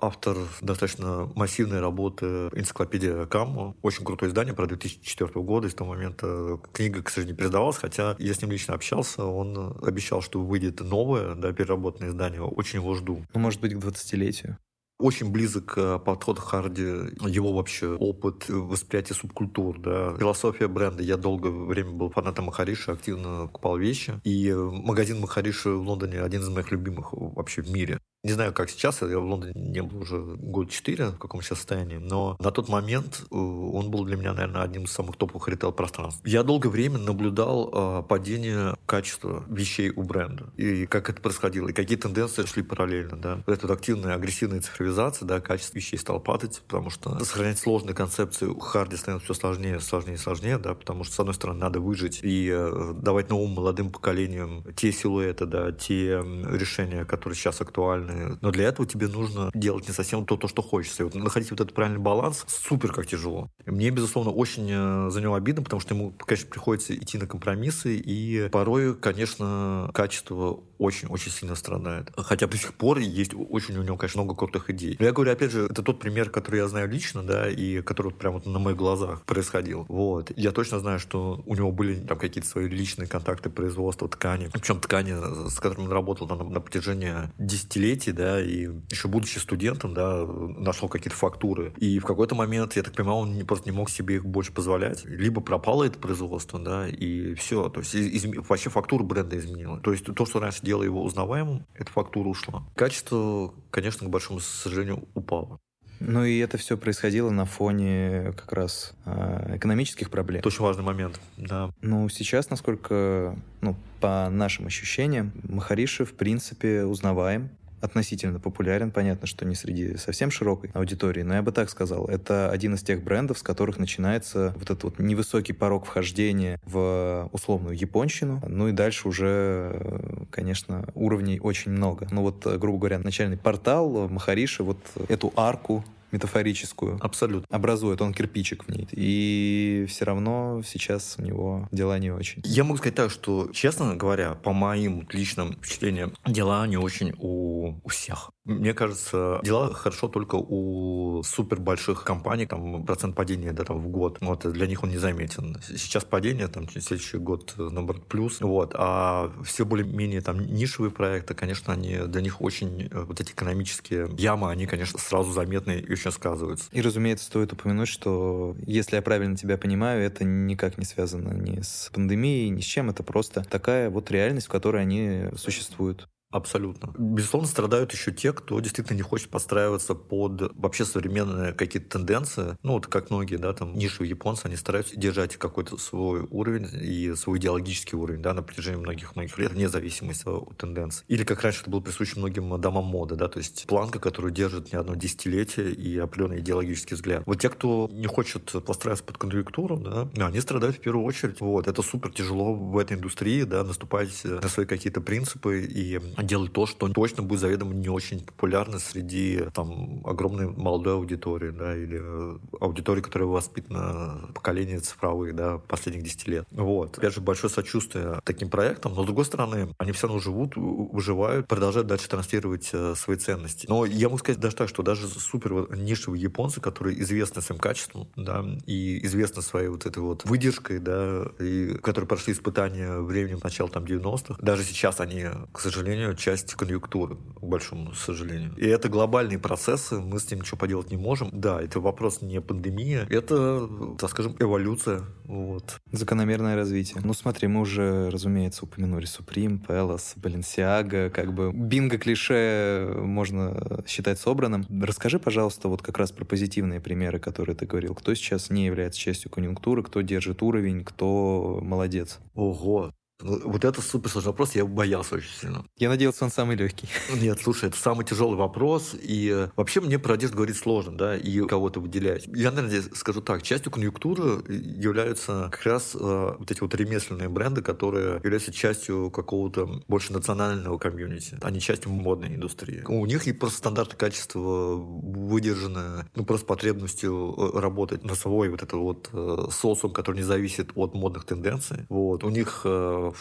автор 0.00 0.36
достаточно 0.62 1.30
массивной 1.34 1.80
работы 1.80 2.48
«Энциклопедия 2.54 3.26
Камму». 3.26 3.76
Очень 3.82 4.04
крутое 4.04 4.30
издание, 4.30 4.54
про 4.54 4.66
2004 4.66 5.30
года. 5.44 5.66
И 5.66 5.70
с 5.70 5.74
того 5.74 5.90
момента 5.90 6.58
книга, 6.72 7.02
к 7.02 7.10
сожалению, 7.10 7.36
передавалась, 7.36 7.76
хотя 7.76 8.16
я 8.18 8.32
с 8.32 8.40
ним 8.40 8.50
лично 8.50 8.72
общался. 8.72 9.24
Он 9.24 9.76
обещал, 9.82 10.22
что 10.22 10.40
выйдет 10.40 10.80
новое, 10.80 11.34
да, 11.34 11.52
переработанное 11.52 12.10
издание. 12.10 12.40
Очень 12.40 12.78
его 12.78 12.94
жду. 12.94 13.26
Ну, 13.34 13.40
может 13.40 13.60
быть, 13.60 13.74
к 13.74 13.76
20-летию 13.76 14.56
очень 15.02 15.30
близок 15.30 15.74
э, 15.76 15.98
подход 15.98 16.38
Харди, 16.38 16.82
его 17.26 17.52
вообще 17.52 17.94
опыт 17.94 18.48
восприятия 18.48 19.14
субкультур, 19.14 19.78
да, 19.78 20.16
философия 20.16 20.68
бренда. 20.68 21.02
Я 21.02 21.16
долгое 21.16 21.50
время 21.50 21.90
был 21.90 22.10
фанатом 22.10 22.46
Махариша, 22.46 22.92
активно 22.92 23.48
купал 23.48 23.76
вещи. 23.76 24.20
И 24.24 24.52
магазин 24.52 25.20
Махариша 25.20 25.70
в 25.70 25.86
Лондоне 25.86 26.22
один 26.22 26.42
из 26.42 26.48
моих 26.48 26.70
любимых 26.70 27.12
вообще 27.12 27.62
в 27.62 27.70
мире. 27.70 27.98
Не 28.24 28.34
знаю, 28.34 28.52
как 28.52 28.70
сейчас, 28.70 29.02
я 29.02 29.18
в 29.18 29.24
Лондоне 29.24 29.52
не 29.56 29.82
был 29.82 30.02
уже 30.02 30.20
год 30.20 30.70
четыре, 30.70 31.06
в 31.08 31.18
каком 31.18 31.42
сейчас 31.42 31.58
состоянии, 31.58 31.96
но 31.96 32.36
на 32.38 32.52
тот 32.52 32.68
момент 32.68 33.22
э, 33.22 33.34
он 33.34 33.90
был 33.90 34.04
для 34.04 34.16
меня, 34.16 34.32
наверное, 34.32 34.62
одним 34.62 34.84
из 34.84 34.92
самых 34.92 35.16
топовых 35.16 35.48
ритейл-пространств. 35.48 36.20
Я 36.24 36.44
долгое 36.44 36.68
время 36.68 36.98
наблюдал 36.98 37.68
э, 37.72 38.02
падение 38.08 38.76
качества 38.86 39.44
вещей 39.48 39.90
у 39.90 40.04
бренда, 40.04 40.52
и 40.56 40.86
как 40.86 41.10
это 41.10 41.20
происходило, 41.20 41.66
и 41.66 41.72
какие 41.72 41.98
тенденции 41.98 42.46
шли 42.46 42.62
параллельно, 42.62 43.16
да. 43.16 43.42
Эта 43.48 43.66
вот 43.66 43.76
активная, 43.76 44.14
агрессивная 44.14 44.60
цифровизация, 44.60 45.26
да, 45.26 45.40
качество 45.40 45.78
вещей 45.78 45.96
стало 45.96 46.20
падать, 46.20 46.62
потому 46.68 46.90
что 46.90 47.18
сохранять 47.24 47.58
сложные 47.58 47.96
концепции 47.96 48.46
у 48.46 48.60
Харди 48.60 48.94
становится 48.94 49.32
все 49.32 49.40
сложнее, 49.40 49.80
сложнее 49.80 50.16
сложнее, 50.16 50.58
да, 50.58 50.74
потому 50.74 51.02
что, 51.02 51.16
с 51.16 51.18
одной 51.18 51.34
стороны, 51.34 51.58
надо 51.58 51.80
выжить 51.80 52.20
и 52.22 52.48
э, 52.52 52.94
давать 53.02 53.30
новым 53.30 53.50
молодым 53.50 53.90
поколениям 53.90 54.62
те 54.76 54.92
силуэты, 54.92 55.46
да, 55.46 55.72
те 55.72 56.22
решения, 56.22 57.04
которые 57.04 57.36
сейчас 57.36 57.60
актуальны, 57.60 58.11
стороны. 58.12 58.38
Но 58.40 58.50
для 58.50 58.64
этого 58.68 58.86
тебе 58.86 59.08
нужно 59.08 59.50
делать 59.54 59.88
не 59.88 59.94
совсем 59.94 60.24
то, 60.26 60.36
то 60.36 60.48
что 60.48 60.62
хочется. 60.62 61.02
И 61.02 61.04
вот 61.04 61.14
находить 61.14 61.50
вот 61.50 61.60
этот 61.60 61.74
правильный 61.74 62.00
баланс 62.00 62.44
супер 62.48 62.92
как 62.92 63.06
тяжело. 63.06 63.50
Мне, 63.66 63.90
безусловно, 63.90 64.30
очень 64.30 64.68
э, 64.70 65.10
за 65.10 65.20
него 65.20 65.34
обидно, 65.34 65.62
потому 65.62 65.80
что 65.80 65.94
ему, 65.94 66.12
конечно, 66.12 66.48
приходится 66.48 66.94
идти 66.94 67.18
на 67.18 67.26
компромиссы, 67.26 67.96
и 67.96 68.48
порой, 68.50 68.94
конечно, 68.94 69.90
качество 69.94 70.60
очень-очень 70.82 71.30
сильно 71.30 71.54
страдает. 71.54 72.10
Хотя 72.16 72.46
до 72.46 72.56
сих 72.56 72.74
пор 72.74 72.98
есть 72.98 73.32
очень 73.34 73.78
у 73.78 73.82
него, 73.82 73.96
конечно, 73.96 74.22
много 74.22 74.36
крутых 74.36 74.68
идей. 74.70 74.96
Но 74.98 75.06
я 75.06 75.12
говорю, 75.12 75.32
опять 75.32 75.52
же, 75.52 75.66
это 75.66 75.82
тот 75.82 76.00
пример, 76.00 76.30
который 76.30 76.56
я 76.56 76.68
знаю 76.68 76.88
лично, 76.88 77.22
да, 77.22 77.48
и 77.48 77.82
который 77.82 78.08
вот 78.08 78.18
прямо 78.18 78.34
вот 78.38 78.46
на 78.46 78.58
моих 78.58 78.76
глазах 78.76 79.22
происходил. 79.22 79.86
Вот. 79.88 80.32
Я 80.36 80.50
точно 80.50 80.80
знаю, 80.80 80.98
что 80.98 81.42
у 81.46 81.54
него 81.54 81.70
были 81.70 81.94
там 81.94 82.18
какие-то 82.18 82.48
свои 82.48 82.68
личные 82.68 83.06
контакты 83.06 83.48
производства 83.48 84.08
ткани. 84.08 84.50
Причем 84.52 84.80
ткани, 84.80 85.48
с 85.48 85.60
которыми 85.60 85.86
он 85.86 85.92
работал 85.92 86.26
там, 86.26 86.52
на 86.52 86.60
протяжении 86.60 87.14
десятилетий, 87.38 88.01
да, 88.10 88.40
и 88.40 88.68
еще 88.90 89.08
будучи 89.08 89.38
студентом, 89.38 89.94
да, 89.94 90.24
нашел 90.26 90.88
какие-то 90.88 91.16
фактуры. 91.16 91.72
И 91.78 91.98
в 91.98 92.04
какой-то 92.04 92.34
момент, 92.34 92.76
я 92.76 92.82
так 92.82 92.94
понимаю, 92.94 93.18
он 93.18 93.34
не, 93.34 93.44
просто 93.44 93.70
не 93.70 93.76
мог 93.76 93.90
себе 93.90 94.16
их 94.16 94.26
больше 94.26 94.52
позволять. 94.52 95.04
Либо 95.04 95.40
пропало 95.40 95.84
это 95.84 95.98
производство, 95.98 96.58
да, 96.58 96.88
и 96.88 97.34
все. 97.34 97.68
То 97.68 97.80
есть 97.80 97.94
из, 97.94 98.24
вообще 98.48 98.70
фактура 98.70 99.02
бренда 99.02 99.38
изменила. 99.38 99.78
То 99.78 99.92
есть 99.92 100.04
то, 100.04 100.26
что 100.26 100.40
раньше 100.40 100.60
делало 100.62 100.84
его 100.84 101.02
узнаваемым, 101.02 101.66
эта 101.74 101.90
фактура 101.90 102.28
ушла. 102.28 102.64
Качество, 102.74 103.54
конечно, 103.70 104.06
к 104.06 104.10
большому 104.10 104.40
сожалению, 104.40 105.04
упало. 105.14 105.58
Ну 106.04 106.24
и 106.24 106.38
это 106.38 106.58
все 106.58 106.76
происходило 106.76 107.30
на 107.30 107.44
фоне 107.44 108.32
как 108.36 108.52
раз 108.52 108.92
э, 109.04 109.56
экономических 109.56 110.10
проблем. 110.10 110.40
Это 110.40 110.48
очень 110.48 110.62
важный 110.62 110.82
момент, 110.82 111.20
да. 111.36 111.70
Ну, 111.80 112.08
сейчас, 112.08 112.50
насколько, 112.50 113.36
ну, 113.60 113.76
по 114.00 114.28
нашим 114.28 114.66
ощущениям, 114.66 115.32
Махариши, 115.44 116.04
в 116.04 116.14
принципе, 116.14 116.84
узнаваем 116.84 117.50
относительно 117.82 118.40
популярен. 118.40 118.90
Понятно, 118.90 119.26
что 119.26 119.44
не 119.44 119.54
среди 119.54 119.96
совсем 119.96 120.30
широкой 120.30 120.70
аудитории, 120.72 121.22
но 121.22 121.34
я 121.34 121.42
бы 121.42 121.52
так 121.52 121.68
сказал. 121.68 122.06
Это 122.06 122.50
один 122.50 122.74
из 122.74 122.82
тех 122.82 123.02
брендов, 123.02 123.38
с 123.38 123.42
которых 123.42 123.78
начинается 123.78 124.54
вот 124.56 124.64
этот 124.64 124.84
вот 124.84 124.98
невысокий 124.98 125.52
порог 125.52 125.84
вхождения 125.84 126.60
в 126.64 127.28
условную 127.32 127.76
японщину. 127.76 128.40
Ну 128.46 128.68
и 128.68 128.72
дальше 128.72 129.08
уже, 129.08 130.26
конечно, 130.30 130.86
уровней 130.94 131.40
очень 131.40 131.72
много. 131.72 132.08
Ну 132.10 132.22
вот, 132.22 132.46
грубо 132.58 132.78
говоря, 132.78 132.98
начальный 132.98 133.36
портал 133.36 134.08
Махариши 134.08 134.62
вот 134.62 134.78
эту 135.08 135.32
арку 135.36 135.84
метафорическую. 136.12 136.98
Абсолютно. 137.00 137.46
Образует 137.54 138.00
он 138.00 138.14
кирпичик 138.14 138.64
в 138.64 138.68
ней. 138.68 138.88
И 138.92 139.86
все 139.88 140.04
равно 140.04 140.62
сейчас 140.64 141.16
у 141.18 141.22
него 141.22 141.68
дела 141.72 141.98
не 141.98 142.10
очень. 142.10 142.42
Я 142.44 142.64
могу 142.64 142.76
сказать 142.76 142.94
так, 142.94 143.10
что, 143.10 143.48
честно 143.52 143.96
говоря, 143.96 144.34
по 144.34 144.52
моим 144.52 145.08
личным 145.10 145.54
впечатлениям, 145.54 146.14
дела 146.26 146.66
не 146.66 146.76
очень 146.76 147.12
у, 147.18 147.80
у 147.82 147.88
всех. 147.88 148.30
Мне 148.44 148.74
кажется, 148.74 149.40
дела 149.44 149.72
хорошо 149.72 150.08
только 150.08 150.34
у 150.36 151.22
супер 151.22 151.60
больших 151.60 152.02
компаний, 152.02 152.46
там 152.46 152.84
процент 152.84 153.14
падения 153.14 153.52
да, 153.52 153.64
там, 153.64 153.78
в 153.78 153.88
год. 153.88 154.18
Вот 154.20 154.50
для 154.50 154.66
них 154.66 154.82
он 154.82 154.90
не 154.90 154.98
заметен. 154.98 155.56
Сейчас 155.62 156.04
падение, 156.04 156.48
там 156.48 156.68
следующий 156.68 157.18
год, 157.18 157.54
наоборот, 157.56 158.08
плюс. 158.08 158.40
Вот. 158.40 158.74
А 158.74 159.32
все 159.44 159.64
более-менее 159.64 160.20
там 160.20 160.40
нишевые 160.40 160.90
проекты, 160.90 161.34
конечно, 161.34 161.72
они 161.72 161.98
для 161.98 162.20
них 162.20 162.42
очень 162.42 162.88
э, 162.90 163.04
вот 163.04 163.20
эти 163.20 163.32
экономические 163.32 164.08
ямы, 164.18 164.50
они, 164.50 164.66
конечно, 164.66 164.98
сразу 164.98 165.32
заметны 165.32 165.78
и 165.78 165.92
очень 166.02 166.16
сказываются. 166.16 166.68
И, 166.72 166.80
разумеется, 166.80 167.24
стоит 167.26 167.52
упомянуть, 167.52 167.88
что, 167.88 168.56
если 168.66 168.96
я 168.96 169.02
правильно 169.02 169.36
тебя 169.36 169.56
понимаю, 169.58 170.02
это 170.02 170.24
никак 170.24 170.78
не 170.78 170.84
связано 170.84 171.32
ни 171.32 171.60
с 171.60 171.90
пандемией, 171.92 172.48
ни 172.50 172.60
с 172.60 172.64
чем. 172.64 172.90
Это 172.90 173.02
просто 173.02 173.44
такая 173.44 173.90
вот 173.90 174.10
реальность, 174.10 174.46
в 174.46 174.50
которой 174.50 174.82
они 174.82 175.24
существуют. 175.36 176.08
Абсолютно. 176.32 176.92
Безусловно, 176.98 177.46
страдают 177.46 177.92
еще 177.92 178.10
те, 178.10 178.32
кто 178.32 178.58
действительно 178.58 178.96
не 178.96 179.02
хочет 179.02 179.28
подстраиваться 179.28 179.94
под 179.94 180.50
вообще 180.56 180.84
современные 180.84 181.52
какие-то 181.52 181.98
тенденции. 181.98 182.56
Ну, 182.62 182.72
вот 182.72 182.86
как 182.86 183.10
многие, 183.10 183.36
да, 183.36 183.52
там, 183.52 183.74
ниши 183.74 184.06
японцы, 184.06 184.46
они 184.46 184.56
стараются 184.56 184.96
держать 184.96 185.36
какой-то 185.36 185.76
свой 185.76 186.26
уровень 186.30 186.68
и 186.72 187.14
свой 187.14 187.38
идеологический 187.38 187.96
уровень, 187.96 188.22
да, 188.22 188.32
на 188.32 188.42
протяжении 188.42 188.78
многих-многих 188.78 189.36
лет, 189.38 189.52
вне 189.52 189.68
зависимости 189.68 190.26
от 190.26 190.56
тенденций. 190.56 191.04
Или 191.08 191.24
как 191.24 191.42
раньше 191.42 191.60
это 191.62 191.70
было 191.70 191.80
присуще 191.80 192.18
многим 192.18 192.58
домам 192.60 192.86
моды, 192.86 193.14
да, 193.14 193.28
то 193.28 193.38
есть 193.38 193.66
планка, 193.66 193.98
которую 193.98 194.32
держит 194.32 194.72
не 194.72 194.78
одно 194.78 194.94
десятилетие 194.94 195.72
и 195.72 195.98
определенный 195.98 196.40
идеологический 196.40 196.94
взгляд. 196.94 197.24
Вот 197.26 197.40
те, 197.40 197.50
кто 197.50 197.90
не 197.92 198.06
хочет 198.06 198.50
подстраиваться 198.64 199.04
под 199.04 199.18
конъюнктуру, 199.18 199.76
да, 199.76 200.08
они 200.26 200.40
страдают 200.40 200.76
в 200.76 200.80
первую 200.80 201.04
очередь. 201.04 201.40
Вот, 201.40 201.68
это 201.68 201.82
супер 201.82 202.10
тяжело 202.10 202.54
в 202.54 202.78
этой 202.78 202.96
индустрии, 202.96 203.42
да, 203.42 203.64
наступать 203.64 204.24
на 204.24 204.48
свои 204.48 204.64
какие-то 204.64 205.02
принципы 205.02 205.62
и 205.62 206.00
делать 206.22 206.52
то, 206.52 206.66
что 206.66 206.88
точно 206.88 207.22
будет 207.22 207.40
заведомо 207.40 207.74
не 207.74 207.88
очень 207.88 208.20
популярно 208.20 208.78
среди 208.78 209.44
там 209.54 210.00
огромной 210.04 210.48
молодой 210.48 210.94
аудитории, 210.94 211.50
да, 211.50 211.76
или 211.76 212.00
э, 212.02 212.38
аудитории, 212.60 213.00
которая 213.00 213.28
воспитана 213.28 214.30
поколение 214.34 214.80
цифровых, 214.80 215.34
да, 215.34 215.58
последних 215.58 216.04
10 216.04 216.28
лет. 216.28 216.46
Вот. 216.50 216.98
Опять 216.98 217.14
же, 217.14 217.20
большое 217.20 217.52
сочувствие 217.52 218.20
таким 218.24 218.50
проектам, 218.50 218.94
но 218.94 219.02
с 219.02 219.06
другой 219.06 219.24
стороны, 219.24 219.74
они 219.78 219.92
все 219.92 220.06
равно 220.06 220.20
живут, 220.20 220.52
выживают, 220.56 221.46
продолжают 221.48 221.88
дальше 221.88 222.08
транслировать 222.08 222.70
э, 222.72 222.94
свои 222.96 223.16
ценности. 223.16 223.66
Но 223.68 223.84
я 223.84 224.08
могу 224.08 224.18
сказать 224.18 224.40
даже 224.40 224.56
так, 224.56 224.68
что 224.68 224.82
даже 224.82 225.08
супер 225.08 225.76
нишевые 225.76 226.22
японцы, 226.22 226.60
которые 226.60 227.00
известны 227.00 227.42
своим 227.42 227.60
качеством, 227.60 228.08
да, 228.16 228.44
и 228.66 229.04
известны 229.06 229.42
своей 229.42 229.68
вот 229.68 229.86
этой 229.86 230.02
вот 230.02 230.24
выдержкой, 230.24 230.78
да, 230.78 231.26
и 231.38 231.74
которые 231.82 232.08
прошли 232.08 232.32
испытания 232.32 232.98
временем 232.98 233.40
начала 233.42 233.68
там 233.68 233.84
90-х, 233.84 234.36
даже 234.40 234.64
сейчас 234.64 235.00
они, 235.00 235.26
к 235.52 235.60
сожалению, 235.60 236.11
часть 236.16 236.54
конъюнктуры, 236.54 237.16
к 237.16 237.42
большому 237.42 237.94
сожалению. 237.94 238.54
И 238.56 238.66
это 238.66 238.88
глобальные 238.88 239.38
процессы, 239.38 240.00
мы 240.00 240.18
с 240.18 240.30
ним 240.30 240.40
ничего 240.40 240.58
поделать 240.58 240.90
не 240.90 240.96
можем. 240.96 241.30
Да, 241.32 241.60
это 241.60 241.80
вопрос 241.80 242.22
не 242.22 242.40
пандемия, 242.40 243.06
это, 243.10 243.68
так 243.98 244.10
скажем, 244.10 244.36
эволюция. 244.38 245.02
Вот. 245.24 245.80
Закономерное 245.90 246.56
развитие. 246.56 247.00
Ну 247.04 247.14
смотри, 247.14 247.48
мы 247.48 247.60
уже, 247.60 248.10
разумеется, 248.10 248.64
упомянули 248.64 249.06
Supreme, 249.06 249.64
Palace, 249.66 250.16
Balenciaga, 250.16 251.10
как 251.10 251.32
бы 251.32 251.52
бинго-клише 251.52 252.94
можно 252.98 253.82
считать 253.86 254.18
собранным. 254.18 254.66
Расскажи, 254.82 255.18
пожалуйста, 255.18 255.68
вот 255.68 255.82
как 255.82 255.98
раз 255.98 256.12
про 256.12 256.24
позитивные 256.24 256.80
примеры, 256.80 257.18
которые 257.18 257.56
ты 257.56 257.66
говорил. 257.66 257.94
Кто 257.94 258.14
сейчас 258.14 258.50
не 258.50 258.66
является 258.66 259.00
частью 259.00 259.30
конъюнктуры, 259.30 259.82
кто 259.82 260.00
держит 260.00 260.42
уровень, 260.42 260.84
кто 260.84 261.60
молодец? 261.62 262.18
Ого, 262.34 262.92
вот 263.22 263.64
это 263.64 263.80
супер 263.80 264.10
сложный 264.10 264.30
вопрос, 264.30 264.54
я 264.54 264.64
боялся 264.64 265.16
очень 265.16 265.30
сильно. 265.40 265.64
Я 265.78 265.88
надеялся, 265.88 266.24
он 266.24 266.30
самый 266.30 266.56
легкий. 266.56 266.88
Нет, 267.14 267.40
слушай, 267.42 267.68
это 267.68 267.76
самый 267.76 268.04
тяжелый 268.04 268.36
вопрос, 268.36 268.94
и 269.00 269.30
э, 269.32 269.48
вообще 269.56 269.80
мне 269.80 269.98
про 269.98 270.14
одежду 270.14 270.36
говорить 270.36 270.56
сложно, 270.56 270.96
да, 270.96 271.16
и 271.16 271.40
кого-то 271.46 271.80
выделять. 271.80 272.26
Я, 272.26 272.50
наверное, 272.50 272.82
скажу 272.94 273.20
так, 273.20 273.42
частью 273.42 273.72
конъюнктуры 273.72 274.42
являются 274.48 275.48
как 275.50 275.62
раз 275.64 275.94
э, 275.94 276.34
вот 276.38 276.50
эти 276.50 276.60
вот 276.60 276.74
ремесленные 276.74 277.28
бренды, 277.28 277.62
которые 277.62 278.16
являются 278.16 278.52
частью 278.52 279.10
какого-то 279.10 279.82
больше 279.88 280.12
национального 280.12 280.78
комьюнити, 280.78 281.38
а 281.40 281.50
не 281.50 281.60
частью 281.60 281.90
модной 281.92 282.34
индустрии. 282.34 282.82
У 282.86 283.06
них 283.06 283.26
и 283.26 283.32
просто 283.32 283.58
стандарты 283.58 283.96
качества 283.96 284.74
выдержаны, 284.76 286.06
ну, 286.14 286.24
просто 286.24 286.46
потребностью 286.46 287.34
э, 287.36 287.60
работать 287.60 288.04
на 288.04 288.14
свой 288.14 288.48
вот 288.48 288.62
этот 288.62 288.72
вот 288.72 289.10
э, 289.12 289.46
социум, 289.50 289.92
который 289.92 290.16
не 290.16 290.22
зависит 290.22 290.70
от 290.74 290.94
модных 290.94 291.24
тенденций. 291.24 291.86
Вот. 291.88 292.24
У 292.24 292.30
них 292.30 292.66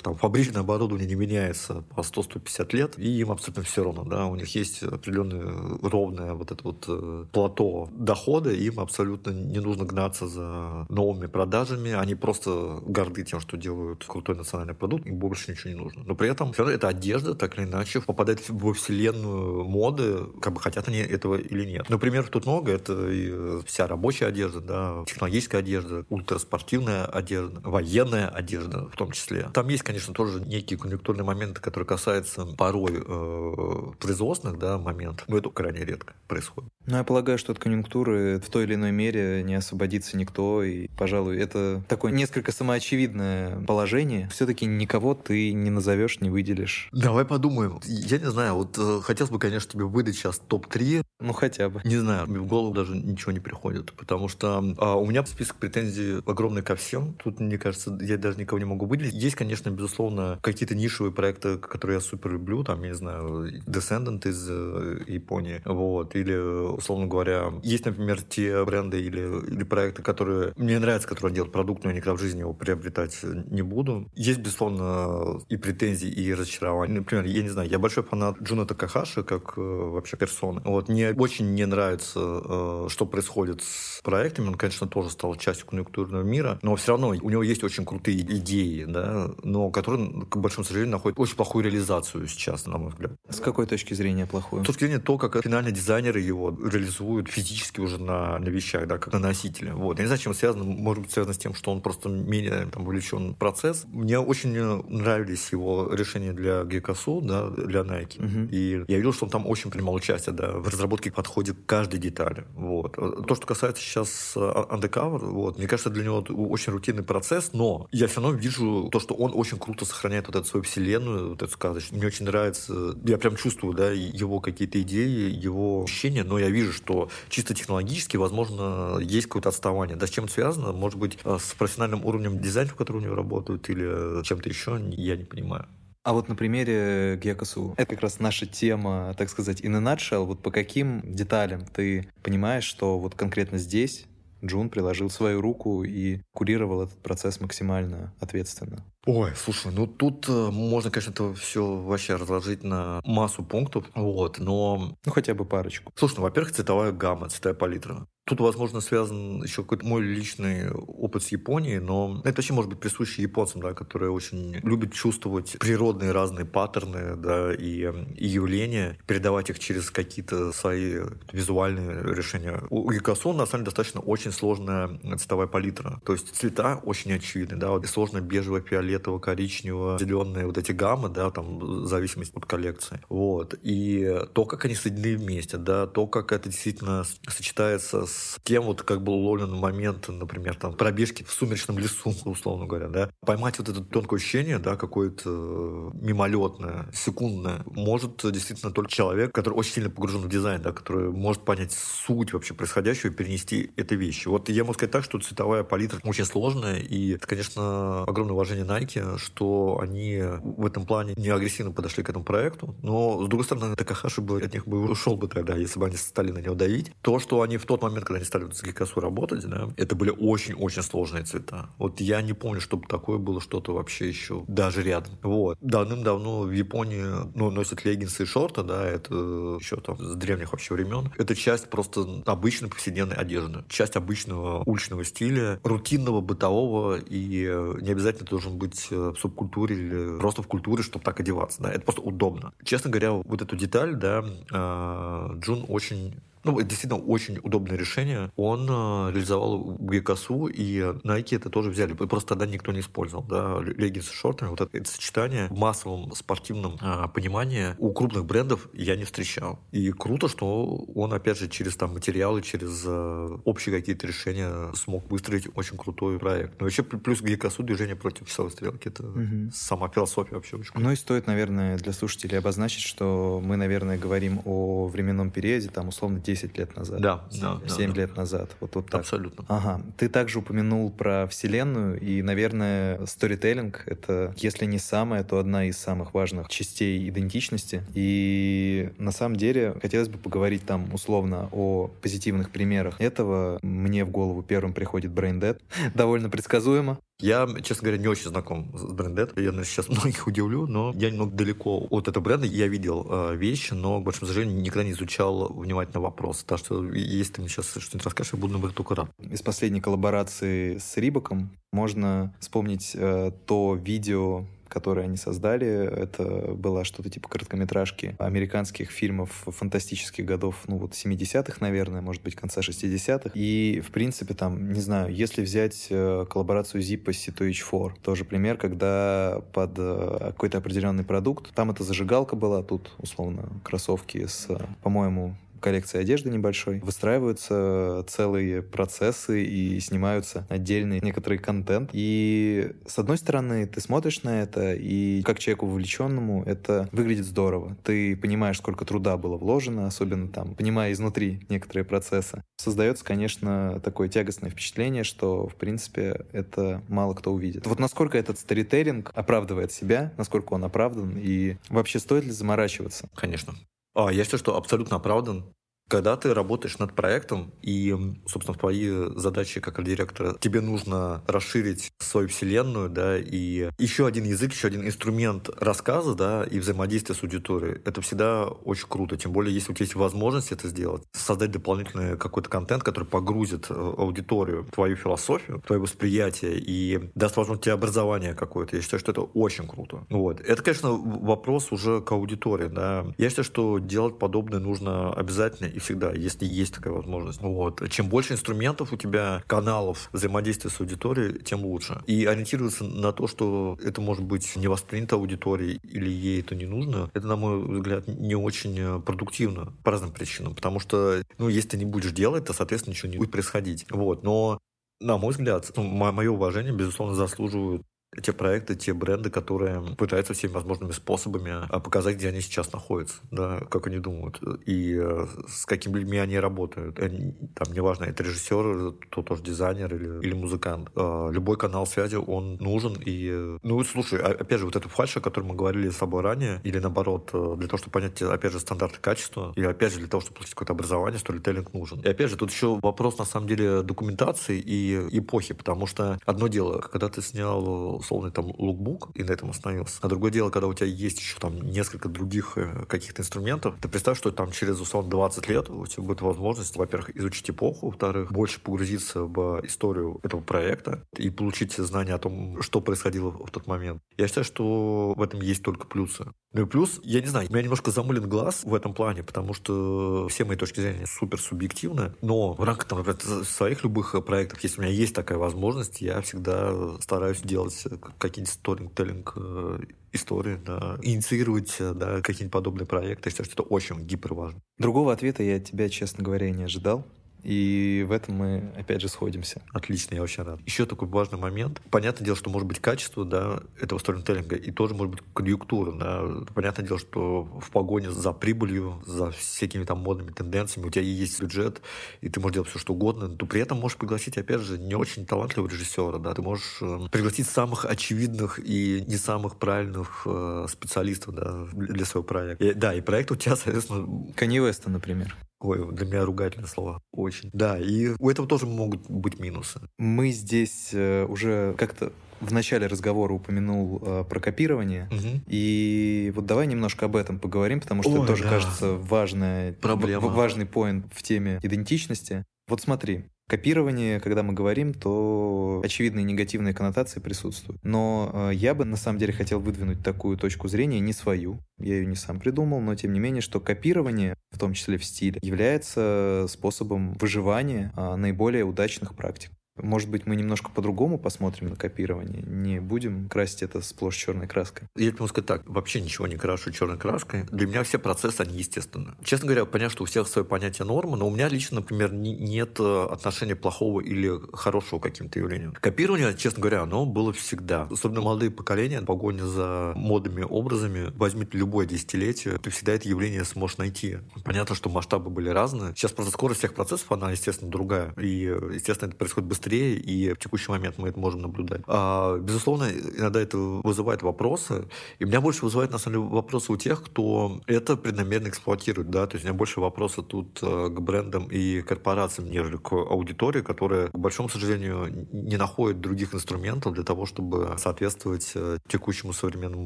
там, 0.01 0.15
фабричное 0.15 0.61
оборудование 0.61 1.07
не 1.07 1.15
меняется 1.15 1.83
по 1.95 2.01
100-150 2.01 2.75
лет, 2.75 2.97
и 2.97 3.19
им 3.19 3.31
абсолютно 3.31 3.63
все 3.63 3.83
равно, 3.83 4.03
да, 4.03 4.25
у 4.25 4.35
них 4.35 4.53
есть 4.55 4.83
определенное 4.83 5.79
ровное 5.81 6.33
вот 6.33 6.51
это 6.51 6.63
вот 6.63 6.85
э, 6.87 7.25
плато 7.31 7.89
дохода, 7.91 8.51
им 8.51 8.79
абсолютно 8.79 9.31
не 9.31 9.59
нужно 9.59 9.85
гнаться 9.85 10.27
за 10.27 10.85
новыми 10.89 11.27
продажами, 11.27 11.91
они 11.91 12.15
просто 12.15 12.79
горды 12.85 13.23
тем, 13.23 13.39
что 13.39 13.57
делают 13.57 14.05
крутой 14.05 14.35
национальный 14.35 14.75
продукт, 14.75 15.05
им 15.05 15.17
больше 15.17 15.51
ничего 15.51 15.73
не 15.73 15.79
нужно. 15.79 16.03
Но 16.05 16.15
при 16.15 16.29
этом 16.29 16.53
все 16.53 16.63
равно 16.63 16.75
эта 16.75 16.87
одежда, 16.87 17.35
так 17.35 17.57
или 17.57 17.65
иначе, 17.65 18.01
попадает 18.01 18.47
во 18.49 18.73
вселенную 18.73 19.65
моды, 19.65 20.19
как 20.41 20.53
бы 20.53 20.59
хотят 20.59 20.87
они 20.87 20.99
этого 20.99 21.35
или 21.35 21.65
нет. 21.65 21.89
Например, 21.89 22.27
тут 22.27 22.45
много, 22.45 22.71
это 22.71 23.61
вся 23.65 23.87
рабочая 23.87 24.27
одежда, 24.27 24.61
да, 24.61 25.03
технологическая 25.05 25.59
одежда, 25.59 26.05
ультраспортивная 26.09 27.05
одежда, 27.05 27.61
военная 27.63 28.27
одежда 28.27 28.89
в 28.89 28.95
том 28.95 29.11
числе. 29.11 29.49
Там 29.53 29.67
есть 29.69 29.80
есть, 29.81 29.83
конечно, 29.83 30.13
тоже 30.13 30.41
некие 30.41 30.77
конъюнктурные 30.77 31.25
моменты, 31.25 31.59
которые 31.59 31.87
касаются 31.87 32.45
порой 32.45 33.03
э, 33.05 33.91
производственных 33.99 34.59
да, 34.59 34.77
моментов, 34.77 35.27
но 35.27 35.37
это 35.37 35.49
крайне 35.49 35.83
редко 35.83 36.13
происходит. 36.27 36.71
Ну, 36.85 36.97
я 36.97 37.03
полагаю, 37.03 37.37
что 37.37 37.51
от 37.51 37.59
конъюнктуры 37.59 38.39
в 38.39 38.49
той 38.49 38.63
или 38.63 38.75
иной 38.75 38.91
мере 38.91 39.43
не 39.43 39.55
освободится 39.55 40.17
никто, 40.17 40.63
и, 40.63 40.87
пожалуй, 40.97 41.37
это 41.37 41.83
такое 41.87 42.11
несколько 42.11 42.51
самоочевидное 42.51 43.63
положение. 43.65 44.29
Все-таки 44.29 44.65
никого 44.65 45.13
ты 45.13 45.53
не 45.53 45.69
назовешь, 45.69 46.21
не 46.21 46.29
выделишь. 46.29 46.89
Давай 46.91 47.25
подумаем. 47.25 47.79
Я 47.85 48.17
не 48.17 48.29
знаю, 48.29 48.55
вот 48.55 48.77
э, 48.77 49.01
хотелось 49.03 49.31
бы, 49.31 49.39
конечно, 49.39 49.71
тебе 49.71 49.85
выдать 49.85 50.15
сейчас 50.15 50.39
топ-3. 50.39 51.03
Ну, 51.19 51.33
хотя 51.33 51.69
бы. 51.69 51.81
Не 51.83 51.97
знаю, 51.97 52.27
мне 52.27 52.39
в 52.39 52.47
голову 52.47 52.73
даже 52.73 52.95
ничего 52.95 53.31
не 53.31 53.39
приходит, 53.39 53.93
потому 53.93 54.27
что 54.27 54.63
а, 54.77 54.95
у 54.95 55.05
меня 55.05 55.23
список 55.25 55.57
претензий 55.57 56.19
огромный 56.25 56.63
ко 56.63 56.75
всем. 56.75 57.13
Тут, 57.13 57.39
мне 57.39 57.59
кажется, 57.59 57.95
я 58.01 58.17
даже 58.17 58.39
никого 58.39 58.57
не 58.57 58.65
могу 58.65 58.87
выделить. 58.87 59.13
Есть, 59.13 59.35
конечно, 59.35 59.60
безусловно, 59.69 60.39
какие-то 60.41 60.75
нишевые 60.75 61.13
проекты, 61.13 61.57
которые 61.57 61.95
я 61.95 62.01
супер 62.01 62.31
люблю, 62.31 62.63
там, 62.63 62.81
я 62.81 62.89
не 62.89 62.95
знаю, 62.95 63.61
Descendant 63.65 64.27
из 64.27 64.47
э, 64.49 65.03
Японии, 65.07 65.61
вот, 65.65 66.15
или, 66.15 66.35
условно 66.35 67.07
говоря, 67.07 67.53
есть, 67.63 67.85
например, 67.85 68.21
те 68.21 68.63
бренды 68.65 69.01
или, 69.01 69.21
или 69.47 69.63
проекты, 69.63 70.01
которые 70.01 70.53
мне 70.57 70.79
нравятся, 70.79 71.07
которые 71.07 71.33
делают 71.35 71.53
продукт, 71.53 71.83
но 71.83 71.89
я 71.89 71.95
никогда 71.95 72.15
в 72.15 72.19
жизни 72.19 72.39
его 72.39 72.53
приобретать 72.53 73.17
не 73.23 73.61
буду. 73.61 74.09
Есть, 74.15 74.39
безусловно, 74.39 75.41
и 75.49 75.57
претензии, 75.57 76.09
и 76.09 76.33
разочарования. 76.33 76.95
Например, 76.95 77.25
я 77.25 77.43
не 77.43 77.49
знаю, 77.49 77.69
я 77.69 77.79
большой 77.79 78.03
фанат 78.03 78.41
Джуна 78.41 78.65
Такахаши, 78.65 79.23
как 79.23 79.57
э, 79.57 79.61
вообще 79.61 80.17
персоны. 80.17 80.61
Вот, 80.63 80.89
мне 80.89 81.11
очень 81.11 81.53
не 81.53 81.65
нравится, 81.65 82.19
э, 82.19 82.87
что 82.89 83.05
происходит 83.05 83.61
с 83.61 84.00
проектами. 84.01 84.47
Он, 84.47 84.55
конечно, 84.55 84.87
тоже 84.87 85.09
стал 85.09 85.35
частью 85.35 85.67
конъюнктурного 85.67 86.23
мира, 86.23 86.59
но 86.61 86.75
все 86.75 86.91
равно 86.91 87.09
у 87.09 87.29
него 87.29 87.43
есть 87.43 87.63
очень 87.63 87.85
крутые 87.85 88.21
идеи, 88.21 88.85
да, 88.85 89.31
но 89.43 89.69
который, 89.69 90.25
к 90.29 90.37
большому 90.37 90.65
сожалению, 90.65 90.91
находит 90.91 91.19
очень 91.19 91.35
плохую 91.35 91.65
реализацию 91.65 92.27
сейчас, 92.27 92.65
на 92.65 92.77
мой 92.77 92.89
взгляд. 92.89 93.13
С 93.29 93.39
какой 93.39 93.65
точки 93.65 93.93
зрения 93.93 94.25
плохую? 94.25 94.63
С 94.63 94.67
точки 94.67 94.81
зрения 94.81 94.99
то, 94.99 95.17
как 95.17 95.41
финальные 95.43 95.71
дизайнеры 95.71 96.19
его 96.19 96.49
реализуют 96.49 97.29
физически 97.29 97.79
уже 97.79 97.97
на, 97.97 98.39
на 98.39 98.49
вещах, 98.49 98.87
да, 98.87 98.97
как 98.97 99.13
на 99.13 99.19
носителе. 99.19 99.73
Вот. 99.73 99.97
Я 99.97 100.03
не 100.03 100.07
знаю, 100.07 100.21
чем 100.21 100.33
связано. 100.33 100.63
Может 100.63 101.03
быть, 101.03 101.11
связано 101.11 101.33
с 101.33 101.37
тем, 101.37 101.53
что 101.53 101.71
он 101.71 101.81
просто 101.81 102.09
менее 102.09 102.67
там, 102.71 102.83
увлечен 102.83 103.35
процесс. 103.35 103.85
Мне 103.87 104.19
очень 104.19 104.51
нравились 104.51 105.51
его 105.51 105.89
решения 105.93 106.33
для 106.33 106.63
Gyakusou, 106.63 107.21
да, 107.21 107.49
для 107.49 107.81
Nike. 107.81 108.23
Угу. 108.23 108.49
И 108.51 108.83
я 108.87 108.97
видел, 108.97 109.13
что 109.13 109.25
он 109.25 109.31
там 109.31 109.47
очень 109.47 109.71
принимал 109.71 109.93
участие, 109.93 110.33
да, 110.33 110.51
в 110.51 110.67
разработке 110.67 111.11
подходит 111.11 111.57
к 111.57 111.65
каждой 111.65 111.99
детали. 111.99 112.45
Вот. 112.55 112.93
То, 112.93 113.35
что 113.35 113.45
касается 113.45 113.83
сейчас 113.91 114.33
а, 114.35 114.67
Undercover, 114.69 115.19
вот, 115.19 115.57
мне 115.57 115.67
кажется, 115.67 115.89
для 115.89 116.03
него 116.03 116.19
очень 116.19 116.73
рутинный 116.73 117.03
процесс, 117.03 117.51
но 117.53 117.87
я 117.91 118.07
все 118.07 118.21
равно 118.21 118.37
вижу 118.37 118.89
то, 118.91 118.99
что 118.99 119.13
он 119.13 119.31
очень 119.33 119.57
круто 119.57 119.85
сохраняет 119.85 120.27
вот 120.27 120.35
эту 120.35 120.45
свою 120.45 120.63
вселенную, 120.63 121.29
вот 121.29 121.41
эту 121.41 121.51
сказочную. 121.51 121.99
Мне 121.99 122.07
очень 122.07 122.25
нравится, 122.25 122.95
я 123.03 123.17
прям 123.17 123.35
чувствую, 123.35 123.73
да, 123.73 123.91
его 123.91 124.39
какие-то 124.39 124.81
идеи, 124.81 125.29
его 125.31 125.83
ощущения, 125.83 126.23
но 126.23 126.39
я 126.39 126.49
вижу, 126.49 126.73
что 126.73 127.09
чисто 127.29 127.53
технологически, 127.53 128.17
возможно, 128.17 128.97
есть 128.99 129.27
какое-то 129.27 129.49
отставание. 129.49 129.95
Да 129.95 130.07
с 130.07 130.09
чем 130.09 130.25
это 130.25 130.33
связано? 130.33 130.71
Может 130.71 130.97
быть, 130.97 131.17
э, 131.23 131.37
с 131.39 131.53
профессиональным 131.53 132.05
уровнем 132.05 132.39
дизайнеров, 132.39 132.75
которые 132.75 133.03
у 133.03 133.05
него 133.05 133.15
работают, 133.15 133.69
или 133.69 134.23
чем-то 134.23 134.49
еще, 134.49 134.81
я 134.91 135.17
не 135.17 135.25
понимаю. 135.25 135.67
А 136.03 136.13
вот 136.13 136.27
на 136.27 136.35
примере 136.35 137.15
Гекасу, 137.21 137.75
это 137.77 137.91
как 137.91 138.01
раз 138.01 138.19
наша 138.19 138.47
тема, 138.47 139.13
так 139.17 139.29
сказать, 139.29 139.61
in 139.61 139.75
a 139.75 139.79
nutshell, 139.79 140.25
вот 140.25 140.41
по 140.41 140.49
каким 140.49 141.01
деталям 141.03 141.63
ты 141.65 142.09
понимаешь, 142.23 142.63
что 142.63 142.97
вот 142.97 143.13
конкретно 143.13 143.59
здесь 143.59 144.05
Джун 144.43 144.69
приложил 144.69 145.11
свою 145.11 145.41
руку 145.41 145.83
и 145.83 146.21
курировал 146.33 146.81
этот 146.83 146.97
процесс 147.03 147.39
максимально 147.39 148.13
ответственно. 148.19 148.83
Ой, 149.07 149.31
слушай, 149.35 149.71
ну 149.73 149.87
тут 149.87 150.29
э, 150.29 150.49
можно, 150.51 150.91
конечно, 150.91 151.09
это 151.09 151.33
все 151.33 151.65
вообще 151.65 152.17
разложить 152.17 152.63
на 152.63 153.01
массу 153.03 153.43
пунктов, 153.43 153.85
вот, 153.95 154.37
но... 154.37 154.95
Ну, 155.03 155.11
хотя 155.11 155.33
бы 155.33 155.43
парочку. 155.43 155.91
Слушай, 155.95 156.17
ну, 156.17 156.21
во-первых, 156.21 156.53
цветовая 156.53 156.91
гамма, 156.91 157.27
цветовая 157.29 157.57
палитра. 157.57 158.07
Тут, 158.25 158.39
возможно, 158.39 158.81
связан 158.81 159.41
еще 159.41 159.63
какой-то 159.63 159.85
мой 159.85 160.03
личный 160.03 160.69
опыт 160.71 161.23
с 161.23 161.29
Японией, 161.29 161.79
но 161.79 162.21
это 162.23 162.35
вообще 162.37 162.53
может 162.53 162.69
быть 162.69 162.79
присуще 162.79 163.23
японцам, 163.23 163.61
да, 163.61 163.73
которые 163.73 164.11
очень 164.11 164.57
любят 164.63 164.93
чувствовать 164.93 165.57
природные 165.59 166.11
разные 166.11 166.45
паттерны 166.45 167.15
да, 167.15 167.51
и, 167.53 167.91
и 168.15 168.27
явления, 168.27 168.97
передавать 169.07 169.49
их 169.49 169.57
через 169.57 169.89
какие-то 169.89 170.53
свои 170.53 170.99
визуальные 171.33 172.03
решения. 172.15 172.61
У 172.69 172.91
Якосу, 172.91 173.33
на 173.33 173.47
самом 173.47 173.63
деле, 173.63 173.75
достаточно 173.75 174.01
очень 174.01 174.31
сложная 174.31 174.99
цветовая 175.17 175.47
палитра. 175.47 175.99
То 176.05 176.13
есть 176.13 176.33
цвета 176.35 176.79
очень 176.83 177.11
очевидны, 177.13 177.57
да, 177.57 177.71
вот 177.71 177.85
сложно 177.87 178.21
бежево, 178.21 178.61
фиолетово, 178.61 178.90
коричнево, 178.99 179.97
зеленые 179.99 180.45
вот 180.45 180.57
эти 180.57 180.71
гаммы, 180.71 181.09
да, 181.09 181.31
там, 181.31 181.59
в 181.59 181.87
зависимости 181.87 182.35
от 182.35 182.45
коллекции. 182.45 183.01
Вот. 183.09 183.55
И 183.61 184.19
то, 184.33 184.45
как 184.45 184.65
они 184.65 184.75
соединены 184.75 185.17
вместе, 185.17 185.57
да, 185.57 185.87
то, 185.87 186.07
как 186.07 186.31
это 186.31 186.49
действительно 186.49 187.05
сочетается 187.27 188.05
с 188.05 188.37
тем, 188.43 188.63
вот 188.63 188.81
как 188.83 189.03
был 189.03 189.13
уловлен 189.13 189.53
момент, 189.53 190.07
например, 190.09 190.55
там, 190.55 190.73
пробежки 190.73 191.23
в 191.23 191.31
сумеречном 191.31 191.77
лесу, 191.79 192.13
условно 192.25 192.65
говоря, 192.65 192.87
да, 192.87 193.09
поймать 193.25 193.59
вот 193.59 193.69
это 193.69 193.81
тонкое 193.81 194.17
ощущение, 194.17 194.59
да, 194.59 194.75
какое-то 194.75 195.23
э, 195.25 195.89
мимолетное, 195.93 196.87
секундное, 196.93 197.63
может 197.65 198.19
действительно 198.31 198.71
только 198.71 198.91
человек, 198.91 199.33
который 199.33 199.55
очень 199.55 199.73
сильно 199.73 199.89
погружен 199.89 200.21
в 200.21 200.29
дизайн, 200.29 200.61
да, 200.61 200.71
который 200.71 201.09
может 201.11 201.43
понять 201.43 201.71
суть 201.71 202.33
вообще 202.33 202.53
происходящего 202.53 203.11
и 203.11 203.13
перенести 203.13 203.71
эти 203.75 203.93
вещи. 203.93 204.27
Вот 204.27 204.49
я 204.49 204.63
могу 204.63 204.73
сказать 204.73 204.91
так, 204.91 205.03
что 205.03 205.19
цветовая 205.19 205.63
палитра 205.63 205.99
очень 206.03 206.25
сложная, 206.25 206.77
и 206.77 207.15
это, 207.15 207.27
конечно, 207.27 208.03
огромное 208.03 208.33
уважение 208.33 208.65
Nike, 208.81 209.17
что 209.17 209.79
они 209.81 210.21
в 210.43 210.65
этом 210.65 210.85
плане 210.85 211.13
не 211.15 211.29
агрессивно 211.29 211.71
подошли 211.71 212.03
к 212.03 212.09
этому 212.09 212.25
проекту, 212.25 212.75
но, 212.81 213.23
с 213.23 213.27
другой 213.27 213.45
стороны, 213.45 213.75
Такахаши 213.75 214.21
бы 214.21 214.41
от 214.41 214.53
них 214.53 214.67
бы 214.67 214.89
ушел 214.89 215.15
бы 215.15 215.27
тогда, 215.27 215.55
если 215.55 215.79
бы 215.79 215.85
они 215.85 215.97
стали 215.97 216.31
на 216.31 216.39
него 216.39 216.55
давить. 216.55 216.91
То, 217.01 217.19
что 217.19 217.41
они 217.41 217.57
в 217.57 217.65
тот 217.65 217.81
момент, 217.81 218.05
когда 218.05 218.17
они 218.17 218.25
стали 218.25 218.49
с 218.51 218.63
Гикасу 218.63 218.99
работать, 218.99 219.45
да, 219.47 219.69
это 219.77 219.95
были 219.95 220.09
очень-очень 220.09 220.81
сложные 220.81 221.23
цвета. 221.23 221.69
Вот 221.77 222.01
я 222.01 222.21
не 222.21 222.33
помню, 222.33 222.61
чтобы 222.61 222.87
такое 222.87 223.17
было 223.17 223.41
что-то 223.41 223.73
вообще 223.73 224.07
еще 224.07 224.43
даже 224.47 224.83
рядом. 224.83 225.13
Вот. 225.21 225.57
Давным-давно 225.61 226.41
в 226.41 226.51
Японии 226.51 227.05
ну, 227.35 227.51
носят 227.51 227.85
леггинсы 227.85 228.23
и 228.23 228.25
шорты, 228.25 228.63
да, 228.63 228.85
это 228.85 229.13
еще 229.59 229.77
там 229.77 229.97
с 229.97 230.15
древних 230.15 230.51
вообще 230.51 230.73
времен. 230.73 231.11
Это 231.17 231.35
часть 231.35 231.69
просто 231.69 232.23
обычной 232.25 232.69
повседневной 232.69 233.15
одежды. 233.15 233.63
Часть 233.69 233.95
обычного 233.95 234.63
уличного 234.65 235.03
стиля, 235.03 235.59
рутинного, 235.63 236.21
бытового, 236.21 236.97
и 236.97 237.43
не 237.81 237.91
обязательно 237.91 238.27
должен 238.27 238.57
быть 238.57 238.70
в 238.89 239.15
субкультуре 239.15 239.75
или 239.75 240.19
просто 240.19 240.41
в 240.41 240.47
культуре, 240.47 240.83
чтобы 240.83 241.03
так 241.03 241.19
одеваться. 241.19 241.61
Да. 241.61 241.71
Это 241.71 241.81
просто 241.81 242.01
удобно. 242.01 242.53
Честно 242.63 242.89
говоря, 242.89 243.11
вот 243.11 243.41
эту 243.41 243.55
деталь, 243.55 243.95
да, 243.95 244.23
а, 244.51 245.33
Джун 245.39 245.65
очень 245.67 246.15
ну, 246.43 246.59
это 246.59 246.69
действительно 246.69 247.01
очень 247.01 247.39
удобное 247.43 247.77
решение. 247.77 248.31
Он 248.35 248.67
э, 248.69 249.11
реализовал 249.11 249.77
Гекасу, 249.79 250.47
и 250.47 250.79
Nike 250.79 251.35
это 251.35 251.49
тоже 251.49 251.69
взяли. 251.69 251.93
Просто 251.93 252.29
тогда 252.29 252.45
никто 252.45 252.71
не 252.71 252.79
использовал. 252.79 253.23
Да? 253.23 253.59
Леггинсы 253.61 254.09
с 254.09 254.13
шортами, 254.13 254.49
вот 254.49 254.61
это, 254.61 254.77
это 254.77 254.89
сочетание 254.89 255.47
в 255.47 255.57
массовом 255.57 256.13
спортивном 256.13 256.77
э, 256.81 257.07
понимании 257.13 257.75
у 257.77 257.93
крупных 257.93 258.25
брендов 258.25 258.69
я 258.73 258.95
не 258.95 259.03
встречал. 259.03 259.59
И 259.71 259.91
круто, 259.91 260.27
что 260.27 260.85
он, 260.95 261.13
опять 261.13 261.37
же, 261.37 261.47
через 261.47 261.75
там 261.75 261.93
материалы, 261.93 262.41
через 262.41 262.83
э, 262.85 263.37
общие 263.45 263.75
какие-то 263.75 264.07
решения 264.07 264.73
смог 264.73 265.09
выстроить 265.11 265.47
очень 265.55 265.77
крутой 265.77 266.19
проект. 266.19 266.59
Но 266.59 266.65
вообще 266.65 266.83
плюс 266.83 267.21
Гекасу 267.21 267.63
движение 267.63 267.95
против 267.95 268.27
часовой 268.27 268.51
стрелки. 268.51 268.87
Это 268.87 269.03
угу. 269.03 269.51
сама 269.53 269.89
философия 269.89 270.35
вообще 270.35 270.57
очень 270.57 270.71
крутая. 270.71 270.83
Ну 270.83 270.91
и 270.91 270.95
стоит, 270.95 271.27
наверное, 271.27 271.77
для 271.77 271.93
слушателей 271.93 272.37
обозначить, 272.39 272.83
что 272.83 273.41
мы, 273.43 273.57
наверное, 273.57 273.97
говорим 273.97 274.41
о 274.45 274.87
временном 274.87 275.31
периоде, 275.31 275.69
там, 275.69 275.89
условно, 275.89 276.19
10 276.31 276.57
лет 276.57 276.75
назад. 276.75 277.01
Да, 277.01 277.23
да. 277.41 277.59
7 277.67 277.93
да, 277.93 278.01
лет 278.01 278.09
да. 278.13 278.21
назад. 278.21 278.55
Вот, 278.59 278.75
вот 278.75 278.89
так. 278.89 279.01
Абсолютно. 279.01 279.45
Ага. 279.47 279.81
Ты 279.97 280.07
также 280.09 280.39
упомянул 280.39 280.89
про 280.89 281.27
вселенную, 281.27 281.99
и, 281.99 282.21
наверное, 282.21 283.05
сторителлинг— 283.05 283.83
это, 283.85 284.33
если 284.37 284.65
не 284.65 284.79
самая, 284.79 285.23
то 285.23 285.39
одна 285.39 285.65
из 285.65 285.77
самых 285.77 286.13
важных 286.13 286.47
частей 286.49 287.09
идентичности. 287.09 287.83
И 287.93 288.91
на 288.97 289.11
самом 289.11 289.35
деле 289.35 289.75
хотелось 289.81 290.07
бы 290.07 290.17
поговорить 290.17 290.65
там 290.65 290.93
условно 290.93 291.49
о 291.51 291.89
позитивных 292.01 292.51
примерах 292.51 292.99
этого. 292.99 293.59
Мне 293.61 294.05
в 294.05 294.09
голову 294.09 294.41
первым 294.41 294.73
приходит 294.73 295.11
Brain 295.11 295.39
Dead. 295.39 295.59
Довольно 295.93 296.29
предсказуемо. 296.29 296.97
Я, 297.21 297.47
честно 297.63 297.83
говоря, 297.83 298.01
не 298.01 298.07
очень 298.07 298.29
знаком 298.29 298.71
с 298.77 298.83
брендом. 298.83 299.29
Я 299.35 299.43
наверное, 299.43 299.63
сейчас 299.63 299.89
многих 299.89 300.27
удивлю, 300.27 300.67
но 300.67 300.91
я 300.95 301.09
немного 301.09 301.31
далеко 301.35 301.87
от 301.89 302.07
этого 302.07 302.23
бренда. 302.23 302.47
Я 302.47 302.67
видел 302.67 303.05
э, 303.09 303.35
вещи, 303.35 303.73
но, 303.73 303.99
к 303.99 304.03
большому 304.03 304.27
сожалению, 304.27 304.61
никогда 304.61 304.83
не 304.83 304.91
изучал 304.91 305.51
внимательно 305.53 306.01
вопрос. 306.01 306.43
Так 306.43 306.59
что, 306.59 306.83
если 306.93 307.33
ты 307.33 307.41
мне 307.41 307.49
сейчас 307.49 307.67
что-нибудь 307.67 308.05
расскажешь, 308.05 308.33
я 308.33 308.39
буду, 308.39 308.53
наверное, 308.53 308.75
только 308.75 308.95
рад. 308.95 309.11
Из 309.19 309.41
последней 309.41 309.81
коллаборации 309.81 310.77
с 310.77 310.97
Рибаком 310.97 311.51
можно 311.71 312.33
вспомнить 312.39 312.91
э, 312.95 313.31
то 313.45 313.75
видео, 313.75 314.45
которые 314.71 315.05
они 315.05 315.17
создали. 315.17 315.67
Это 315.67 316.23
было 316.53 316.83
что-то 316.83 317.09
типа 317.09 317.27
короткометражки 317.29 318.15
американских 318.17 318.89
фильмов 318.89 319.43
фантастических 319.45 320.25
годов, 320.25 320.63
ну 320.67 320.77
вот 320.77 320.93
70-х, 320.93 321.57
наверное, 321.59 322.01
может 322.01 322.23
быть, 322.23 322.35
конца 322.35 322.61
60-х. 322.61 323.31
И, 323.33 323.81
в 323.85 323.91
принципе, 323.91 324.33
там, 324.33 324.71
не 324.71 324.79
знаю, 324.79 325.13
если 325.13 325.41
взять 325.41 325.87
э, 325.89 326.25
коллаборацию 326.29 326.81
Zippo 326.81 327.11
с 327.11 327.27
C2H4, 327.27 327.93
тоже 328.01 328.25
пример, 328.25 328.57
когда 328.57 329.41
под 329.53 329.71
э, 329.77 330.17
какой-то 330.27 330.57
определенный 330.59 331.03
продукт, 331.03 331.53
там 331.53 331.71
это 331.71 331.83
зажигалка 331.83 332.35
была, 332.35 332.63
тут, 332.63 332.91
условно, 332.97 333.49
кроссовки 333.63 334.25
с, 334.25 334.47
по-моему, 334.81 335.35
коллекции 335.61 335.99
одежды 335.99 336.29
небольшой, 336.29 336.79
выстраиваются 336.79 338.03
целые 338.07 338.61
процессы 338.61 339.43
и 339.43 339.79
снимаются 339.79 340.45
отдельный 340.49 340.99
некоторый 341.01 341.37
контент. 341.37 341.91
И 341.93 342.73
с 342.85 342.99
одной 342.99 343.17
стороны, 343.17 343.65
ты 343.67 343.79
смотришь 343.79 344.23
на 344.23 344.41
это, 344.41 344.73
и 344.73 345.21
как 345.23 345.39
человеку 345.39 345.67
вовлеченному 345.67 346.43
это 346.43 346.89
выглядит 346.91 347.25
здорово. 347.25 347.77
Ты 347.83 348.17
понимаешь, 348.17 348.57
сколько 348.57 348.85
труда 348.85 349.17
было 349.17 349.37
вложено, 349.37 349.87
особенно 349.87 350.27
там, 350.27 350.55
понимая 350.55 350.91
изнутри 350.91 351.45
некоторые 351.49 351.85
процессы. 351.85 352.43
Создается, 352.57 353.05
конечно, 353.05 353.79
такое 353.83 354.09
тягостное 354.09 354.49
впечатление, 354.49 355.03
что, 355.03 355.47
в 355.47 355.55
принципе, 355.55 356.25
это 356.31 356.81
мало 356.87 357.13
кто 357.13 357.33
увидит. 357.33 357.65
Вот 357.67 357.79
насколько 357.79 358.17
этот 358.17 358.39
старителлинг 358.39 359.11
оправдывает 359.13 359.71
себя, 359.71 360.13
насколько 360.17 360.53
он 360.53 360.63
оправдан, 360.63 361.17
и 361.17 361.57
вообще 361.69 361.99
стоит 361.99 362.25
ли 362.25 362.31
заморачиваться? 362.31 363.09
Конечно. 363.15 363.53
А, 363.93 364.11
я 364.11 364.23
считаю, 364.23 364.39
что 364.39 364.55
абсолютно 364.55 364.97
оправдан. 364.97 365.53
Когда 365.91 366.15
ты 366.15 366.33
работаешь 366.33 366.79
над 366.79 366.93
проектом, 366.93 367.51
и, 367.61 367.93
собственно, 368.25 368.57
твои 368.57 369.09
задачи 369.17 369.59
как 369.59 369.83
директора, 369.83 370.37
тебе 370.39 370.61
нужно 370.61 371.21
расширить 371.27 371.91
свою 371.99 372.29
вселенную, 372.29 372.89
да, 372.89 373.17
и 373.17 373.69
еще 373.77 374.07
один 374.07 374.23
язык, 374.23 374.53
еще 374.53 374.67
один 374.67 374.87
инструмент 374.87 375.49
рассказа, 375.59 376.15
да, 376.15 376.45
и 376.45 376.59
взаимодействия 376.59 377.13
с 377.13 377.21
аудиторией. 377.23 377.81
Это 377.83 377.99
всегда 377.99 378.45
очень 378.45 378.87
круто. 378.87 379.17
Тем 379.17 379.33
более, 379.33 379.53
если 379.53 379.73
у 379.73 379.75
тебя 379.75 379.83
есть 379.83 379.95
возможность 379.95 380.53
это 380.53 380.69
сделать, 380.69 381.03
создать 381.11 381.51
дополнительный 381.51 382.17
какой-то 382.17 382.49
контент, 382.49 382.83
который 382.83 383.03
погрузит 383.03 383.65
э, 383.69 383.73
аудиторию 383.73 384.67
твою 384.71 384.95
философию, 384.95 385.61
твое 385.67 385.81
восприятие 385.81 386.57
и 386.57 387.11
даст 387.15 387.35
возможность 387.35 387.65
тебе 387.65 387.73
образование 387.73 388.33
какое-то. 388.33 388.77
Я 388.77 388.81
считаю, 388.81 389.01
что 389.01 389.11
это 389.11 389.21
очень 389.23 389.67
круто. 389.67 390.05
Вот. 390.09 390.39
Это, 390.39 390.63
конечно, 390.63 390.91
вопрос 390.93 391.73
уже 391.73 391.99
к 391.99 392.13
аудитории, 392.13 392.69
да. 392.69 393.07
Я 393.17 393.27
считаю, 393.27 393.43
что 393.43 393.79
делать 393.79 394.19
подобное 394.19 394.61
нужно 394.61 395.11
обязательно 395.11 395.67
и 395.67 395.80
всегда, 395.81 396.11
если 396.11 396.45
есть 396.45 396.73
такая 396.73 396.93
возможность. 396.93 397.41
Вот. 397.41 397.87
Чем 397.89 398.07
больше 398.07 398.33
инструментов 398.33 398.93
у 398.93 398.97
тебя, 398.97 399.43
каналов 399.47 400.09
взаимодействия 400.13 400.69
с 400.69 400.79
аудиторией, 400.79 401.39
тем 401.43 401.65
лучше. 401.65 402.01
И 402.07 402.25
ориентироваться 402.25 402.83
на 402.83 403.11
то, 403.11 403.27
что 403.27 403.77
это 403.83 404.01
может 404.01 404.23
быть 404.23 404.55
не 404.55 404.67
воспринято 404.67 405.15
аудиторией 405.15 405.79
или 405.83 406.09
ей 406.09 406.41
это 406.41 406.55
не 406.55 406.65
нужно, 406.65 407.09
это, 407.13 407.27
на 407.27 407.35
мой 407.35 407.61
взгляд, 407.79 408.07
не 408.07 408.35
очень 408.35 408.77
э, 408.79 408.99
продуктивно 408.99 409.73
по 409.83 409.91
разным 409.91 410.11
причинам. 410.11 410.55
Потому 410.55 410.79
что, 410.79 411.21
ну, 411.37 411.49
если 411.49 411.69
ты 411.69 411.77
не 411.77 411.85
будешь 411.85 412.11
делать, 412.11 412.45
то, 412.45 412.53
соответственно, 412.53 412.93
ничего 412.93 413.11
не 413.11 413.17
будет 413.17 413.31
происходить. 413.31 413.85
Вот. 413.89 414.23
Но 414.23 414.59
на 415.01 415.17
мой 415.17 415.31
взгляд, 415.31 415.69
ну, 415.75 415.83
мое 415.83 416.29
уважение, 416.29 416.73
безусловно, 416.73 417.15
заслуживают 417.15 417.81
те 418.21 418.33
проекты, 418.33 418.75
те 418.75 418.93
бренды, 418.93 419.29
которые 419.29 419.81
пытаются 419.95 420.33
всеми 420.33 420.51
возможными 420.51 420.91
способами 420.91 421.65
а, 421.69 421.79
показать, 421.79 422.17
где 422.17 422.27
они 422.27 422.41
сейчас 422.41 422.73
находятся, 422.73 423.15
да, 423.31 423.61
как 423.69 423.87
они 423.87 423.99
думают, 423.99 424.41
и 424.65 424.99
э, 425.01 425.27
с 425.47 425.65
какими 425.65 425.97
людьми 425.97 426.17
они 426.17 426.37
работают. 426.37 426.99
Они, 426.99 427.33
там, 427.55 427.73
неважно, 427.73 428.05
это 428.05 428.23
режиссер, 428.23 428.93
то 429.09 429.21
тоже 429.21 429.43
дизайнер 429.43 429.95
или, 429.95 430.25
или 430.25 430.33
музыкант. 430.33 430.89
А, 430.95 431.29
любой 431.29 431.57
канал 431.57 431.87
связи, 431.87 432.15
он 432.15 432.55
нужен. 432.55 432.97
И, 433.05 433.57
ну, 433.63 433.81
слушай, 433.85 434.21
опять 434.21 434.59
же, 434.59 434.65
вот 434.65 434.75
эту 434.75 434.89
фальш, 434.89 435.15
о 435.15 435.21
которой 435.21 435.45
мы 435.45 435.55
говорили 435.55 435.89
с 435.89 435.95
тобой 435.95 436.21
ранее, 436.21 436.59
или 436.63 436.79
наоборот, 436.79 437.29
э, 437.31 437.55
для 437.57 437.67
того, 437.69 437.77
чтобы 437.77 437.91
понять, 437.91 438.21
опять 438.21 438.51
же, 438.51 438.59
стандарты 438.59 438.99
качества, 438.99 439.53
и 439.55 439.63
опять 439.63 439.93
же, 439.93 439.99
для 439.99 440.07
того, 440.09 440.19
чтобы 440.19 440.35
получить 440.35 440.55
какое-то 440.55 440.73
образование, 440.73 441.17
сторителлинг 441.17 441.73
нужен. 441.73 442.01
И 442.01 442.09
опять 442.09 442.29
же, 442.29 442.35
тут 442.35 442.51
еще 442.51 442.77
вопрос, 442.81 443.17
на 443.17 443.25
самом 443.25 443.47
деле, 443.47 443.83
документации 443.83 444.59
и 444.59 445.07
эпохи, 445.17 445.53
потому 445.53 445.87
что 445.87 446.19
одно 446.25 446.49
дело, 446.49 446.79
когда 446.79 447.07
ты 447.07 447.21
снял 447.21 448.00
условный 448.01 448.31
там 448.31 448.53
лукбук 448.57 449.11
и 449.15 449.23
на 449.23 449.31
этом 449.31 449.49
остановился. 449.49 449.99
А 450.01 450.07
другое 450.07 450.31
дело, 450.31 450.49
когда 450.49 450.67
у 450.67 450.73
тебя 450.73 450.87
есть 450.87 451.19
еще 451.19 451.39
там 451.39 451.61
несколько 451.61 452.09
других 452.09 452.57
э, 452.57 452.85
каких-то 452.85 453.21
инструментов, 453.21 453.75
ты 453.81 453.87
представь, 453.87 454.17
что 454.17 454.31
там 454.31 454.51
через 454.51 454.79
условно 454.79 455.09
20 455.09 455.47
лет 455.47 455.69
у 455.69 455.85
тебя 455.85 456.03
будет 456.03 456.21
возможность, 456.21 456.75
во-первых, 456.75 457.15
изучить 457.15 457.49
эпоху, 457.49 457.87
во-вторых, 457.87 458.31
больше 458.31 458.59
погрузиться 458.59 459.23
в 459.23 459.61
историю 459.65 460.19
этого 460.23 460.41
проекта 460.41 461.03
и 461.17 461.29
получить 461.29 461.73
знания 461.73 462.13
о 462.13 462.19
том, 462.19 462.61
что 462.61 462.81
происходило 462.81 463.29
в 463.29 463.49
тот 463.51 463.67
момент. 463.67 464.01
Я 464.17 464.27
считаю, 464.27 464.43
что 464.43 465.13
в 465.15 465.21
этом 465.21 465.41
есть 465.41 465.63
только 465.63 465.87
плюсы. 465.87 466.25
Ну 466.53 466.63
и 466.63 466.65
плюс, 466.65 466.99
я 467.03 467.21
не 467.21 467.27
знаю, 467.27 467.47
у 467.49 467.53
меня 467.53 467.63
немножко 467.63 467.91
замылен 467.91 468.27
глаз 468.27 468.63
в 468.65 468.75
этом 468.75 468.93
плане, 468.93 469.23
потому 469.23 469.53
что 469.53 470.27
все 470.29 470.43
мои 470.43 470.57
точки 470.57 470.81
зрения 470.81 471.05
супер 471.07 471.39
субъективны, 471.39 472.13
но 472.21 472.53
в 472.53 472.63
рамках, 472.63 472.87
там, 472.89 472.99
например, 472.99 473.45
своих 473.45 473.83
любых 473.83 474.15
проектов, 474.25 474.59
если 474.61 474.79
у 474.79 474.83
меня 474.83 474.93
есть 474.93 475.15
такая 475.15 475.37
возможность, 475.37 476.01
я 476.01 476.19
всегда 476.21 476.99
стараюсь 476.99 477.41
делать 477.41 477.81
какие-нибудь 478.17 478.53
сторителлинг 478.53 479.33
э, 479.37 479.79
истории, 480.11 480.59
да, 480.65 480.97
инициировать 481.01 481.75
э, 481.79 481.93
да, 481.93 482.21
какие-нибудь 482.21 482.51
подобные 482.51 482.85
проекты. 482.85 483.29
Я 483.29 483.31
считаю, 483.31 483.45
что 483.49 483.63
это 483.63 483.73
очень 483.73 484.01
гипер 484.01 484.33
важно. 484.33 484.59
Другого 484.77 485.13
ответа 485.13 485.43
я 485.43 485.55
от 485.55 485.63
тебя, 485.65 485.87
честно 485.87 486.23
говоря, 486.23 486.49
не 486.51 486.63
ожидал. 486.63 487.05
И 487.43 488.05
в 488.07 488.11
этом 488.11 488.35
мы, 488.35 488.71
опять 488.77 489.01
же, 489.01 489.07
сходимся. 489.07 489.61
Отлично, 489.73 490.15
я 490.15 490.21
очень 490.21 490.43
рад. 490.43 490.59
Еще 490.65 490.85
такой 490.85 491.07
важный 491.07 491.39
момент. 491.39 491.81
Понятное 491.89 492.25
дело, 492.25 492.37
что 492.37 492.49
может 492.49 492.67
быть 492.67 492.79
качество 492.79 493.25
да, 493.25 493.61
этого 493.79 493.99
сторителлинга, 493.99 494.55
и 494.55 494.71
тоже 494.71 494.93
может 494.93 495.15
быть 495.15 495.23
конъюнктура. 495.33 495.91
Да. 495.91 496.45
Понятное 496.53 496.85
дело, 496.85 496.99
что 496.99 497.43
в 497.43 497.71
погоне 497.71 498.11
за 498.11 498.31
прибылью, 498.33 499.01
за 499.05 499.31
всякими 499.31 499.83
там 499.83 499.99
модными 499.99 500.31
тенденциями, 500.31 500.87
у 500.87 500.91
тебя 500.91 501.03
есть 501.03 501.41
бюджет, 501.41 501.81
и 502.21 502.29
ты 502.29 502.39
можешь 502.39 502.53
делать 502.53 502.69
все, 502.69 502.79
что 502.79 502.93
угодно, 502.93 503.27
но 503.27 503.45
при 503.47 503.61
этом 503.61 503.79
можешь 503.79 503.97
пригласить, 503.97 504.37
опять 504.37 504.61
же, 504.61 504.77
не 504.77 504.95
очень 504.95 505.25
талантливого 505.25 505.69
режиссера. 505.69 506.17
Да. 506.19 506.33
Ты 506.33 506.41
можешь 506.41 506.77
э, 506.81 506.99
пригласить 507.11 507.47
самых 507.47 507.85
очевидных 507.85 508.59
и 508.63 509.03
не 509.07 509.17
самых 509.17 509.57
правильных 509.57 510.23
э, 510.25 510.67
специалистов 510.69 511.35
да, 511.35 511.67
для 511.73 512.05
своего 512.05 512.23
проекта. 512.23 512.63
И, 512.63 512.73
да, 512.73 512.93
и 512.93 513.01
проект 513.01 513.31
у 513.31 513.35
тебя, 513.35 513.55
соответственно... 513.55 514.31
Канье 514.35 514.65
Веста, 514.65 514.89
например. 514.89 515.35
Ой, 515.61 515.93
для 515.93 516.05
меня 516.05 516.25
ругательное 516.25 516.67
слово. 516.67 517.01
Очень. 517.11 517.49
Да, 517.53 517.77
и 517.79 518.15
у 518.19 518.29
этого 518.29 518.47
тоже 518.47 518.65
могут 518.65 519.09
быть 519.09 519.39
минусы. 519.39 519.79
Мы 519.97 520.31
здесь 520.31 520.89
э, 520.93 521.25
уже 521.25 521.75
как-то 521.77 522.11
в 522.39 522.51
начале 522.51 522.87
разговора 522.87 523.33
упомянул 523.33 524.01
э, 524.01 524.25
про 524.27 524.39
копирование. 524.39 525.07
Угу. 525.11 525.41
И 525.47 526.33
вот 526.35 526.45
давай 526.45 526.67
немножко 526.67 527.05
об 527.05 527.15
этом 527.15 527.39
поговорим, 527.39 527.79
потому 527.79 528.01
что 528.01 528.11
Ой, 528.11 528.17
это 528.19 528.27
тоже 528.27 528.43
да. 528.43 528.49
кажется 528.49 528.93
важная, 528.93 529.73
Проблема. 529.73 530.27
важный 530.27 530.65
поинт 530.65 531.05
в 531.13 531.21
теме 531.21 531.59
идентичности. 531.61 532.43
Вот 532.67 532.81
смотри, 532.81 533.25
Копирование, 533.51 534.21
когда 534.21 534.43
мы 534.43 534.53
говорим, 534.53 534.93
то 534.93 535.81
очевидные 535.83 536.23
негативные 536.23 536.73
коннотации 536.73 537.19
присутствуют. 537.19 537.83
Но 537.83 538.31
э, 538.33 538.51
я 538.53 538.73
бы 538.73 538.85
на 538.85 538.95
самом 538.95 539.19
деле 539.19 539.33
хотел 539.33 539.59
выдвинуть 539.59 540.01
такую 540.01 540.37
точку 540.37 540.69
зрения, 540.69 541.01
не 541.01 541.11
свою, 541.11 541.59
я 541.77 541.95
ее 541.95 542.05
не 542.05 542.15
сам 542.15 542.39
придумал, 542.39 542.79
но 542.79 542.95
тем 542.95 543.11
не 543.11 543.19
менее, 543.19 543.41
что 543.41 543.59
копирование, 543.59 544.37
в 544.51 544.57
том 544.57 544.73
числе 544.73 544.97
в 544.97 545.03
стиле, 545.03 545.37
является 545.41 546.45
способом 546.47 547.15
выживания 547.15 547.91
э, 547.97 548.15
наиболее 548.15 548.63
удачных 548.63 549.15
практик. 549.17 549.51
Может 549.77 550.09
быть, 550.09 550.25
мы 550.25 550.35
немножко 550.35 550.69
по-другому 550.69 551.17
посмотрим 551.17 551.69
на 551.69 551.75
копирование, 551.75 552.43
не 552.45 552.79
будем 552.81 553.29
красить 553.29 553.63
это 553.63 553.81
сплошь 553.81 554.17
черной 554.17 554.47
краской. 554.47 554.87
Я 554.95 555.11
могу 555.11 555.27
сказать 555.27 555.47
так, 555.47 555.69
вообще 555.69 556.01
ничего 556.01 556.27
не 556.27 556.35
крашу 556.35 556.71
черной 556.71 556.97
краской. 556.97 557.43
Для 557.51 557.67
меня 557.67 557.83
все 557.83 557.97
процессы, 557.97 558.41
они 558.41 558.57
естественны. 558.57 559.13
Честно 559.23 559.47
говоря, 559.47 559.65
понятно, 559.65 559.91
что 559.91 560.03
у 560.03 560.05
всех 560.05 560.27
свое 560.27 560.45
понятие 560.45 560.85
нормы, 560.85 561.17
но 561.17 561.27
у 561.27 561.31
меня 561.31 561.47
лично, 561.47 561.77
например, 561.77 562.13
нет 562.13 562.79
э, 562.79 563.07
отношения 563.09 563.55
плохого 563.55 564.01
или 564.01 564.31
хорошего 564.53 564.99
к 564.99 565.03
каким-то 565.03 565.39
явлениям. 565.39 565.73
Копирование, 565.73 566.35
честно 566.37 566.61
говоря, 566.61 566.81
оно 566.81 567.05
было 567.05 567.31
всегда. 567.31 567.87
Особенно 567.89 568.21
молодые 568.21 568.51
поколения, 568.51 569.01
погоня 569.01 569.45
за 569.45 569.93
модными 569.95 570.43
образами, 570.43 571.11
возьмите 571.15 571.57
любое 571.57 571.85
десятилетие, 571.85 572.57
ты 572.57 572.69
всегда 572.69 572.93
это 572.93 573.07
явление 573.07 573.45
сможешь 573.45 573.77
найти. 573.77 574.17
Понятно, 574.43 574.75
что 574.75 574.89
масштабы 574.89 575.29
были 575.29 575.49
разные. 575.49 575.95
Сейчас 575.95 576.11
просто 576.11 576.33
скорость 576.33 576.59
всех 576.59 576.73
процессов, 576.73 577.11
она, 577.11 577.31
естественно, 577.31 577.71
другая. 577.71 578.13
И, 578.19 578.43
естественно, 578.73 579.09
это 579.09 579.17
происходит 579.17 579.47
быстрее 579.47 579.60
быстрее, 579.61 579.95
и 579.95 580.33
в 580.33 580.37
текущий 580.37 580.71
момент 580.71 580.97
мы 580.97 581.09
это 581.09 581.19
можем 581.19 581.41
наблюдать. 581.41 581.81
А, 581.87 582.37
безусловно, 582.37 582.89
иногда 583.17 583.39
это 583.39 583.57
вызывает 583.57 584.23
вопросы, 584.23 584.85
и 585.19 585.25
меня 585.25 585.41
больше 585.41 585.65
вызывает, 585.65 585.91
на 585.91 585.97
самом 585.97 586.21
деле, 586.21 586.35
вопросы 586.35 586.71
у 586.71 586.77
тех, 586.77 587.03
кто 587.03 587.61
это 587.67 587.95
преднамеренно 587.95 588.47
эксплуатирует, 588.47 589.09
да, 589.09 589.27
то 589.27 589.35
есть 589.35 589.45
у 589.45 589.47
меня 589.47 589.57
больше 589.57 589.79
вопросы 589.79 590.23
тут 590.23 590.59
э, 590.63 590.89
к 590.89 590.99
брендам 590.99 591.47
и 591.51 591.81
корпорациям, 591.81 592.49
нежели 592.49 592.77
к 592.77 592.91
аудитории, 592.91 593.61
которая, 593.61 594.07
к 594.07 594.17
большому 594.17 594.49
сожалению, 594.49 595.27
не 595.31 595.57
находит 595.57 596.01
других 596.01 596.33
инструментов 596.33 596.93
для 596.93 597.03
того, 597.03 597.25
чтобы 597.25 597.75
соответствовать 597.77 598.51
э, 598.55 598.77
текущему 598.87 599.33
современному 599.33 599.85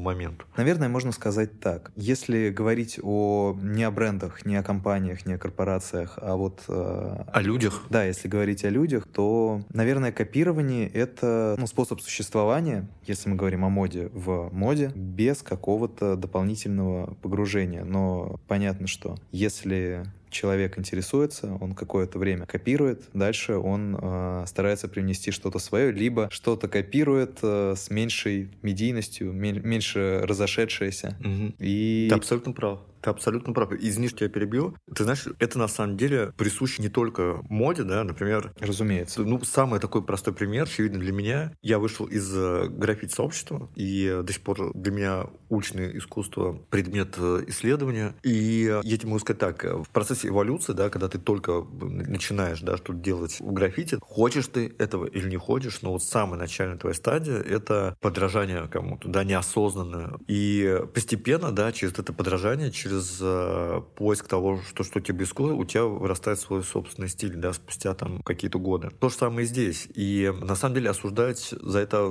моменту. 0.00 0.46
Наверное, 0.56 0.88
можно 0.88 1.12
сказать 1.12 1.60
так. 1.60 1.92
Если 1.96 2.50
говорить 2.50 2.98
о 3.02 3.56
не 3.60 3.84
о 3.84 3.90
брендах, 3.90 4.46
не 4.46 4.56
о 4.56 4.62
компаниях, 4.62 5.26
не 5.26 5.34
о 5.34 5.38
корпорациях, 5.38 6.18
а 6.22 6.36
вот... 6.36 6.62
Э, 6.68 7.24
о 7.32 7.40
людях. 7.42 7.82
Да, 7.90 8.04
если 8.04 8.28
говорить 8.28 8.64
о 8.64 8.70
людях, 8.70 9.06
то 9.12 9.60
Наверное, 9.72 10.12
копирование— 10.12 10.88
это 10.94 11.56
ну, 11.58 11.66
способ 11.66 12.00
существования, 12.00 12.88
если 13.04 13.28
мы 13.28 13.36
говорим 13.36 13.64
о 13.64 13.68
моде, 13.68 14.10
в 14.12 14.50
моде, 14.52 14.92
без 14.94 15.42
какого-то 15.42 16.16
дополнительного 16.16 17.14
погружения. 17.22 17.84
Но 17.84 18.40
понятно, 18.46 18.86
что 18.86 19.16
если 19.32 20.04
человек 20.30 20.78
интересуется, 20.78 21.56
он 21.60 21.74
какое-то 21.74 22.18
время 22.18 22.46
копирует, 22.46 23.04
дальше 23.14 23.56
он 23.56 23.96
э, 24.00 24.44
старается 24.46 24.88
привнести 24.88 25.30
что-то 25.30 25.58
свое, 25.58 25.92
либо 25.92 26.28
что-то 26.30 26.68
копирует 26.68 27.38
э, 27.42 27.74
с 27.76 27.90
меньшей 27.90 28.50
медийностью, 28.62 29.32
меньше 29.32 30.20
разошедшееся. 30.24 31.16
Угу. 31.20 31.54
И... 31.60 32.06
Ты 32.10 32.14
абсолютно 32.14 32.52
прав. 32.52 32.80
Ты 33.06 33.10
абсолютно 33.10 33.52
прав. 33.52 33.72
Извини, 33.72 34.08
что 34.08 34.24
я 34.24 34.30
перебил. 34.30 34.76
Ты 34.92 35.04
знаешь, 35.04 35.28
это 35.38 35.60
на 35.60 35.68
самом 35.68 35.96
деле 35.96 36.32
присуще 36.36 36.82
не 36.82 36.88
только 36.88 37.38
моде, 37.48 37.84
да, 37.84 38.02
например. 38.02 38.52
Разумеется. 38.58 39.22
Ну, 39.22 39.40
самый 39.44 39.78
такой 39.78 40.04
простой 40.04 40.34
пример, 40.34 40.64
очевидно 40.64 40.98
для 40.98 41.12
меня. 41.12 41.52
Я 41.62 41.78
вышел 41.78 42.06
из 42.06 42.36
э, 42.36 42.66
граффити-сообщества, 42.68 43.70
и 43.76 44.22
до 44.24 44.32
сих 44.32 44.42
пор 44.42 44.72
для 44.74 44.90
меня 44.90 45.26
уличное 45.48 45.96
искусство 45.96 46.54
предмет 46.68 47.14
э, 47.16 47.44
исследования. 47.46 48.16
И 48.24 48.76
я 48.82 48.96
тебе 48.96 49.10
могу 49.10 49.20
сказать 49.20 49.38
так, 49.38 49.62
в 49.62 49.88
процессе 49.90 50.26
эволюции, 50.26 50.72
да, 50.72 50.90
когда 50.90 51.08
ты 51.08 51.18
только 51.18 51.64
начинаешь, 51.80 52.60
да, 52.60 52.76
что-то 52.76 52.94
делать 52.94 53.38
в 53.38 53.52
граффити, 53.52 53.98
хочешь 54.00 54.48
ты 54.48 54.74
этого 54.80 55.06
или 55.06 55.28
не 55.28 55.36
хочешь, 55.36 55.80
но 55.82 55.92
вот 55.92 56.02
самая 56.02 56.40
начальная 56.40 56.76
твоя 56.76 56.94
стадия— 56.94 57.38
это 57.40 57.96
подражание 58.00 58.66
кому-то, 58.66 59.08
да, 59.08 59.22
неосознанное. 59.22 60.14
И 60.26 60.80
постепенно, 60.92 61.52
да, 61.52 61.70
через 61.70 61.92
это 61.92 62.12
подражание, 62.12 62.72
через 62.72 62.95
через 62.96 63.18
э, 63.20 63.82
поиск 63.94 64.28
того, 64.28 64.60
что, 64.68 64.84
что 64.84 65.00
тебе 65.00 65.18
близко, 65.18 65.42
у 65.42 65.64
тебя 65.64 65.84
вырастает 65.84 66.40
свой 66.40 66.62
собственный 66.62 67.08
стиль, 67.08 67.34
да, 67.34 67.52
спустя 67.52 67.94
там 67.94 68.22
какие-то 68.22 68.58
годы. 68.58 68.90
То 68.90 69.08
же 69.08 69.16
самое 69.16 69.44
и 69.44 69.48
здесь. 69.48 69.88
И 69.94 70.32
на 70.40 70.56
самом 70.56 70.74
деле 70.74 70.90
осуждать 70.90 71.54
за 71.60 71.78
это 71.78 72.06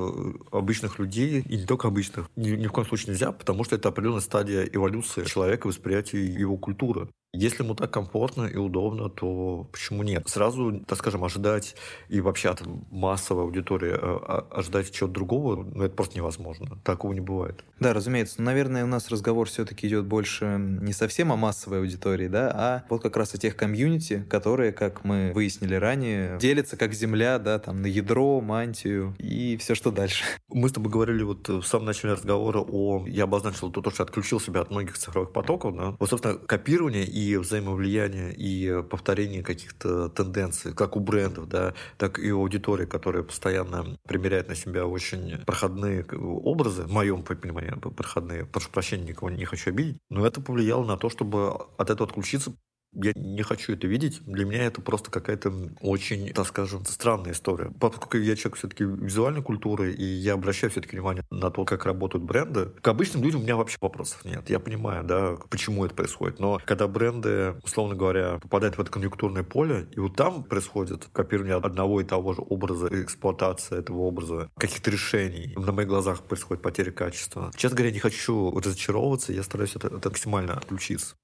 обычных 0.52 1.00
людей, 1.00 1.42
и 1.42 1.58
не 1.58 1.66
только 1.66 1.88
обычных, 1.88 2.30
ни, 2.36 2.52
ни 2.52 2.68
в 2.68 2.72
коем 2.72 2.88
случае 2.88 3.14
нельзя, 3.14 3.32
потому 3.32 3.64
что 3.64 3.76
это 3.76 3.90
определенная 3.90 4.22
стадия 4.22 4.64
эволюции 4.64 5.26
человека, 5.26 5.68
восприятия 5.68 6.24
его 6.24 6.58
культуры. 6.58 7.10
Если 7.38 7.64
ему 7.64 7.76
так 7.76 7.92
комфортно 7.92 8.46
и 8.46 8.56
удобно, 8.56 9.10
то 9.10 9.68
почему 9.72 10.04
нет? 10.04 10.28
Сразу, 10.28 10.80
так 10.88 10.98
скажем, 10.98 11.24
ожидать 11.24 11.76
и 12.08 12.22
вообще 12.22 12.50
от 12.50 12.64
массовой 12.92 13.44
аудитории 13.44 13.92
э, 13.92 14.42
ожидать 14.52 14.92
чего-то 14.92 15.14
другого, 15.14 15.64
ну, 15.64 15.84
это 15.84 15.94
просто 15.94 16.18
невозможно. 16.18 16.80
Такого 16.84 17.12
не 17.14 17.20
бывает. 17.20 17.66
Да, 17.80 17.94
разумеется. 17.94 18.36
Но, 18.38 18.46
наверное, 18.46 18.86
у 18.86 18.88
нас 18.88 19.10
разговор 19.10 19.50
все-таки 19.50 19.88
идет 19.88 20.06
больше 20.06 20.46
не 20.66 20.94
совсем 20.94 21.32
о 21.32 21.36
массовой 21.36 21.80
аудитории, 21.80 22.28
да, 22.28 22.52
а 22.54 22.84
вот 22.90 23.02
как 23.02 23.18
раз 23.18 23.34
о 23.34 23.38
тех 23.38 23.56
комьюнити, 23.56 24.26
которые, 24.30 24.72
как 24.72 25.04
мы 25.04 25.32
выяснили 25.34 25.76
ранее, 25.76 26.38
делятся 26.40 26.78
как 26.78 26.94
земля, 26.94 27.40
да, 27.40 27.60
там 27.60 27.82
на 27.82 27.88
ядро, 27.88 28.42
мантию 28.42 29.16
и 29.18 29.58
все, 29.58 29.76
что 29.76 29.92
дальше. 29.92 30.24
Мы 30.50 30.70
с 30.70 30.74
тобой 30.74 30.92
говорили 30.92 31.24
вот 31.24 31.48
в 31.48 31.64
самом 31.64 31.86
начале 31.86 32.14
разговора 32.14 32.60
о... 32.60 33.06
Я 33.08 33.24
обозначил 33.24 33.72
то, 33.72 33.90
что 33.90 34.04
отключил 34.04 34.40
себя 34.40 34.62
от 34.62 34.72
многих 34.72 34.98
цифровых 34.98 35.32
потоков, 35.32 35.76
да. 35.76 35.96
Вот, 36.00 36.10
собственно, 36.10 36.36
копирование 36.36 37.06
и 37.06 37.38
взаимовлияние, 37.38 38.34
и 38.34 38.84
повторение 38.84 39.44
каких-то 39.44 40.10
тенденций, 40.10 40.74
как 40.74 40.96
у 40.96 41.00
брендов, 41.00 41.48
да, 41.48 41.74
так 41.98 42.20
и 42.20 42.32
у 42.32 42.42
аудитории, 42.42 42.86
которая 42.86 43.24
постоянно 43.24 43.98
примеряет 44.08 44.50
на 44.50 44.56
себя 44.56 44.86
очень 44.86 45.44
проходные 45.46 46.06
образы, 46.06 46.84
в 46.84 46.92
моем 46.92 47.24
понимании 47.24 47.74
проходные, 47.96 48.46
прошу 48.46 48.70
прощения, 48.70 49.10
никого 49.10 49.30
не 49.30 49.46
хочу 49.46 49.70
обидеть, 49.70 49.98
но 50.10 50.26
это 50.26 50.42
повлияло 50.56 50.86
на 50.86 50.96
то, 50.96 51.10
чтобы 51.10 51.68
от 51.78 51.90
этого 51.90 52.08
отключиться, 52.08 52.54
я 52.96 53.14
не 53.16 53.44
хочу 53.44 53.74
это 53.74 53.88
видеть. 53.88 54.22
Для 54.26 54.46
меня 54.46 54.66
это 54.66 54.82
просто 54.82 55.12
какая-то 55.12 55.54
очень, 55.82 56.32
так 56.34 56.48
скажем, 56.48 56.86
странная 56.86 57.34
история. 57.34 57.72
Поскольку 57.80 58.18
я 58.18 58.36
человек 58.36 58.58
все-таки 58.58 58.84
визуальной 58.84 59.42
культуры, 59.42 59.94
и 59.94 60.04
я 60.04 60.34
обращаю 60.34 60.72
все-таки 60.72 60.96
внимание 60.96 61.24
на 61.30 61.50
то, 61.50 61.66
как 61.66 61.86
работают 61.86 62.26
бренды, 62.26 62.72
к 62.82 62.88
обычным 62.88 63.24
людям 63.24 63.42
у 63.42 63.44
меня 63.44 63.56
вообще 63.56 63.78
вопросов 63.82 64.24
нет. 64.26 64.50
Я 64.50 64.60
понимаю, 64.60 65.04
да, 65.04 65.38
почему 65.50 65.86
это 65.86 65.96
происходит. 65.96 66.40
Но 66.40 66.60
когда 66.66 66.88
бренды, 66.88 67.56
условно 67.64 67.96
говоря, 67.96 68.40
попадают 68.42 68.78
в 68.78 68.82
это 68.82 68.92
конъюнктурное 68.92 69.44
поле, 69.44 69.88
и 69.92 70.00
вот 70.00 70.16
там 70.16 70.44
происходит 70.44 71.08
копирование 71.12 71.56
одного 71.56 72.02
и 72.02 72.04
того 72.04 72.34
же 72.34 72.42
образа, 72.42 72.88
эксплуатация 72.92 73.80
этого 73.80 74.00
образа, 74.00 74.50
каких-то 74.58 74.92
решений, 74.92 75.54
на 75.56 75.72
моих 75.72 75.88
глазах 75.88 76.24
происходит 76.24 76.64
потеря 76.64 76.92
качества. 76.92 77.52
Честно 77.56 77.78
говоря, 77.78 77.94
не 77.94 78.00
хочу 78.00 78.58
разочаровываться, 78.60 79.34
я 79.34 79.44
стараюсь 79.44 79.76
это, 79.76 79.88
это 79.88 80.10
максимально 80.10 80.54
отключиться. 80.54 81.16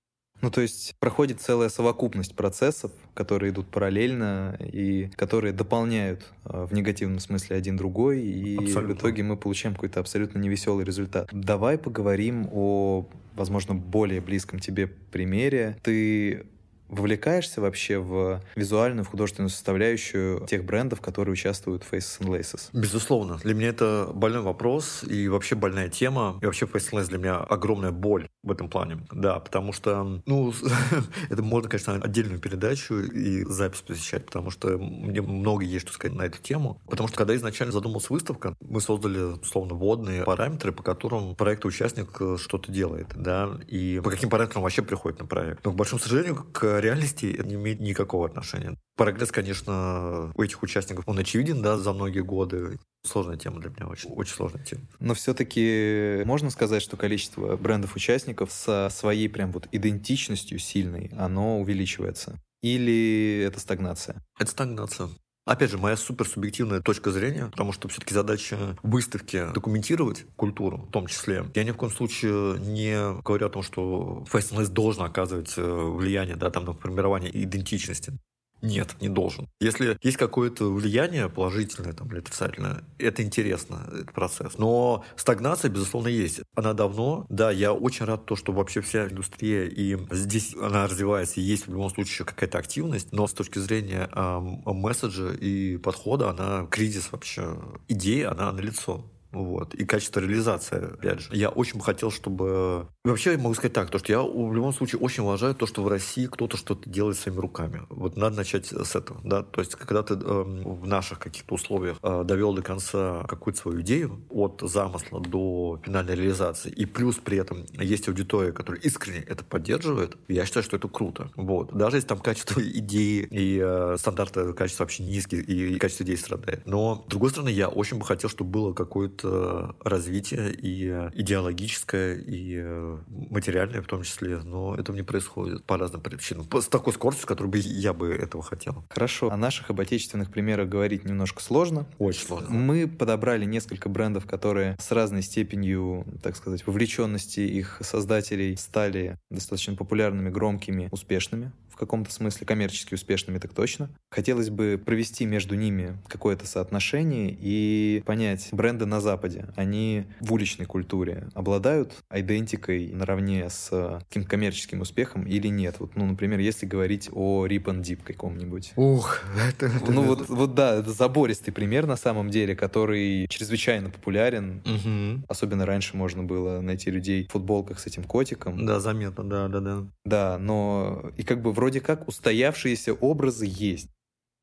Ну, 0.41 0.49
то 0.49 0.61
есть 0.61 0.95
проходит 0.99 1.39
целая 1.41 1.69
совокупность 1.69 2.35
процессов, 2.35 2.91
которые 3.13 3.51
идут 3.51 3.67
параллельно 3.67 4.57
и 4.59 5.09
которые 5.15 5.53
дополняют 5.53 6.25
э, 6.45 6.65
в 6.69 6.73
негативном 6.73 7.19
смысле 7.19 7.55
один 7.55 7.77
другой, 7.77 8.21
и 8.21 8.57
абсолютно. 8.57 8.95
в 8.95 8.97
итоге 8.97 9.23
мы 9.23 9.37
получаем 9.37 9.75
какой-то 9.75 9.99
абсолютно 9.99 10.39
невеселый 10.39 10.83
результат. 10.85 11.29
Давай 11.31 11.77
поговорим 11.77 12.49
о, 12.51 13.07
возможно, 13.35 13.75
более 13.75 14.21
близком 14.21 14.59
тебе 14.59 14.87
примере. 14.87 15.77
Ты 15.83 16.45
вовлекаешься 16.91 17.61
вообще 17.61 17.97
в 17.97 18.41
визуальную, 18.55 19.05
в 19.05 19.07
художественную 19.07 19.49
составляющую 19.49 20.45
тех 20.45 20.65
брендов, 20.65 21.01
которые 21.01 21.33
участвуют 21.33 21.83
в 21.83 21.91
Faces 21.91 22.19
and 22.19 22.27
Laces? 22.27 22.69
Безусловно. 22.73 23.37
Для 23.37 23.55
меня 23.55 23.69
это 23.69 24.11
больной 24.13 24.41
вопрос 24.41 25.03
и 25.03 25.27
вообще 25.27 25.55
больная 25.55 25.89
тема. 25.89 26.37
И 26.41 26.45
вообще 26.45 26.65
Faces 26.65 26.91
and 26.91 27.01
Laces 27.01 27.07
для 27.07 27.17
меня 27.17 27.37
огромная 27.37 27.91
боль. 27.91 28.27
в 28.43 28.51
этом 28.51 28.69
плане. 28.69 28.99
Да, 29.11 29.39
потому 29.39 29.71
что, 29.71 30.21
ну, 30.25 30.53
это 31.29 31.41
можно, 31.41 31.69
конечно, 31.69 31.95
отдельную 31.95 32.39
передачу 32.39 32.95
и 32.95 33.43
запись 33.45 33.81
посещать, 33.81 34.25
потому 34.25 34.51
что 34.51 34.77
мне 34.77 35.21
много 35.21 35.63
есть 35.63 35.85
что 35.85 35.93
сказать 35.93 36.17
на 36.17 36.23
эту 36.23 36.39
тему. 36.39 36.81
Потому 36.89 37.07
что, 37.07 37.17
когда 37.17 37.35
изначально 37.35 37.71
задумалась 37.71 38.09
выставка, 38.09 38.55
мы 38.59 38.81
создали, 38.81 39.39
условно, 39.39 39.75
вводные 39.75 40.23
параметры, 40.23 40.71
по 40.71 40.83
которым 40.83 41.35
проект-участник 41.35 42.09
э, 42.19 42.37
что-то 42.37 42.71
делает, 42.71 43.07
да, 43.15 43.59
и 43.67 44.01
по 44.03 44.09
каким 44.09 44.29
параметрам 44.29 44.63
вообще 44.63 44.81
приходит 44.81 45.19
на 45.19 45.25
проект. 45.25 45.63
Но, 45.63 45.71
к 45.71 45.75
большому 45.75 46.01
сожалению, 46.01 46.43
к 46.51 46.80
реальности 46.81 47.33
это 47.33 47.47
не 47.47 47.55
имеет 47.55 47.79
никакого 47.79 48.27
отношения. 48.27 48.77
Прогресс, 48.97 49.31
конечно, 49.31 50.31
у 50.35 50.43
этих 50.43 50.61
участников, 50.63 51.07
он 51.07 51.17
очевиден, 51.17 51.61
да, 51.61 51.77
за 51.77 51.93
многие 51.93 52.23
годы. 52.23 52.79
Сложная 53.05 53.37
тема 53.37 53.59
для 53.59 53.69
меня, 53.69 53.87
очень, 53.87 54.09
очень 54.11 54.33
сложная 54.33 54.63
тема. 54.63 54.83
Но 54.99 55.13
все-таки 55.13 56.21
можно 56.25 56.49
сказать, 56.49 56.83
что 56.83 56.97
количество 56.97 57.57
брендов-участников 57.57 58.51
со 58.51 58.89
своей 58.91 59.27
прям 59.29 59.51
вот 59.51 59.67
идентичностью 59.71 60.59
сильной, 60.59 61.11
оно 61.17 61.59
увеличивается? 61.59 62.39
Или 62.61 63.43
это 63.47 63.59
стагнация? 63.59 64.23
Это 64.39 64.51
стагнация. 64.51 65.09
Опять 65.45 65.71
же, 65.71 65.79
моя 65.79 65.97
суперсубъективная 65.97 66.81
точка 66.81 67.09
зрения, 67.09 67.47
потому 67.47 67.71
что 67.71 67.87
все-таки 67.87 68.13
задача 68.13 68.77
выставки 68.83 69.51
документировать 69.53 70.25
культуру 70.35 70.77
в 70.77 70.91
том 70.91 71.07
числе. 71.07 71.45
Я 71.55 71.63
ни 71.63 71.71
в 71.71 71.77
коем 71.77 71.91
случае 71.91 72.59
не 72.59 73.21
говорю 73.23 73.47
о 73.47 73.49
том, 73.49 73.63
что 73.63 74.23
фестиваль 74.31 74.67
должен 74.67 75.03
оказывать 75.03 75.53
э, 75.57 75.61
влияние 75.61 76.35
да, 76.35 76.51
там, 76.51 76.65
на 76.65 76.73
формирование 76.73 77.31
идентичности. 77.43 78.13
Нет, 78.61 78.95
не 79.01 79.09
должен. 79.09 79.49
Если 79.59 79.97
есть 80.01 80.17
какое-то 80.17 80.71
влияние 80.71 81.29
положительное 81.29 81.93
там, 81.93 82.07
или 82.09 82.19
отрицательное, 82.19 82.83
это 82.99 83.23
интересно, 83.23 83.87
этот 83.87 84.13
процесс. 84.13 84.57
Но 84.57 85.03
стагнация, 85.15 85.69
безусловно, 85.69 86.09
есть. 86.09 86.41
Она 86.55 86.73
давно. 86.73 87.25
Да, 87.29 87.51
я 87.51 87.73
очень 87.73 88.05
рад 88.05 88.25
то, 88.25 88.35
что 88.35 88.51
вообще 88.51 88.81
вся 88.81 89.07
индустрия, 89.07 89.65
и 89.65 89.97
здесь 90.11 90.55
она 90.55 90.87
развивается, 90.87 91.39
и 91.39 91.43
есть 91.43 91.67
в 91.67 91.71
любом 91.71 91.89
случае 91.89 92.25
какая-то 92.25 92.57
активность, 92.59 93.11
но 93.11 93.27
с 93.27 93.33
точки 93.33 93.59
зрения 93.59 94.09
э, 94.13 94.39
месседжа 94.65 95.33
и 95.33 95.77
подхода, 95.77 96.29
она 96.29 96.67
кризис 96.67 97.11
вообще, 97.11 97.57
идеи, 97.87 98.23
она 98.23 98.51
налицо. 98.51 99.05
Вот. 99.31 99.73
И 99.75 99.85
качество 99.85 100.19
реализации, 100.19 100.93
опять 100.93 101.21
же. 101.21 101.35
Я 101.35 101.49
очень 101.49 101.79
бы 101.79 101.83
хотел, 101.83 102.11
чтобы... 102.11 102.87
Вообще, 103.03 103.33
я 103.33 103.37
могу 103.37 103.53
сказать 103.55 103.73
так, 103.73 103.89
то, 103.89 103.99
что 103.99 104.11
я 104.11 104.21
в 104.21 104.53
любом 104.53 104.73
случае 104.73 104.99
очень 104.99 105.23
уважаю 105.23 105.55
то, 105.55 105.65
что 105.65 105.83
в 105.83 105.87
России 105.87 106.25
кто-то 106.25 106.57
что-то 106.57 106.89
делает 106.89 107.17
своими 107.17 107.39
руками. 107.39 107.81
Вот 107.89 108.17
надо 108.17 108.37
начать 108.37 108.67
с 108.67 108.95
этого. 108.95 109.19
Да? 109.23 109.43
То 109.43 109.61
есть, 109.61 109.75
когда 109.75 110.03
ты 110.03 110.15
э, 110.15 110.17
в 110.17 110.85
наших 110.85 111.19
каких-то 111.19 111.55
условиях 111.55 111.97
э, 112.01 112.23
довел 112.25 112.53
до 112.53 112.61
конца 112.61 113.23
какую-то 113.27 113.59
свою 113.59 113.81
идею, 113.81 114.21
от 114.29 114.61
замысла 114.63 115.21
до 115.21 115.79
финальной 115.83 116.15
реализации, 116.15 116.71
и 116.71 116.85
плюс 116.85 117.15
при 117.17 117.37
этом 117.37 117.65
есть 117.71 118.07
аудитория, 118.07 118.51
которая 118.51 118.81
искренне 118.81 119.19
это 119.19 119.43
поддерживает, 119.43 120.17
я 120.27 120.45
считаю, 120.45 120.63
что 120.63 120.77
это 120.77 120.87
круто. 120.87 121.31
Вот. 121.35 121.73
Даже 121.73 121.97
если 121.97 122.07
там 122.07 122.19
качество 122.19 122.61
идеи 122.63 123.27
и 123.29 123.59
э, 123.61 123.95
стандарты 123.97 124.53
качества 124.53 124.83
вообще 124.83 125.03
низкие, 125.03 125.41
и, 125.41 125.77
качество 125.79 126.03
идеи 126.03 126.15
страдает. 126.15 126.65
Но, 126.65 127.03
с 127.07 127.09
другой 127.09 127.31
стороны, 127.31 127.49
я 127.49 127.67
очень 127.67 127.97
бы 127.97 128.05
хотел, 128.05 128.29
чтобы 128.29 128.51
было 128.51 128.73
какое-то 128.73 129.20
Э, 129.23 129.71
развитие 129.83 130.53
и 130.53 130.87
идеологическое, 131.13 132.15
и 132.15 132.55
э, 132.63 132.97
материальное 133.07 133.81
в 133.81 133.87
том 133.87 134.03
числе, 134.03 134.37
но 134.37 134.75
этого 134.75 134.95
не 134.95 135.03
происходит 135.03 135.63
по 135.65 135.77
разным 135.77 136.01
причинам. 136.01 136.47
С 136.53 136.67
такой 136.67 136.93
скоростью, 136.93 137.23
с 137.23 137.25
которой 137.25 137.47
бы 137.47 137.57
я 137.57 137.93
бы 137.93 138.13
этого 138.13 138.43
хотел. 138.43 138.83
Хорошо. 138.89 139.31
О 139.31 139.37
наших 139.37 139.69
об 139.69 139.79
отечественных 139.79 140.31
примерах 140.31 140.69
говорить 140.69 141.05
немножко 141.05 141.41
сложно. 141.41 141.85
Очень 141.97 142.27
сложно. 142.27 142.49
Мы 142.49 142.87
подобрали 142.87 143.45
несколько 143.45 143.89
брендов, 143.89 144.25
которые 144.25 144.77
с 144.79 144.91
разной 144.91 145.21
степенью, 145.21 146.05
так 146.21 146.35
сказать, 146.35 146.65
вовлеченности 146.65 147.41
их 147.41 147.79
создателей 147.81 148.55
стали 148.57 149.17
достаточно 149.29 149.75
популярными, 149.75 150.29
громкими, 150.29 150.89
успешными 150.91 151.51
каком-то 151.75 152.11
смысле, 152.11 152.45
коммерчески 152.45 152.93
успешными, 152.93 153.37
так 153.37 153.53
точно. 153.53 153.89
Хотелось 154.09 154.49
бы 154.49 154.81
провести 154.83 155.25
между 155.25 155.55
ними 155.55 155.97
какое-то 156.07 156.45
соотношение 156.45 157.35
и 157.39 158.03
понять, 158.05 158.49
бренды 158.51 158.85
на 158.85 159.01
Западе, 159.01 159.47
они 159.55 160.05
в 160.19 160.33
уличной 160.33 160.65
культуре 160.65 161.29
обладают 161.33 161.93
идентикой 162.13 162.91
наравне 162.93 163.49
с 163.49 163.69
каким 164.09 164.23
коммерческим 164.23 164.81
успехом 164.81 165.23
или 165.23 165.47
нет? 165.47 165.75
Вот, 165.79 165.95
ну, 165.95 166.05
например, 166.05 166.39
если 166.39 166.65
говорить 166.65 167.09
о 167.11 167.45
Rip 167.47 167.63
and 167.63 167.81
Deep 167.81 168.03
каком-нибудь. 168.03 168.73
Ух, 168.75 169.19
это, 169.49 169.67
это, 169.67 169.91
Ну, 169.91 170.03
вот, 170.03 170.29
вот 170.29 170.55
да, 170.55 170.75
это 170.75 170.91
забористый 170.91 171.53
пример 171.53 171.85
на 171.87 171.95
самом 171.95 172.29
деле, 172.29 172.55
который 172.55 173.27
чрезвычайно 173.27 173.89
популярен. 173.89 174.61
Угу. 174.65 175.25
Особенно 175.27 175.65
раньше 175.65 175.95
можно 175.95 176.23
было 176.23 176.61
найти 176.61 176.91
людей 176.91 177.27
в 177.27 177.31
футболках 177.31 177.79
с 177.79 177.87
этим 177.87 178.03
котиком. 178.03 178.65
Да, 178.65 178.79
заметно, 178.79 179.23
да, 179.23 179.47
да, 179.47 179.59
да. 179.59 179.87
Да, 180.05 180.37
но 180.39 181.11
и 181.17 181.23
как 181.23 181.41
бы 181.41 181.51
вроде 181.51 181.60
вроде 181.61 181.79
как 181.79 182.07
устоявшиеся 182.07 182.93
образы 182.95 183.45
есть. 183.47 183.91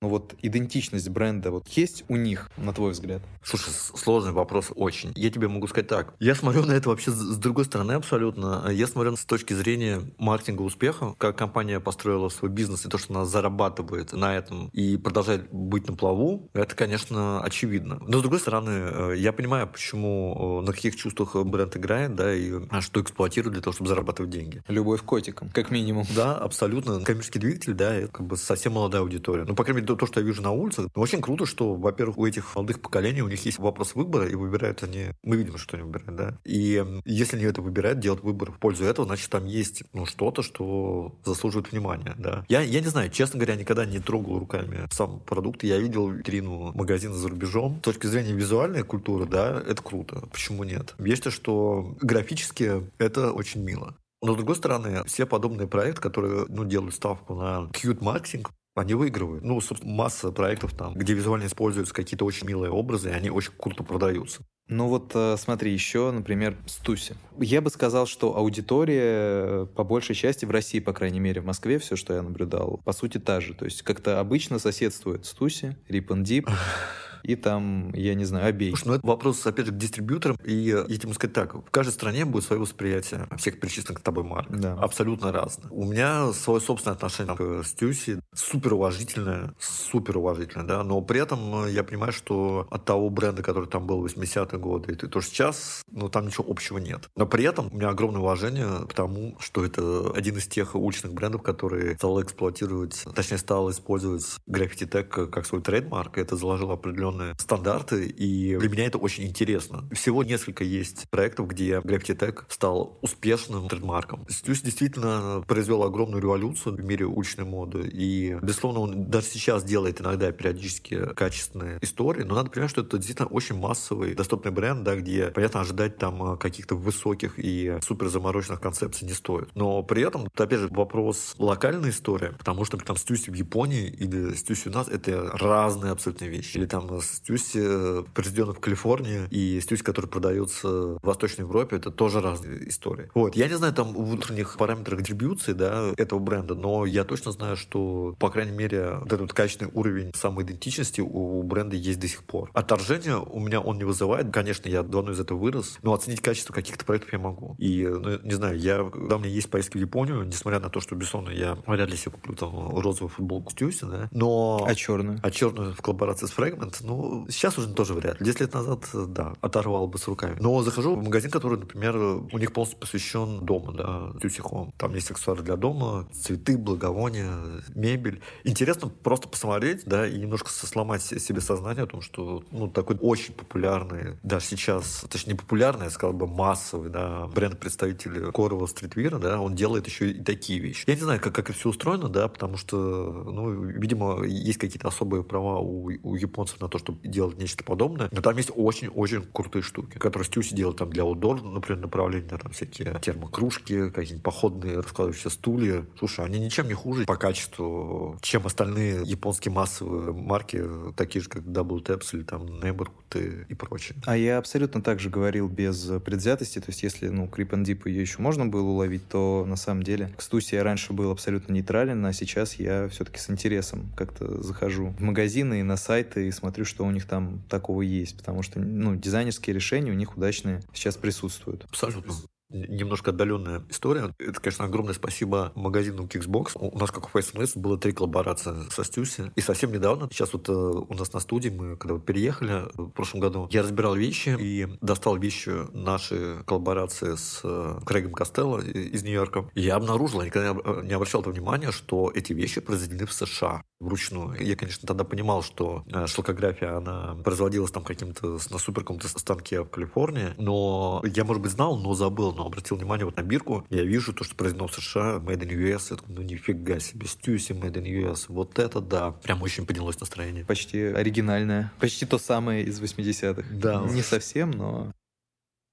Ну 0.00 0.08
вот 0.08 0.36
идентичность 0.42 1.08
бренда 1.08 1.50
вот 1.50 1.66
есть 1.70 2.04
у 2.08 2.14
них, 2.14 2.48
на 2.56 2.72
твой 2.72 2.92
взгляд? 2.92 3.20
Слушай, 3.42 3.70
сложный 3.70 4.30
вопрос 4.30 4.70
очень. 4.76 5.12
Я 5.16 5.28
тебе 5.30 5.48
могу 5.48 5.66
сказать 5.66 5.88
так. 5.88 6.14
Я 6.20 6.36
смотрю 6.36 6.64
на 6.64 6.72
это 6.72 6.88
вообще 6.88 7.10
с 7.10 7.36
другой 7.36 7.64
стороны 7.64 7.92
абсолютно. 7.92 8.68
Я 8.70 8.86
смотрю 8.86 9.16
с 9.16 9.24
точки 9.24 9.54
зрения 9.54 10.00
маркетинга 10.18 10.62
успеха, 10.62 11.14
как 11.18 11.36
компания 11.36 11.80
построила 11.80 12.28
свой 12.28 12.48
бизнес 12.48 12.86
и 12.86 12.88
то, 12.88 12.96
что 12.96 13.12
она 13.12 13.24
зарабатывает 13.24 14.12
на 14.12 14.36
этом 14.36 14.68
и 14.72 14.96
продолжает 14.96 15.50
быть 15.50 15.88
на 15.88 15.96
плаву, 15.96 16.48
это, 16.52 16.76
конечно, 16.76 17.42
очевидно. 17.42 18.00
Но 18.06 18.18
с 18.18 18.22
другой 18.22 18.38
стороны, 18.38 18.70
э, 18.70 19.14
я 19.16 19.32
понимаю, 19.32 19.66
почему, 19.66 20.60
э, 20.62 20.66
на 20.66 20.72
каких 20.72 20.94
чувствах 20.94 21.34
бренд 21.44 21.76
играет, 21.76 22.14
да, 22.14 22.32
и 22.32 22.52
а, 22.70 22.80
что 22.80 23.00
эксплуатирует 23.00 23.54
для 23.54 23.62
того, 23.62 23.74
чтобы 23.74 23.88
зарабатывать 23.88 24.30
деньги. 24.30 24.62
Любовь 24.68 25.02
к 25.02 25.04
котикам, 25.04 25.50
как 25.50 25.72
минимум. 25.72 26.06
Да, 26.14 26.36
абсолютно. 26.36 27.00
Коммерческий 27.00 27.40
двигатель, 27.40 27.74
да, 27.74 27.94
это 27.94 28.12
как 28.12 28.26
бы 28.26 28.36
совсем 28.36 28.74
молодая 28.74 29.02
аудитория. 29.02 29.44
Ну, 29.44 29.56
по 29.56 29.64
крайней 29.64 29.80
мере, 29.80 29.87
то, 29.96 30.06
что 30.06 30.20
я 30.20 30.26
вижу 30.26 30.42
на 30.42 30.50
улицах, 30.50 30.88
ну, 30.94 31.02
очень 31.02 31.20
круто, 31.20 31.46
что, 31.46 31.74
во-первых, 31.74 32.18
у 32.18 32.26
этих 32.26 32.54
молодых 32.54 32.80
поколений 32.80 33.22
у 33.22 33.28
них 33.28 33.44
есть 33.44 33.58
вопрос 33.58 33.94
выбора, 33.94 34.28
и 34.28 34.34
выбирают 34.34 34.82
они... 34.82 35.08
Мы 35.22 35.36
видим, 35.36 35.58
что 35.58 35.76
они 35.76 35.84
выбирают, 35.84 36.16
да. 36.16 36.38
И 36.44 36.84
если 37.04 37.36
они 37.36 37.44
это 37.44 37.62
выбирают, 37.62 38.00
делать 38.00 38.22
выбор 38.22 38.52
в 38.52 38.58
пользу 38.58 38.84
этого, 38.84 39.06
значит, 39.06 39.30
там 39.30 39.46
есть 39.46 39.84
ну, 39.92 40.06
что-то, 40.06 40.42
что 40.42 41.14
заслуживает 41.24 41.72
внимания, 41.72 42.14
да. 42.18 42.44
Я, 42.48 42.60
я 42.62 42.80
не 42.80 42.88
знаю, 42.88 43.10
честно 43.10 43.38
говоря, 43.38 43.56
никогда 43.56 43.84
не 43.84 43.98
трогал 43.98 44.38
руками 44.38 44.86
сам 44.90 45.20
продукт. 45.20 45.62
Я 45.62 45.78
видел 45.78 46.08
витрину 46.08 46.72
магазина 46.74 47.14
за 47.14 47.28
рубежом. 47.28 47.78
С 47.78 47.84
точки 47.84 48.06
зрения 48.06 48.32
визуальной 48.32 48.82
культуры, 48.82 49.26
да, 49.26 49.62
это 49.66 49.82
круто. 49.82 50.24
Почему 50.32 50.64
нет? 50.64 50.94
Есть 50.98 51.30
что 51.30 51.96
графически 52.00 52.90
это 52.98 53.32
очень 53.32 53.62
мило. 53.62 53.94
Но, 54.20 54.32
с 54.32 54.36
другой 54.36 54.56
стороны, 54.56 55.04
все 55.04 55.26
подобные 55.26 55.68
проекты, 55.68 56.00
которые 56.00 56.46
ну, 56.48 56.64
делают 56.64 56.94
ставку 56.94 57.34
на 57.34 57.70
cute 57.72 58.02
маркетинг, 58.02 58.50
они 58.78 58.94
выигрывают. 58.94 59.44
Ну, 59.44 59.60
масса 59.82 60.30
проектов 60.32 60.74
там, 60.74 60.94
где 60.94 61.14
визуально 61.14 61.46
используются 61.46 61.94
какие-то 61.94 62.24
очень 62.24 62.46
милые 62.46 62.70
образы, 62.70 63.10
и 63.10 63.12
они 63.12 63.30
очень 63.30 63.52
круто 63.56 63.82
продаются. 63.82 64.42
Ну 64.68 64.88
вот 64.88 65.12
э, 65.14 65.36
смотри, 65.38 65.72
еще, 65.72 66.10
например, 66.10 66.58
Стуси. 66.66 67.16
Я 67.38 67.62
бы 67.62 67.70
сказал, 67.70 68.06
что 68.06 68.36
аудитория 68.36 69.62
э, 69.62 69.66
по 69.74 69.82
большей 69.82 70.14
части 70.14 70.44
в 70.44 70.50
России, 70.50 70.78
по 70.78 70.92
крайней 70.92 71.20
мере, 71.20 71.40
в 71.40 71.46
Москве, 71.46 71.78
все, 71.78 71.96
что 71.96 72.12
я 72.12 72.20
наблюдал, 72.20 72.78
по 72.84 72.92
сути, 72.92 73.16
та 73.16 73.40
же. 73.40 73.54
То 73.54 73.64
есть 73.64 73.80
как-то 73.80 74.20
обычно 74.20 74.58
соседствует 74.58 75.24
Стуси, 75.24 75.74
and 75.88 76.22
Deep 76.22 76.50
и 77.22 77.36
там, 77.36 77.90
я 77.94 78.14
не 78.14 78.24
знаю, 78.24 78.46
Obey. 78.46 78.70
Слушай, 78.70 78.88
ну 78.88 78.94
это 78.94 79.06
вопрос, 79.06 79.46
опять 79.46 79.66
же, 79.66 79.72
к 79.72 79.76
дистрибьюторам. 79.76 80.36
И 80.44 80.52
я 80.52 80.84
тебе 80.84 81.12
сказать 81.14 81.34
так, 81.34 81.54
в 81.54 81.70
каждой 81.70 81.90
стране 81.90 82.24
будет 82.24 82.44
свое 82.44 82.60
восприятие 82.60 83.28
всех 83.36 83.60
перечисленных 83.60 84.02
тобой 84.02 84.24
марок. 84.24 84.50
Да. 84.50 84.74
Абсолютно 84.74 85.32
разное. 85.32 85.70
У 85.70 85.84
меня 85.84 86.32
свое 86.32 86.60
собственное 86.60 86.94
отношение 86.94 87.34
к 87.36 87.64
Stüssy 87.66 88.20
супер 88.34 88.74
уважительное, 88.74 89.54
супер 89.58 90.18
уважительное, 90.18 90.66
да, 90.66 90.82
но 90.82 91.00
при 91.00 91.20
этом 91.20 91.66
я 91.66 91.82
понимаю, 91.84 92.12
что 92.12 92.66
от 92.70 92.84
того 92.84 93.10
бренда, 93.10 93.42
который 93.42 93.68
там 93.68 93.86
был 93.86 94.00
в 94.00 94.06
80-е 94.06 94.58
годы, 94.58 94.92
и 94.92 94.96
то 94.96 95.20
сейчас, 95.20 95.82
ну, 95.90 96.08
там 96.08 96.26
ничего 96.26 96.44
общего 96.48 96.78
нет. 96.78 97.08
Но 97.16 97.26
при 97.26 97.44
этом 97.44 97.68
у 97.72 97.76
меня 97.76 97.88
огромное 97.88 98.20
уважение 98.20 98.86
к 98.88 98.94
тому, 98.94 99.36
что 99.40 99.64
это 99.64 100.12
один 100.14 100.36
из 100.36 100.46
тех 100.46 100.74
уличных 100.74 101.12
брендов, 101.12 101.42
который 101.42 101.96
стал 101.96 102.22
эксплуатировать, 102.22 103.04
точнее, 103.14 103.38
стал 103.38 103.70
использовать 103.70 104.24
граффити 104.46 104.86
тег 104.86 105.08
как 105.08 105.46
свой 105.46 105.62
trademark, 105.62 106.18
и 106.18 106.20
это 106.20 106.36
заложило 106.36 106.74
определенный 106.74 107.07
определенные 107.08 107.34
стандарты, 107.38 108.06
и 108.06 108.56
для 108.56 108.68
меня 108.68 108.86
это 108.86 108.98
очень 108.98 109.24
интересно. 109.24 109.88
Всего 109.92 110.22
несколько 110.24 110.64
есть 110.64 111.08
проектов, 111.10 111.48
где 111.48 111.78
граффити 111.78 112.16
тег 112.16 112.44
стал 112.48 112.98
успешным 113.02 113.68
trademark 113.68 114.12
ом. 114.12 114.26
Stüssy 114.28 114.60
действительно 114.60 115.42
произвел 115.46 115.82
огромную 115.82 116.22
революцию 116.22 116.76
в 116.76 116.84
мире 116.84 117.06
уличной 117.06 117.44
моды, 117.44 117.88
и, 117.92 118.36
безусловно, 118.42 118.80
он 118.80 119.10
даже 119.10 119.26
сейчас 119.26 119.64
делает 119.64 120.00
иногда 120.00 120.30
периодически 120.32 121.14
качественные 121.14 121.78
истории, 121.82 122.22
но 122.22 122.34
надо 122.34 122.50
понимать, 122.50 122.70
что 122.70 122.82
это 122.82 122.96
действительно 122.96 123.28
очень 123.28 123.56
массовый, 123.56 124.14
доступный 124.14 124.52
бренд, 124.52 124.82
да, 124.82 124.96
где, 124.96 125.28
понятно, 125.28 125.60
ожидать 125.60 125.98
там 125.98 126.36
каких-то 126.38 126.74
высоких 126.74 127.38
и 127.38 127.78
супер 127.82 128.08
замороченных 128.08 128.60
концепций 128.60 129.06
не 129.06 129.14
стоит. 129.14 129.48
Но 129.54 129.82
при 129.82 130.02
этом, 130.02 130.26
это, 130.26 130.44
опять 130.44 130.60
же, 130.60 130.68
вопрос 130.68 131.34
локальной 131.38 131.90
истории, 131.90 132.32
потому 132.38 132.64
что 132.64 132.76
там 132.78 132.96
Стюси 132.96 133.30
в 133.30 133.34
Японии 133.34 133.88
или 133.88 134.34
Стюси 134.34 134.68
у 134.68 134.72
нас— 134.72 134.88
это 134.88 135.30
разные 135.34 135.92
абсолютно 135.92 136.26
вещи. 136.26 136.56
Или 136.56 136.66
там 136.66 136.97
Соответственно, 137.00 137.38
Стюси 137.38 138.04
произведен 138.14 138.52
в 138.52 138.60
Калифорнии, 138.60 139.26
и 139.30 139.60
Стюси, 139.60 139.82
который 139.82 140.06
продается 140.06 140.68
в 140.68 140.98
Восточной 141.02 141.42
Европе, 141.42 141.76
это 141.76 141.90
тоже 141.90 142.20
разные 142.20 142.68
истории. 142.68 143.10
Вот. 143.14 143.36
Я 143.36 143.48
не 143.48 143.56
знаю 143.56 143.72
там 143.72 143.92
в 143.92 144.04
внутренних 144.04 144.56
параметрах 144.56 145.00
дистрибьюции 145.00 145.52
да, 145.52 145.92
этого 145.96 146.18
бренда, 146.18 146.54
но 146.54 146.86
я 146.86 147.04
точно 147.04 147.32
знаю, 147.32 147.56
что, 147.56 148.14
по 148.18 148.30
крайней 148.30 148.56
мере, 148.56 148.98
вот 149.00 149.12
этот 149.12 149.32
качественный 149.32 149.70
уровень 149.74 150.12
самоидентичности 150.14 151.00
у 151.00 151.42
бренда 151.42 151.76
есть 151.76 152.00
до 152.00 152.08
сих 152.08 152.22
пор. 152.22 152.50
Отторжение 152.54 153.18
у 153.18 153.40
меня 153.40 153.60
он 153.60 153.78
не 153.78 153.84
вызывает. 153.84 154.32
Конечно, 154.32 154.68
я 154.68 154.82
давно 154.82 155.12
из 155.12 155.20
этого 155.20 155.38
вырос, 155.38 155.78
но 155.82 155.92
оценить 155.92 156.20
качество 156.20 156.52
каких-то 156.52 156.84
проектов 156.84 157.12
я 157.12 157.18
могу. 157.18 157.54
И, 157.58 157.86
ну, 157.86 158.18
не 158.22 158.34
знаю, 158.34 158.58
я, 158.58 158.84
когда 158.84 159.16
у 159.16 159.18
меня 159.18 159.30
есть 159.30 159.50
поездки 159.50 159.76
в 159.76 159.80
Японию, 159.80 160.22
несмотря 160.24 160.60
на 160.60 160.68
то, 160.68 160.80
что, 160.80 160.94
безусловно, 160.94 161.30
я 161.30 161.58
вряд 161.66 161.90
ли 161.90 161.96
себе 161.96 162.12
куплю 162.12 162.34
там 162.34 162.78
розовую 162.78 163.08
футболку 163.08 163.50
Стюси, 163.52 163.84
да, 163.84 164.08
но... 164.12 164.64
А 164.66 164.74
черную? 164.74 165.20
А 165.22 165.30
черную 165.30 165.74
в 165.74 165.82
коллаборации 165.82 166.26
с 166.26 166.32
Fragment, 166.32 166.76
ну, 166.88 167.26
сейчас 167.28 167.58
уже 167.58 167.68
тоже 167.68 167.94
вряд 167.94 168.20
ли. 168.20 168.26
10 168.26 168.40
лет 168.40 168.54
назад, 168.54 168.88
да, 169.08 169.34
оторвал 169.40 169.86
бы 169.86 169.98
с 169.98 170.08
руками. 170.08 170.36
Но 170.40 170.62
захожу 170.62 170.94
в 170.94 171.02
магазин, 171.04 171.30
который, 171.30 171.58
например, 171.58 171.96
у 171.96 172.38
них 172.38 172.52
полностью 172.52 172.78
посвящен 172.78 173.44
дому, 173.44 173.72
да, 173.72 174.12
Home. 174.18 174.72
Там 174.76 174.94
есть 174.94 175.10
аксессуары 175.10 175.42
для 175.42 175.56
дома, 175.56 176.08
цветы, 176.12 176.56
благовония, 176.56 177.62
мебель. 177.74 178.20
Интересно 178.44 178.88
просто 178.88 179.28
посмотреть, 179.28 179.82
да, 179.84 180.06
и 180.06 180.18
немножко 180.18 180.50
сломать 180.50 181.02
себе 181.02 181.40
сознание 181.40 181.84
о 181.84 181.86
том, 181.86 182.00
что, 182.00 182.42
ну, 182.50 182.68
такой 182.68 182.96
очень 183.00 183.34
популярный, 183.34 184.16
даже 184.22 184.46
сейчас, 184.46 185.04
точнее, 185.10 185.32
не 185.32 185.38
популярный, 185.38 185.84
я 185.84 185.90
сказал 185.90 186.14
бы, 186.14 186.26
массовый, 186.26 186.90
да, 186.90 187.26
бренд-представитель 187.26 188.32
корового 188.32 188.66
стритвира, 188.66 189.18
да, 189.18 189.40
он 189.40 189.54
делает 189.54 189.86
еще 189.86 190.10
и 190.10 190.22
такие 190.22 190.58
вещи. 190.58 190.84
Я 190.86 190.94
не 190.94 191.00
знаю, 191.02 191.20
как, 191.20 191.34
как 191.34 191.50
это 191.50 191.58
все 191.58 191.68
устроено, 191.68 192.08
да, 192.08 192.28
потому 192.28 192.56
что, 192.56 192.76
ну, 192.76 193.62
видимо, 193.64 194.24
есть 194.24 194.58
какие-то 194.58 194.88
особые 194.88 195.22
права 195.22 195.58
у, 195.58 195.90
у 196.02 196.14
японцев 196.14 196.60
на 196.60 196.68
то, 196.68 196.77
чтобы 196.78 197.06
делать 197.06 197.38
нечто 197.38 197.64
подобное, 197.64 198.08
но 198.10 198.20
там 198.20 198.36
есть 198.36 198.50
очень-очень 198.54 199.22
крутые 199.32 199.62
штуки, 199.62 199.98
которые 199.98 200.26
Стюси 200.26 200.54
делает 200.54 200.78
там 200.78 200.90
для 200.90 201.04
outdoor, 201.04 201.42
например, 201.42 201.82
направления, 201.82 202.28
там 202.28 202.52
всякие 202.52 202.98
термокружки, 203.00 203.90
какие-нибудь 203.90 204.22
походные 204.22 204.76
раскладывающиеся 204.80 205.30
стулья. 205.30 205.84
Слушай, 205.98 206.24
они 206.24 206.40
ничем 206.40 206.68
не 206.68 206.74
хуже 206.74 207.04
по 207.04 207.16
качеству, 207.16 208.18
чем 208.22 208.46
остальные 208.46 209.02
японские 209.04 209.52
массовые 209.52 210.12
марки, 210.12 210.62
такие 210.96 211.22
же, 211.22 211.28
как 211.28 211.42
Double 211.42 211.82
Taps 211.82 212.08
или 212.12 212.22
там 212.22 212.44
Neighborhood 212.44 213.44
и, 213.48 213.52
и 213.52 213.54
прочее. 213.54 213.98
А 214.06 214.16
я 214.16 214.38
абсолютно 214.38 214.82
так 214.82 215.00
же 215.00 215.10
говорил 215.10 215.48
без 215.48 215.90
предвзятости, 216.04 216.58
то 216.58 216.66
есть 216.68 216.82
если, 216.82 217.08
ну, 217.08 217.26
Creep 217.26 217.50
and 217.50 217.64
Deep 217.64 217.88
ее 217.88 218.00
еще 218.00 218.20
можно 218.20 218.46
было 218.46 218.68
уловить, 218.68 219.08
то 219.08 219.44
на 219.46 219.56
самом 219.56 219.82
деле 219.82 220.12
к 220.16 220.22
Стусе 220.22 220.56
я 220.56 220.64
раньше 220.64 220.92
был 220.92 221.10
абсолютно 221.10 221.52
нейтрален, 221.52 222.04
а 222.04 222.12
сейчас 222.12 222.54
я 222.54 222.88
все-таки 222.88 223.18
с 223.18 223.30
интересом 223.30 223.92
как-то 223.96 224.42
захожу 224.42 224.94
в 224.98 225.02
магазины 225.02 225.60
и 225.60 225.62
на 225.62 225.76
сайты 225.76 226.28
и 226.28 226.30
смотрю, 226.30 226.64
что 226.68 226.84
у 226.84 226.90
них 226.90 227.06
там 227.06 227.42
такого 227.48 227.82
есть, 227.82 228.16
потому 228.16 228.42
что, 228.42 228.60
ну, 228.60 228.94
дизайнерские 228.94 229.54
решения 229.54 229.90
у 229.90 229.94
них 229.94 230.16
удачные 230.16 230.62
сейчас 230.72 230.96
присутствуют. 230.96 231.64
Абсолютно 231.64 232.14
немножко 232.50 233.10
отдаленная 233.10 233.62
история. 233.68 234.14
Это, 234.18 234.40
конечно, 234.40 234.64
огромное 234.64 234.94
спасибо 234.94 235.52
магазину 235.54 236.04
Kicksbox. 236.04 236.52
У 236.54 236.78
нас, 236.78 236.90
как 236.90 237.14
у 237.14 237.18
FSMS, 237.18 237.58
было 237.58 237.78
три 237.78 237.92
коллаборации 237.92 238.70
со 238.70 238.84
Стюси. 238.84 239.30
И 239.36 239.40
совсем 239.40 239.72
недавно, 239.72 240.08
сейчас 240.10 240.32
вот 240.32 240.48
э, 240.48 240.52
у 240.52 240.94
нас 240.94 241.12
на 241.12 241.20
студии, 241.20 241.50
мы 241.50 241.76
когда 241.76 241.98
переехали 241.98 242.64
в 242.74 242.90
прошлом 242.90 243.20
году, 243.20 243.48
я 243.50 243.62
разбирал 243.62 243.94
вещи 243.94 244.36
и 244.38 244.66
достал 244.80 245.16
вещи 245.18 245.50
нашей 245.76 246.42
коллаборации 246.44 247.16
с 247.16 247.40
э, 247.44 247.80
Крейгом 247.84 248.12
Костелло 248.12 248.60
из 248.60 249.02
Нью-Йорка. 249.02 249.50
Я 249.54 249.76
обнаружил, 249.76 250.20
я 250.20 250.26
никогда 250.26 250.82
не 250.82 250.92
обращал 250.92 251.22
внимания, 251.22 251.70
что 251.70 252.10
эти 252.14 252.32
вещи 252.32 252.60
произведены 252.60 253.06
в 253.06 253.12
США 253.12 253.62
вручную. 253.80 254.36
Я, 254.44 254.56
конечно, 254.56 254.86
тогда 254.86 255.04
понимал, 255.04 255.42
что 255.42 255.84
э, 255.86 256.06
шелкография, 256.06 256.76
она 256.76 257.14
производилась 257.24 257.70
там 257.70 257.84
каким-то 257.84 258.38
на 258.50 258.58
супер 258.58 258.82
каком-то 258.82 259.08
станке 259.08 259.62
в 259.62 259.68
Калифорнии, 259.68 260.34
но 260.36 261.02
я, 261.04 261.24
может 261.24 261.42
быть, 261.42 261.52
знал, 261.52 261.78
но 261.78 261.94
забыл, 261.94 262.32
но 262.32 262.46
обратил 262.46 262.76
внимание 262.76 263.04
вот 263.04 263.16
на 263.16 263.22
бирку, 263.22 263.64
я 263.70 263.84
вижу 263.84 264.12
то, 264.12 264.24
что 264.24 264.34
произведено 264.34 264.66
в 264.66 264.74
США, 264.74 265.16
Made 265.18 265.42
in 265.42 265.50
US, 265.50 265.96
такой, 265.96 266.14
ну 266.14 266.22
нифига 266.22 266.80
себе, 266.80 267.06
Стюси 267.06 267.52
Made 267.52 267.74
in 267.74 268.10
US, 268.10 268.24
вот 268.28 268.58
это 268.58 268.80
да, 268.80 269.12
прям 269.12 269.42
очень 269.42 269.64
поднялось 269.64 270.00
настроение. 270.00 270.44
Почти 270.44 270.82
оригинальное, 270.82 271.72
почти 271.78 272.06
то 272.06 272.18
самое 272.18 272.64
из 272.64 272.80
80-х. 272.80 273.44
Да. 273.50 273.84
Не 273.88 274.02
совсем, 274.02 274.50
но 274.50 274.92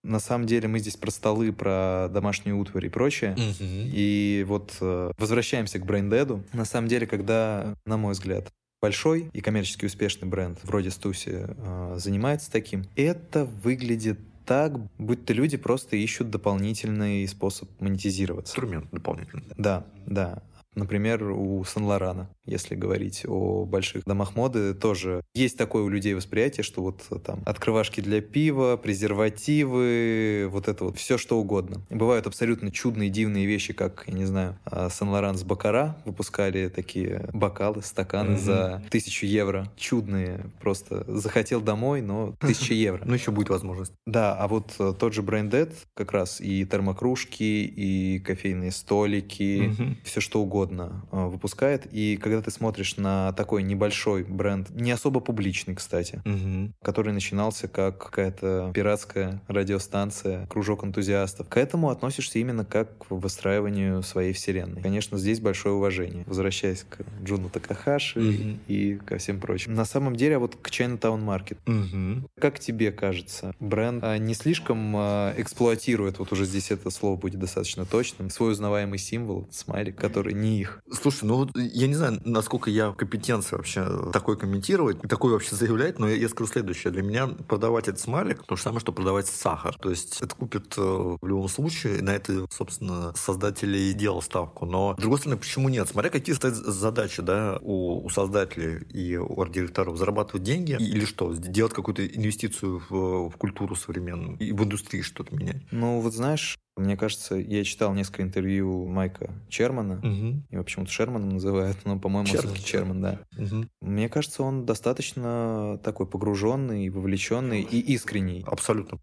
на 0.05 0.19
самом 0.19 0.45
деле 0.45 0.67
мы 0.67 0.79
здесь 0.79 0.95
про 0.95 1.11
столы, 1.11 1.51
про 1.51 2.09
домашнюю 2.11 2.57
утварь 2.57 2.85
и 2.85 2.89
прочее. 2.89 3.33
Угу. 3.33 3.55
И 3.59 4.45
вот 4.47 4.77
э, 4.79 5.11
возвращаемся 5.17 5.79
к 5.79 5.85
брендеду. 5.85 6.43
На 6.53 6.65
самом 6.65 6.87
деле, 6.87 7.07
когда, 7.07 7.75
на 7.85 7.97
мой 7.97 8.13
взгляд, 8.13 8.51
большой 8.81 9.29
и 9.33 9.41
коммерчески 9.41 9.85
успешный 9.85 10.27
бренд 10.27 10.59
вроде 10.63 10.91
Стуси 10.91 11.47
э, 11.47 11.95
занимается 11.97 12.51
таким, 12.51 12.85
это 12.95 13.45
выглядит 13.45 14.19
так, 14.45 14.73
будто 14.99 15.33
люди 15.33 15.57
просто 15.57 15.95
ищут 15.95 16.29
дополнительный 16.29 17.27
способ 17.27 17.69
монетизироваться. 17.81 18.51
Инструмент 18.51 18.87
дополнительный. 18.91 19.43
Да, 19.57 19.85
да. 20.05 20.43
Например, 20.75 21.23
у 21.23 21.63
Сан-Лорана 21.63 22.29
если 22.45 22.75
говорить 22.75 23.25
о 23.27 23.65
больших 23.65 24.03
домах 24.05 24.35
моды, 24.35 24.73
тоже 24.73 25.21
есть 25.33 25.57
такое 25.57 25.83
у 25.83 25.89
людей 25.89 26.13
восприятие, 26.13 26.63
что 26.63 26.81
вот 26.81 27.03
там 27.23 27.41
открывашки 27.45 28.01
для 28.01 28.21
пива, 28.21 28.77
презервативы, 28.77 30.47
вот 30.49 30.67
это 30.67 30.85
вот 30.85 30.97
все 30.97 31.17
что 31.17 31.39
угодно. 31.39 31.81
Бывают 31.89 32.27
абсолютно 32.27 32.71
чудные, 32.71 33.09
дивные 33.09 33.45
вещи, 33.45 33.73
как, 33.73 34.03
я 34.07 34.13
не 34.13 34.25
знаю, 34.25 34.57
Сан-Лоран 34.89 35.37
с 35.37 35.43
Бакара 35.43 35.97
выпускали 36.05 36.69
такие 36.69 37.29
бокалы, 37.33 37.81
стаканы 37.81 38.33
mm-hmm. 38.33 38.39
за 38.39 38.83
тысячу 38.89 39.25
евро. 39.25 39.71
Чудные, 39.75 40.45
просто 40.61 41.03
захотел 41.07 41.61
домой, 41.61 42.01
но 42.01 42.35
тысяча 42.39 42.73
евро. 42.73 43.03
Ну, 43.05 43.13
еще 43.13 43.31
будет 43.31 43.49
возможность. 43.49 43.93
Да, 44.05 44.35
а 44.35 44.47
вот 44.47 44.75
э, 44.79 44.93
тот 44.97 45.13
же 45.13 45.21
Branded, 45.21 45.73
как 45.93 46.11
раз 46.11 46.39
и 46.41 46.65
термокружки, 46.65 47.43
и 47.63 48.19
кофейные 48.19 48.71
столики, 48.71 49.73
все 50.03 50.19
что 50.19 50.41
угодно 50.41 50.64
э, 50.71 51.25
выпускает. 51.27 51.87
И 51.91 52.17
когда 52.17 52.41
ты 52.41 52.51
смотришь 52.51 52.97
на 52.97 53.33
такой 53.33 53.63
небольшой 53.63 54.23
бренд, 54.23 54.69
не 54.71 54.91
особо 54.91 55.19
публичный, 55.19 55.75
кстати, 55.75 56.21
угу. 56.25 56.73
который 56.81 57.13
начинался 57.13 57.67
как 57.67 57.97
какая-то 57.97 58.71
пиратская 58.73 59.41
радиостанция, 59.47 60.47
кружок 60.47 60.83
энтузиастов, 60.83 61.47
к 61.49 61.57
этому 61.57 61.89
относишься 61.89 62.39
именно 62.39 62.65
как 62.65 62.97
к 62.97 63.11
выстраиванию 63.11 64.03
своей 64.03 64.33
вселенной. 64.33 64.81
Конечно, 64.81 65.17
здесь 65.17 65.39
большое 65.39 65.75
уважение. 65.75 66.23
Возвращаясь 66.27 66.83
к 66.83 66.99
Джуну 67.23 67.49
Такахаши 67.49 68.19
угу. 68.19 68.59
и 68.67 68.95
ко 68.95 69.17
всем 69.17 69.39
прочим. 69.39 69.73
На 69.73 69.85
самом 69.85 70.15
деле, 70.15 70.37
вот 70.37 70.55
к 70.55 70.69
Chinatown 70.69 71.23
Market. 71.23 71.57
Угу. 71.65 72.29
Как 72.39 72.59
тебе 72.59 72.91
кажется, 72.91 73.53
бренд 73.59 74.03
а, 74.03 74.17
не 74.17 74.33
слишком 74.33 74.95
а, 74.95 75.33
эксплуатирует, 75.37 76.19
вот 76.19 76.31
уже 76.31 76.45
здесь 76.45 76.71
это 76.71 76.89
слово 76.89 77.17
будет 77.17 77.39
достаточно 77.39 77.85
точным, 77.85 78.29
свой 78.29 78.51
узнаваемый 78.51 78.99
символ, 78.99 79.47
смайлик, 79.51 79.95
который 79.95 80.33
не 80.33 80.54
их? 80.59 80.81
Слушай, 80.91 81.25
ну 81.25 81.35
вот 81.35 81.51
я 81.55 81.87
не 81.87 81.95
знаю, 81.95 82.21
насколько 82.25 82.69
я 82.69 82.91
компетенция 82.91 83.57
вообще 83.57 84.11
такой 84.11 84.37
комментировать, 84.37 85.01
такой 85.01 85.31
вообще 85.31 85.55
заявлять, 85.55 85.99
но 85.99 86.07
я, 86.07 86.15
я 86.15 86.29
скажу 86.29 86.51
следующее. 86.51 86.91
Для 86.91 87.03
меня 87.03 87.27
продавать 87.27 87.87
этот 87.87 87.99
смайлик 87.99 88.43
то 88.43 88.55
же 88.55 88.61
самое, 88.61 88.79
что 88.79 88.91
продавать 88.91 89.27
сахар. 89.27 89.75
То 89.75 89.89
есть 89.89 90.21
это 90.21 90.35
купит 90.35 90.73
э, 90.77 90.81
в 91.21 91.27
любом 91.27 91.47
случае, 91.49 91.99
и 91.99 92.01
на 92.01 92.11
это, 92.11 92.45
собственно, 92.51 93.13
создатели 93.15 93.77
и 93.77 93.93
делал 93.93 94.21
ставку. 94.21 94.65
Но, 94.65 94.95
с 94.97 95.01
другой 95.01 95.19
стороны, 95.19 95.37
почему 95.39 95.69
нет? 95.69 95.87
Смотря 95.87 96.09
какие 96.09 96.35
стоят 96.35 96.55
задачи 96.55 97.21
да, 97.21 97.59
у, 97.61 98.05
у 98.05 98.09
создателей 98.09 98.83
и 98.91 99.17
у 99.17 99.41
арт-директоров. 99.41 99.97
Зарабатывать 99.97 100.43
деньги 100.43 100.73
или 100.73 101.05
что? 101.05 101.33
Делать 101.33 101.73
какую-то 101.73 102.05
инвестицию 102.05 102.81
в, 102.89 103.29
в 103.29 103.37
культуру 103.37 103.75
современную 103.75 104.37
и 104.37 104.51
в 104.51 104.63
индустрии 104.63 105.01
что-то 105.01 105.35
менять? 105.35 105.61
Ну, 105.71 105.99
вот 105.99 106.13
знаешь, 106.13 106.57
мне 106.75 106.97
кажется, 106.97 107.35
я 107.35 107.63
читал 107.63 107.93
несколько 107.93 108.21
интервью 108.23 108.85
Майка 108.85 109.31
Чермана, 109.49 109.99
угу. 109.99 110.43
его 110.49 110.63
почему-то 110.63 110.91
Шерманом 110.91 111.29
называют, 111.29 111.77
но, 111.85 111.97
по-моему, 111.97 112.27
Черман, 112.27 112.43
все-таки 112.43 112.65
Черман, 112.65 113.01
да. 113.01 113.19
Угу. 113.37 113.65
Мне 113.81 114.09
кажется, 114.09 114.43
он 114.43 114.65
достаточно 114.65 115.79
такой 115.83 116.05
погруженный, 116.05 116.89
вовлеченный 116.89 117.61
и 117.61 117.79
искренний. 117.79 118.43
Абсолютно. 118.45 118.99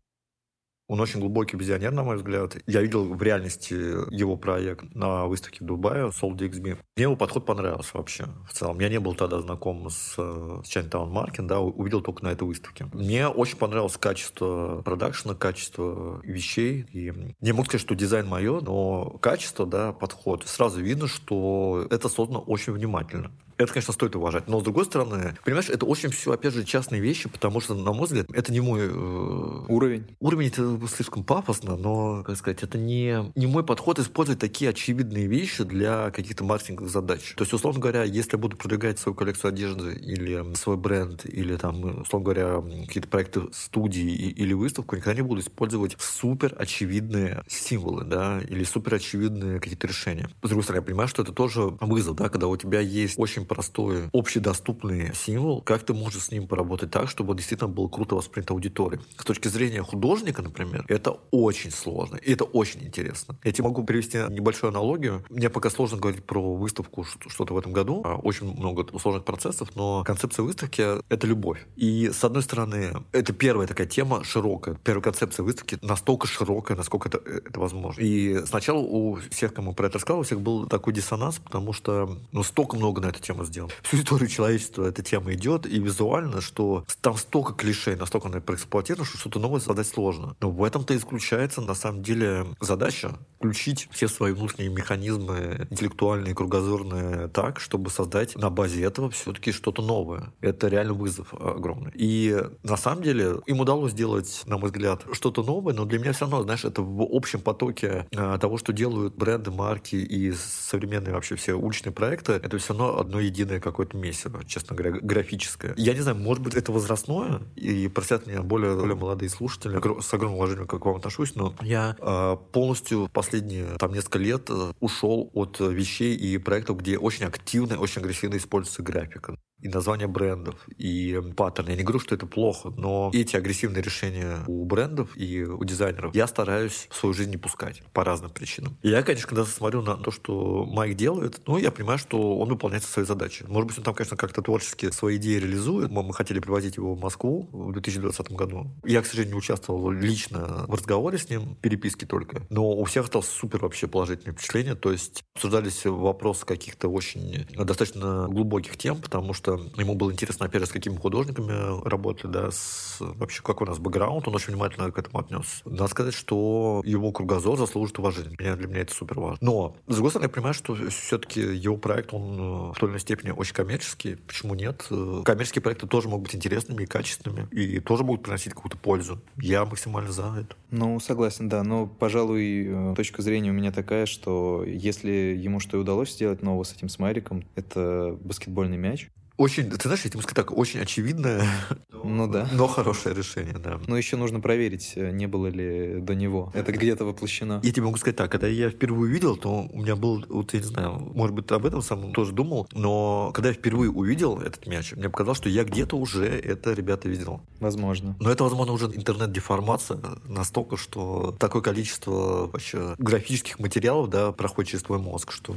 Он 0.93 1.01
очень 1.01 1.21
глубокий 1.21 1.57
визионер, 1.57 1.91
на 1.91 2.03
мой 2.03 2.17
взгляд. 2.17 2.55
Я 2.67 2.83
видел 2.83 3.15
в 3.15 3.23
реальности 3.23 3.73
его 4.15 4.37
проект 4.37 4.95
на 4.95 5.25
выставке 5.25 5.65
в 5.65 5.67
Дубае, 5.67 6.11
Soul 6.11 6.37
DXB. 6.37 6.77
Мне 6.97 7.03
его 7.05 7.17
подход 7.17 7.47
понравился 7.47 7.97
вообще 7.97 8.27
в 8.47 8.53
целом. 8.53 8.79
Я 8.79 8.91
не 8.91 9.01
был 9.01 9.15
тогда 9.15 9.41
знаком 9.41 9.89
с, 9.89 10.13
с 10.13 10.19
Chinatown 10.19 11.11
Market, 11.11 11.47
да, 11.47 11.61
увидел 11.61 12.03
только 12.03 12.23
на 12.23 12.29
этой 12.29 12.47
выставке. 12.47 12.91
Мне 12.93 13.27
очень 13.27 13.57
понравилось 13.57 13.97
качество 13.97 14.83
продакшена, 14.85 15.35
качество 15.35 16.21
вещей. 16.25 16.85
И 16.93 17.11
не 17.41 17.53
могу 17.53 17.65
сказать, 17.65 17.81
что 17.81 17.95
дизайн 17.95 18.27
мое, 18.29 18.61
но 18.61 19.17
качество, 19.23 19.65
да, 19.65 19.93
подход. 19.93 20.47
Сразу 20.47 20.83
видно, 20.83 21.09
что 21.09 21.87
это 21.89 22.11
создано 22.11 22.41
очень 22.41 22.75
внимательно 22.75 23.31
Это, 23.63 23.73
конечно, 23.73 23.93
стоит 23.93 24.17
уважать. 24.17 24.49
Но, 24.49 24.61
с 24.61 24.65
другой 24.65 24.85
стороны, 24.85 25.37
понимаешь, 25.45 25.69
это 25.69 25.87
очень 25.87 26.11
все, 26.11 26.33
опять 26.33 26.53
же, 26.53 26.65
частные 26.65 27.01
вещи, 27.01 27.29
потому 27.29 27.61
что, 27.61 27.75
на 27.75 27.93
мой 27.93 28.07
взгляд, 28.07 28.27
это 28.33 28.53
не 28.53 28.61
мой... 28.61 28.81
Э... 28.83 29.65
Уровень. 29.69 30.05
Уровень 30.21 30.49
это 30.49 30.81
слишком 30.89 31.23
пафосно, 31.23 31.77
но, 31.77 32.23
как 32.25 32.37
сказать, 32.37 32.63
это 32.63 32.79
не, 32.79 33.33
не 33.37 33.47
мой 33.47 33.65
подход 33.65 33.99
использовать 33.99 34.41
такие 34.41 34.71
очевидные 34.71 35.27
вещи 35.27 35.63
для 35.65 36.11
каких-то 36.11 36.45
маркетинговых 36.45 36.91
задач. 36.91 37.35
То 37.37 37.43
есть, 37.43 37.53
условно 37.53 37.81
говоря, 37.81 38.03
если 38.03 38.33
я 38.33 38.39
буду 38.39 38.57
продвигать 38.57 38.99
свою 38.99 39.15
коллекцию 39.15 39.51
одежды 39.51 39.95
или 39.95 40.55
свой 40.55 40.77
бренд, 40.77 41.25
или 41.25 41.57
там, 41.57 42.03
условно 42.03 42.25
говоря, 42.25 42.63
какие-то 42.87 43.09
проекты 43.09 43.43
студии 43.53 44.11
или 44.11 44.53
выставку, 44.53 44.97
никогда 44.97 45.15
не 45.15 45.27
буду 45.27 45.41
использовать 45.41 45.97
супер 46.01 46.55
очевидные 46.59 47.45
символы, 47.47 48.05
да, 48.05 48.41
или 48.49 48.65
супер 48.65 48.95
очевидные 48.95 49.61
какие-то 49.61 49.87
решения. 49.87 50.29
С 50.43 50.49
другой 50.49 50.65
стороны, 50.65 50.83
я 50.83 50.87
понимаю, 50.87 51.09
что 51.09 51.23
это 51.23 51.33
тоже 51.33 51.63
вызов, 51.81 52.17
да, 52.17 52.29
когда 52.29 52.49
у 52.49 52.57
тебя 52.57 52.81
есть 52.81 53.19
очень 53.19 53.47
простой, 53.55 54.09
общедоступный 54.13 55.15
символ, 55.15 55.61
как 55.61 55.83
ты 55.83 55.93
можешь 55.93 56.23
с 56.23 56.31
ним 56.31 56.47
поработать 56.47 56.91
так, 56.91 57.09
чтобы 57.09 57.33
он 57.33 57.37
действительно 57.37 57.69
был 57.69 57.89
круто 57.89 58.15
воспринят 58.15 58.51
аудиторией. 58.51 59.03
С 59.19 59.25
точки 59.25 59.49
зрения 59.49 59.83
художника, 59.83 60.41
например, 60.41 60.85
это 60.89 61.19
очень 61.31 61.71
сложно, 61.71 62.17
и 62.17 62.33
это 62.33 62.45
очень 62.45 62.83
интересно. 62.83 63.37
Я 63.45 63.53
тебе 63.53 63.65
могу 63.65 63.85
привести 63.85 64.19
небольшую 64.31 64.71
аналогию. 64.71 65.25
Мне 65.29 65.51
пока 65.51 65.69
сложно 65.69 65.99
говорить 65.99 66.25
про 66.25 66.55
выставку 66.55 67.05
что-то 67.05 67.55
в 67.55 67.59
этом 67.59 67.73
году. 67.73 68.03
А, 68.05 68.17
очень 68.17 68.47
много 68.55 68.87
сложных 68.99 69.25
процессов, 69.25 69.69
но 69.75 70.03
концепция 70.05 70.45
выставки— 70.45 70.83
это 71.11 71.27
любовь. 71.27 71.67
И, 71.77 72.11
с 72.11 72.25
одной 72.25 72.43
стороны, 72.43 72.93
это 73.13 73.33
первая 73.33 73.67
такая 73.67 73.87
тема 73.87 74.25
широкая. 74.25 74.77
Первая 74.83 75.03
концепция 75.03 75.43
выставки 75.45 75.79
настолько 75.83 76.27
широкая, 76.27 76.77
насколько 76.77 77.09
это, 77.09 77.19
это 77.19 77.61
возможно. 77.61 78.01
И 78.01 78.45
сначала 78.47 78.79
у 78.79 79.19
всех, 79.31 79.53
кому 79.53 79.75
про 79.75 79.87
это 79.89 79.99
рассказал, 79.99 80.21
у 80.21 80.23
всех 80.23 80.41
был 80.41 80.67
такой 80.67 80.93
диссонанс, 80.93 81.39
потому 81.39 81.73
что 81.73 82.19
ну, 82.33 82.43
столько 82.43 82.77
много 82.77 83.01
на 83.01 83.07
эту 83.07 83.21
тему 83.21 83.32
сделано. 83.45 83.73
Всю 83.83 83.99
историю 83.99 84.29
человечества 84.29 84.85
эта 84.85 85.03
тема 85.03 85.33
идет, 85.35 85.67
и 85.67 85.79
визуально, 85.79 86.41
что 86.41 86.85
там 87.01 87.17
столько 87.17 87.55
клише, 87.55 87.97
настолько 87.97 88.29
она 88.29 88.41
проэксплуатирована, 88.41 89.07
что 89.07 89.19
что-то 89.19 89.39
новое 89.39 89.61
создать 89.61 89.87
сложно. 89.87 90.37
Но 90.41 90.51
в 90.51 90.63
этом-то 90.63 90.95
и 90.95 90.99
заключается, 90.99 91.61
на 91.61 91.75
самом 91.75 92.03
деле, 92.03 92.47
задача 92.61 93.19
включить 93.39 93.89
все 93.91 94.07
свои 94.07 94.33
внутренние 94.33 94.73
механизмы 94.73 95.67
интеллектуальные, 95.69 96.35
кругозорные 96.35 97.29
так, 97.29 97.59
чтобы 97.59 97.91
создать 97.91 98.37
на 98.37 98.51
базе 98.51 98.85
этого 98.85 99.11
все-таки 99.11 99.51
что-то 99.51 99.83
новое. 99.83 100.33
Это 100.41 100.69
реально 100.69 100.95
вызов 100.95 101.35
огромный. 101.35 101.91
И 101.95 102.41
на 102.63 102.77
самом 102.77 103.03
деле 103.03 103.41
им 103.47 103.61
удалось 103.61 103.93
сделать, 103.93 104.43
на 104.47 104.59
мой 104.59 104.67
взгляд, 104.67 105.05
что-то 105.13 105.43
новое, 105.43 105.75
но 105.75 105.85
для 105.85 105.99
меня 105.99 106.13
все 106.13 106.27
равно, 106.27 106.43
знаешь, 106.43 106.65
это 106.65 106.83
в 106.83 107.03
общем 107.03 107.41
потоке 107.41 108.07
а, 108.15 108.39
того, 108.39 108.59
что 108.59 108.73
делают 108.73 109.17
бренды, 109.17 109.51
марки 109.51 109.97
и 109.97 110.33
современные 110.33 111.13
вообще 111.15 111.35
все 111.35 111.55
уличные 111.55 111.93
проекты, 111.93 112.33
это 112.33 112.59
все 112.59 112.75
равно 112.75 112.99
одно 112.99 113.21
единое 113.25 113.61
какое-то 113.61 113.97
месиво, 113.97 114.45
честно 114.45 114.77
говоря, 114.77 114.99
графическое. 115.01 115.75
Я 115.77 115.95
не 115.95 116.01
знаю, 116.01 116.17
может 116.19 116.43
быть, 116.43 116.55
это 116.55 116.73
возрастное, 116.73 117.43
и 117.57 117.89
простят 117.89 118.27
меня 118.27 118.43
более, 118.43 118.77
более 118.77 118.97
молодые 118.97 119.29
слушатели, 119.29 119.77
с 120.01 120.15
огромным 120.15 120.39
уважением 120.39 120.67
как 120.67 120.83
к 120.83 120.87
вам 120.87 120.97
отношусь, 120.97 121.35
но 121.35 121.55
я 121.63 121.97
э, 121.99 122.37
полностью 122.53 123.09
последние 123.13 123.67
там 123.79 123.93
несколько 123.93 124.19
лет 124.19 124.49
э, 124.51 124.73
ушел 124.81 125.31
от 125.35 125.61
вещей 125.61 126.17
и 126.17 126.39
проектов, 126.39 126.79
где 126.79 126.99
очень 126.99 127.25
активно, 127.25 127.79
очень 127.79 128.03
агрессивно 128.03 128.37
используется 128.37 128.83
графика 128.83 129.37
и 129.63 129.69
название 129.69 130.09
брендов, 130.09 130.57
и 130.77 131.21
паттерны. 131.37 131.71
Я 131.71 131.77
не 131.77 131.83
говорю, 131.83 132.01
что 132.01 132.15
это 132.15 132.27
плохо, 132.27 132.73
но 132.77 133.11
эти 133.15 133.37
агрессивные 133.37 133.83
решения 133.83 134.39
у 134.47 134.65
брендов 134.65 135.17
и 135.17 135.45
у 135.45 135.65
дизайнеров 135.65 136.15
я 136.15 136.27
стараюсь 136.27 136.89
в 136.91 136.97
свою 136.97 137.15
жизнь 137.15 137.31
не 137.31 137.37
пускать 137.37 137.83
по 137.93 138.05
разным 138.05 138.31
причинам. 138.31 138.77
Я, 138.83 139.03
конечно, 139.03 139.29
когда 139.29 139.45
смотрю 139.45 139.83
на 139.83 139.97
то, 139.97 140.11
что 140.11 140.67
Майк 140.67 140.97
делает, 140.97 141.41
ну, 141.47 141.59
я 141.59 141.71
понимаю, 141.71 141.99
что 141.99 142.39
он 142.39 142.49
выполняет 142.49 142.85
свои 142.85 143.05
задачи. 143.05 143.45
Может 143.47 143.69
быть, 143.69 143.79
он 143.79 143.85
там, 143.85 143.95
конечно, 143.95 144.17
как-то 144.17 144.43
творчески 144.43 144.91
свои 144.91 145.17
идеи 145.17 145.37
реализует. 145.37 145.91
Мы, 145.91 146.13
хотели 146.13 146.41
привозить 146.41 146.77
его 146.77 146.95
в 146.95 147.01
Москву 147.01 147.49
в 147.53 147.73
2020 147.73 148.33
году. 148.33 148.71
Я, 148.85 149.03
к 149.03 149.07
сожалению, 149.07 149.35
не 149.35 149.39
участвовал 149.39 149.91
лично 149.91 150.65
в 150.67 150.75
разговоре 150.75 151.19
с 151.19 151.31
ним, 151.31 151.55
переписке 151.57 152.07
только. 152.07 152.43
Но 152.51 152.71
у 152.71 152.85
всех 152.85 153.05
осталось 153.05 153.29
супер 153.29 153.61
вообще 153.61 153.87
положительное 153.87 154.35
впечатление. 154.35 154.75
То 154.75 154.91
есть 154.91 155.23
обсуждались 155.35 155.85
вопросы 155.85 156.45
каких-то 156.45 156.89
очень 156.89 157.47
достаточно 157.57 158.27
глубоких 158.29 158.77
тем, 158.77 159.01
потому 159.01 159.33
что 159.35 159.52
ему 159.77 159.95
было 159.95 160.13
интересно, 160.13 160.47
опять 160.47 160.63
же, 160.63 160.67
с 160.67 160.73
какими 160.73 160.97
художниками 160.97 161.87
работали, 161.89 162.31
да, 162.31 162.51
с, 162.51 162.97
вообще 163.01 163.43
какой 163.43 163.67
у 163.67 163.71
нас 163.71 163.79
бэкграунд, 163.79 164.29
он 164.29 164.35
очень 164.35 164.53
внимательно 164.53 164.91
к 164.91 164.99
этому 164.99 165.19
отнес. 165.19 165.63
Надо 165.65 165.89
сказать, 165.89 166.15
что 166.15 166.83
его 166.85 167.13
кругозор 167.13 167.59
заслужит 167.59 167.99
уважения. 167.99 168.37
Для, 168.37 168.57
для 168.57 168.69
меня 168.69 168.81
это 168.81 168.95
супер 168.95 169.21
важно. 169.21 169.39
Но, 169.41 169.77
с 169.87 169.95
другой 169.95 170.11
стороны, 170.11 170.27
я 170.27 170.33
понимаю, 170.33 170.55
что 170.55 170.75
все-таки 170.75 171.41
его 171.41 171.77
проект, 171.77 172.13
он 172.13 172.39
э, 172.39 172.73
в 172.73 172.75
той 172.79 172.89
или 172.89 172.93
иной 172.93 173.01
степени 173.01 173.31
очень 173.31 173.55
коммерческий. 173.55 174.17
Почему 174.17 174.55
нет? 174.55 174.87
Э, 174.91 175.23
коммерческие 175.25 175.63
проекты 175.63 175.87
тоже 175.87 176.09
могут 176.09 176.27
быть 176.27 176.37
интересными 176.37 176.85
и 176.85 176.87
качественными, 176.87 177.49
и 177.51 177.81
тоже 177.81 178.05
будут 178.05 178.23
приносить 178.23 178.55
какую-то 178.55 178.79
пользу. 178.79 179.21
Я 179.37 179.65
максимально 179.65 180.13
за 180.13 180.35
это. 180.41 180.57
Ну, 180.71 180.99
согласен, 181.01 181.49
да. 181.49 181.63
Но, 181.63 181.87
пожалуй, 181.87 182.67
э, 182.67 182.95
точка 182.97 183.23
зрения 183.23 183.51
у 183.51 183.55
меня 183.55 183.73
такая, 183.73 184.07
что 184.07 184.65
если 184.67 185.11
ему 185.11 185.61
что 185.61 185.77
и 185.77 185.81
удалось 185.81 186.13
сделать 186.13 186.43
нового 186.43 186.65
с 186.65 186.73
этим 186.73 186.89
смайликом, 186.89 187.45
это 187.55 188.17
баскетбольный 188.21 188.77
мяч. 188.77 189.09
Очень, 189.37 189.71
ты 189.71 189.83
знаешь, 189.83 190.05
я 190.05 190.11
тебе 190.11 190.23
скажу 190.23 190.35
так, 190.35 190.57
очень 190.57 190.81
очевидное, 190.81 191.47
ну 192.05 192.27
да, 192.27 192.49
но 192.53 192.67
хорошее 192.67 193.15
решение, 193.15 193.59
да. 193.59 193.81
Но 193.87 193.97
еще 193.97 194.17
нужно 194.17 194.41
проверить, 194.41 194.93
э, 194.97 195.11
не 195.11 195.27
было 195.27 195.47
ли 195.47 196.01
до 196.01 196.15
него. 196.15 196.51
Это 196.55 196.73
где-то 196.73 197.05
воплощено. 197.05 197.61
Я 197.63 197.73
тебе 197.73 197.85
могу 197.85 197.97
сказать 197.97 198.17
так, 198.17 198.31
когда 198.31 198.47
я 198.47 198.71
впервые 198.71 199.11
увидел, 199.11 199.37
то 199.37 199.69
у 199.73 199.79
меня 199.79 199.97
был, 199.97 200.25
вот 200.29 200.53
я 200.53 200.61
не 200.61 200.67
знаю, 200.67 201.13
может 201.15 201.35
быть, 201.35 201.47
ты 201.47 201.55
об 201.55 201.65
этом 201.65 201.83
сам 201.83 202.13
тоже 202.13 202.33
думал, 202.33 202.69
но 202.73 203.31
когда 203.35 203.49
я 203.49 203.55
впервые 203.55 203.91
увидел 203.91 204.39
этот 204.39 204.67
мяч, 204.67 204.93
мне 204.93 205.09
показалось, 205.09 205.39
что 205.39 205.49
я 205.49 205.65
где-то 205.65 205.97
уже 205.97 206.27
это, 206.27 206.73
ребята, 206.73 207.09
видел. 207.09 207.41
Возможно. 207.61 208.17
Но 208.21 208.31
это, 208.31 208.45
возможно, 208.45 208.73
уже 208.75 208.87
интернет-деформация 208.87 209.99
настолько, 210.27 210.77
что 210.77 211.35
такое 211.39 211.63
количество 211.63 212.47
вообще 212.53 212.95
графических 212.99 213.59
материалов, 213.59 214.11
да, 214.11 214.33
проходит 214.33 214.71
через 214.71 214.83
твой 214.85 214.99
мозг, 214.99 215.33
что, 215.33 215.53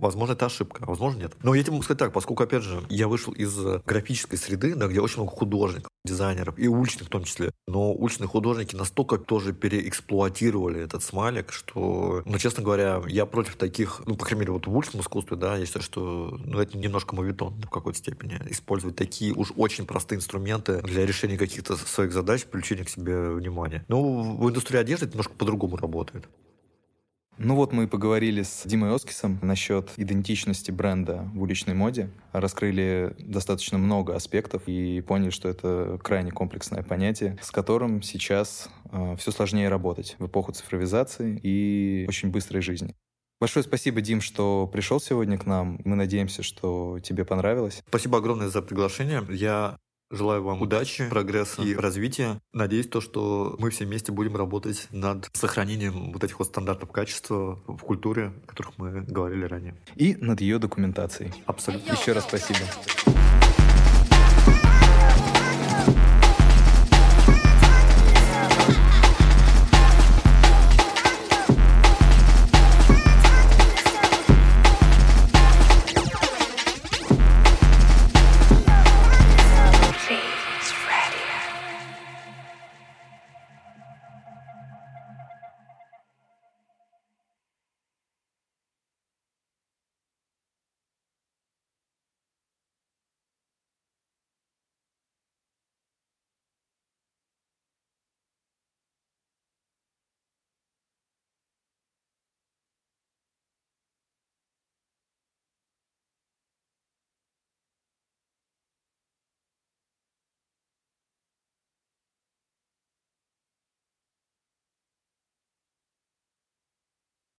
возможно, 0.00 0.32
это 0.32 0.46
ошибка, 0.46 0.84
а 0.84 0.86
возможно, 0.86 1.20
нет. 1.20 1.34
Но 1.42 1.54
я 1.54 1.62
тебе 1.62 1.72
могу 1.72 1.82
сказать 1.82 1.98
так, 1.98 2.12
поскольку, 2.12 2.42
опять 2.42 2.62
же, 2.62 2.82
я 2.88 3.08
вышел 3.10 3.32
из 3.32 3.58
э, 3.58 3.82
графической 3.84 4.38
среды, 4.38 4.74
да, 4.74 4.86
где 4.86 5.00
очень 5.00 5.16
много 5.16 5.32
художников, 5.32 5.90
дизайнеров 6.04 6.58
и 6.58 6.68
уличных 6.68 7.08
в 7.08 7.10
том 7.10 7.24
числе. 7.24 7.50
Но 7.66 7.92
уличные 7.92 8.28
художники 8.28 8.74
настолько 8.74 9.18
тоже 9.18 9.52
переэксплуатировали 9.52 10.80
этот 10.80 11.02
смайлик, 11.02 11.52
что, 11.52 12.22
ну, 12.24 12.38
честно 12.38 12.62
говоря, 12.62 13.02
я 13.06 13.26
против 13.26 13.56
таких, 13.56 14.02
ну, 14.06 14.16
по 14.16 14.24
крайней 14.24 14.40
мере, 14.40 14.52
вот 14.52 14.66
в 14.66 14.74
уличном 14.74 15.02
искусстве, 15.02 15.36
да, 15.36 15.56
я 15.56 15.66
считаю, 15.66 15.82
что 15.82 16.38
ну, 16.44 16.58
это 16.58 16.78
немножко 16.78 17.14
мовитон 17.14 17.54
в 17.60 17.68
какой-то 17.68 17.98
степени. 17.98 18.40
Использовать 18.48 18.96
такие 18.96 19.34
уж 19.34 19.52
очень 19.56 19.84
простые 19.84 20.18
инструменты 20.18 20.80
для 20.82 21.04
решения 21.04 21.36
каких-то 21.36 21.76
своих 21.76 22.12
задач, 22.12 22.44
привлечения 22.44 22.84
к 22.84 22.88
себе 22.88 23.30
внимания. 23.32 23.84
Ну, 23.88 24.36
в 24.36 24.48
индустрии 24.48 24.78
одежды 24.78 25.06
это 25.06 25.14
немножко 25.14 25.34
по-другому 25.34 25.76
работает. 25.76 26.28
Ну 27.42 27.54
вот 27.54 27.72
мы 27.72 27.88
поговорили 27.88 28.42
с 28.42 28.64
Димой 28.66 28.94
Оскисом 28.94 29.38
насчет 29.40 29.92
идентичности 29.96 30.70
бренда 30.70 31.26
в 31.32 31.40
уличной 31.40 31.72
моде, 31.72 32.10
раскрыли 32.32 33.14
достаточно 33.18 33.78
много 33.78 34.14
аспектов 34.14 34.64
и 34.66 35.00
поняли, 35.00 35.30
что 35.30 35.48
это 35.48 35.98
крайне 36.02 36.32
комплексное 36.32 36.82
понятие, 36.82 37.38
с 37.40 37.50
которым 37.50 38.02
сейчас 38.02 38.68
э, 38.92 39.16
все 39.18 39.30
сложнее 39.30 39.70
работать 39.70 40.16
в 40.18 40.26
эпоху 40.26 40.52
цифровизации 40.52 41.40
и 41.42 42.04
очень 42.06 42.28
быстрой 42.30 42.60
жизни. 42.60 42.94
Большое 43.40 43.64
спасибо, 43.64 44.02
Дим, 44.02 44.20
что 44.20 44.68
пришел 44.70 45.00
сегодня 45.00 45.38
к 45.38 45.46
нам. 45.46 45.80
Мы 45.86 45.96
надеемся, 45.96 46.42
что 46.42 46.98
тебе 47.02 47.24
понравилось. 47.24 47.82
Спасибо 47.88 48.18
огромное 48.18 48.50
за 48.50 48.60
приглашение. 48.60 49.24
Я 49.30 49.78
Желаю 50.10 50.42
вам 50.42 50.60
удачи, 50.60 51.08
прогресса 51.08 51.62
и 51.62 51.74
развития. 51.74 52.40
Надеюсь, 52.52 52.88
то, 52.88 53.00
что 53.00 53.54
мы 53.60 53.70
все 53.70 53.84
вместе 53.84 54.10
будем 54.10 54.36
работать 54.36 54.88
над 54.90 55.30
сохранением 55.32 56.12
вот 56.12 56.24
этих 56.24 56.38
вот 56.40 56.48
стандартов 56.48 56.90
качества 56.90 57.60
в 57.66 57.78
культуре, 57.78 58.32
о 58.44 58.46
которых 58.48 58.72
мы 58.76 59.02
говорили 59.02 59.44
ранее. 59.44 59.76
И 59.94 60.16
над 60.16 60.40
ее 60.40 60.58
документацией. 60.58 61.32
Абсолютно. 61.46 61.92
Еще 61.92 62.12
раз 62.12 62.24
спасибо. 62.24 62.58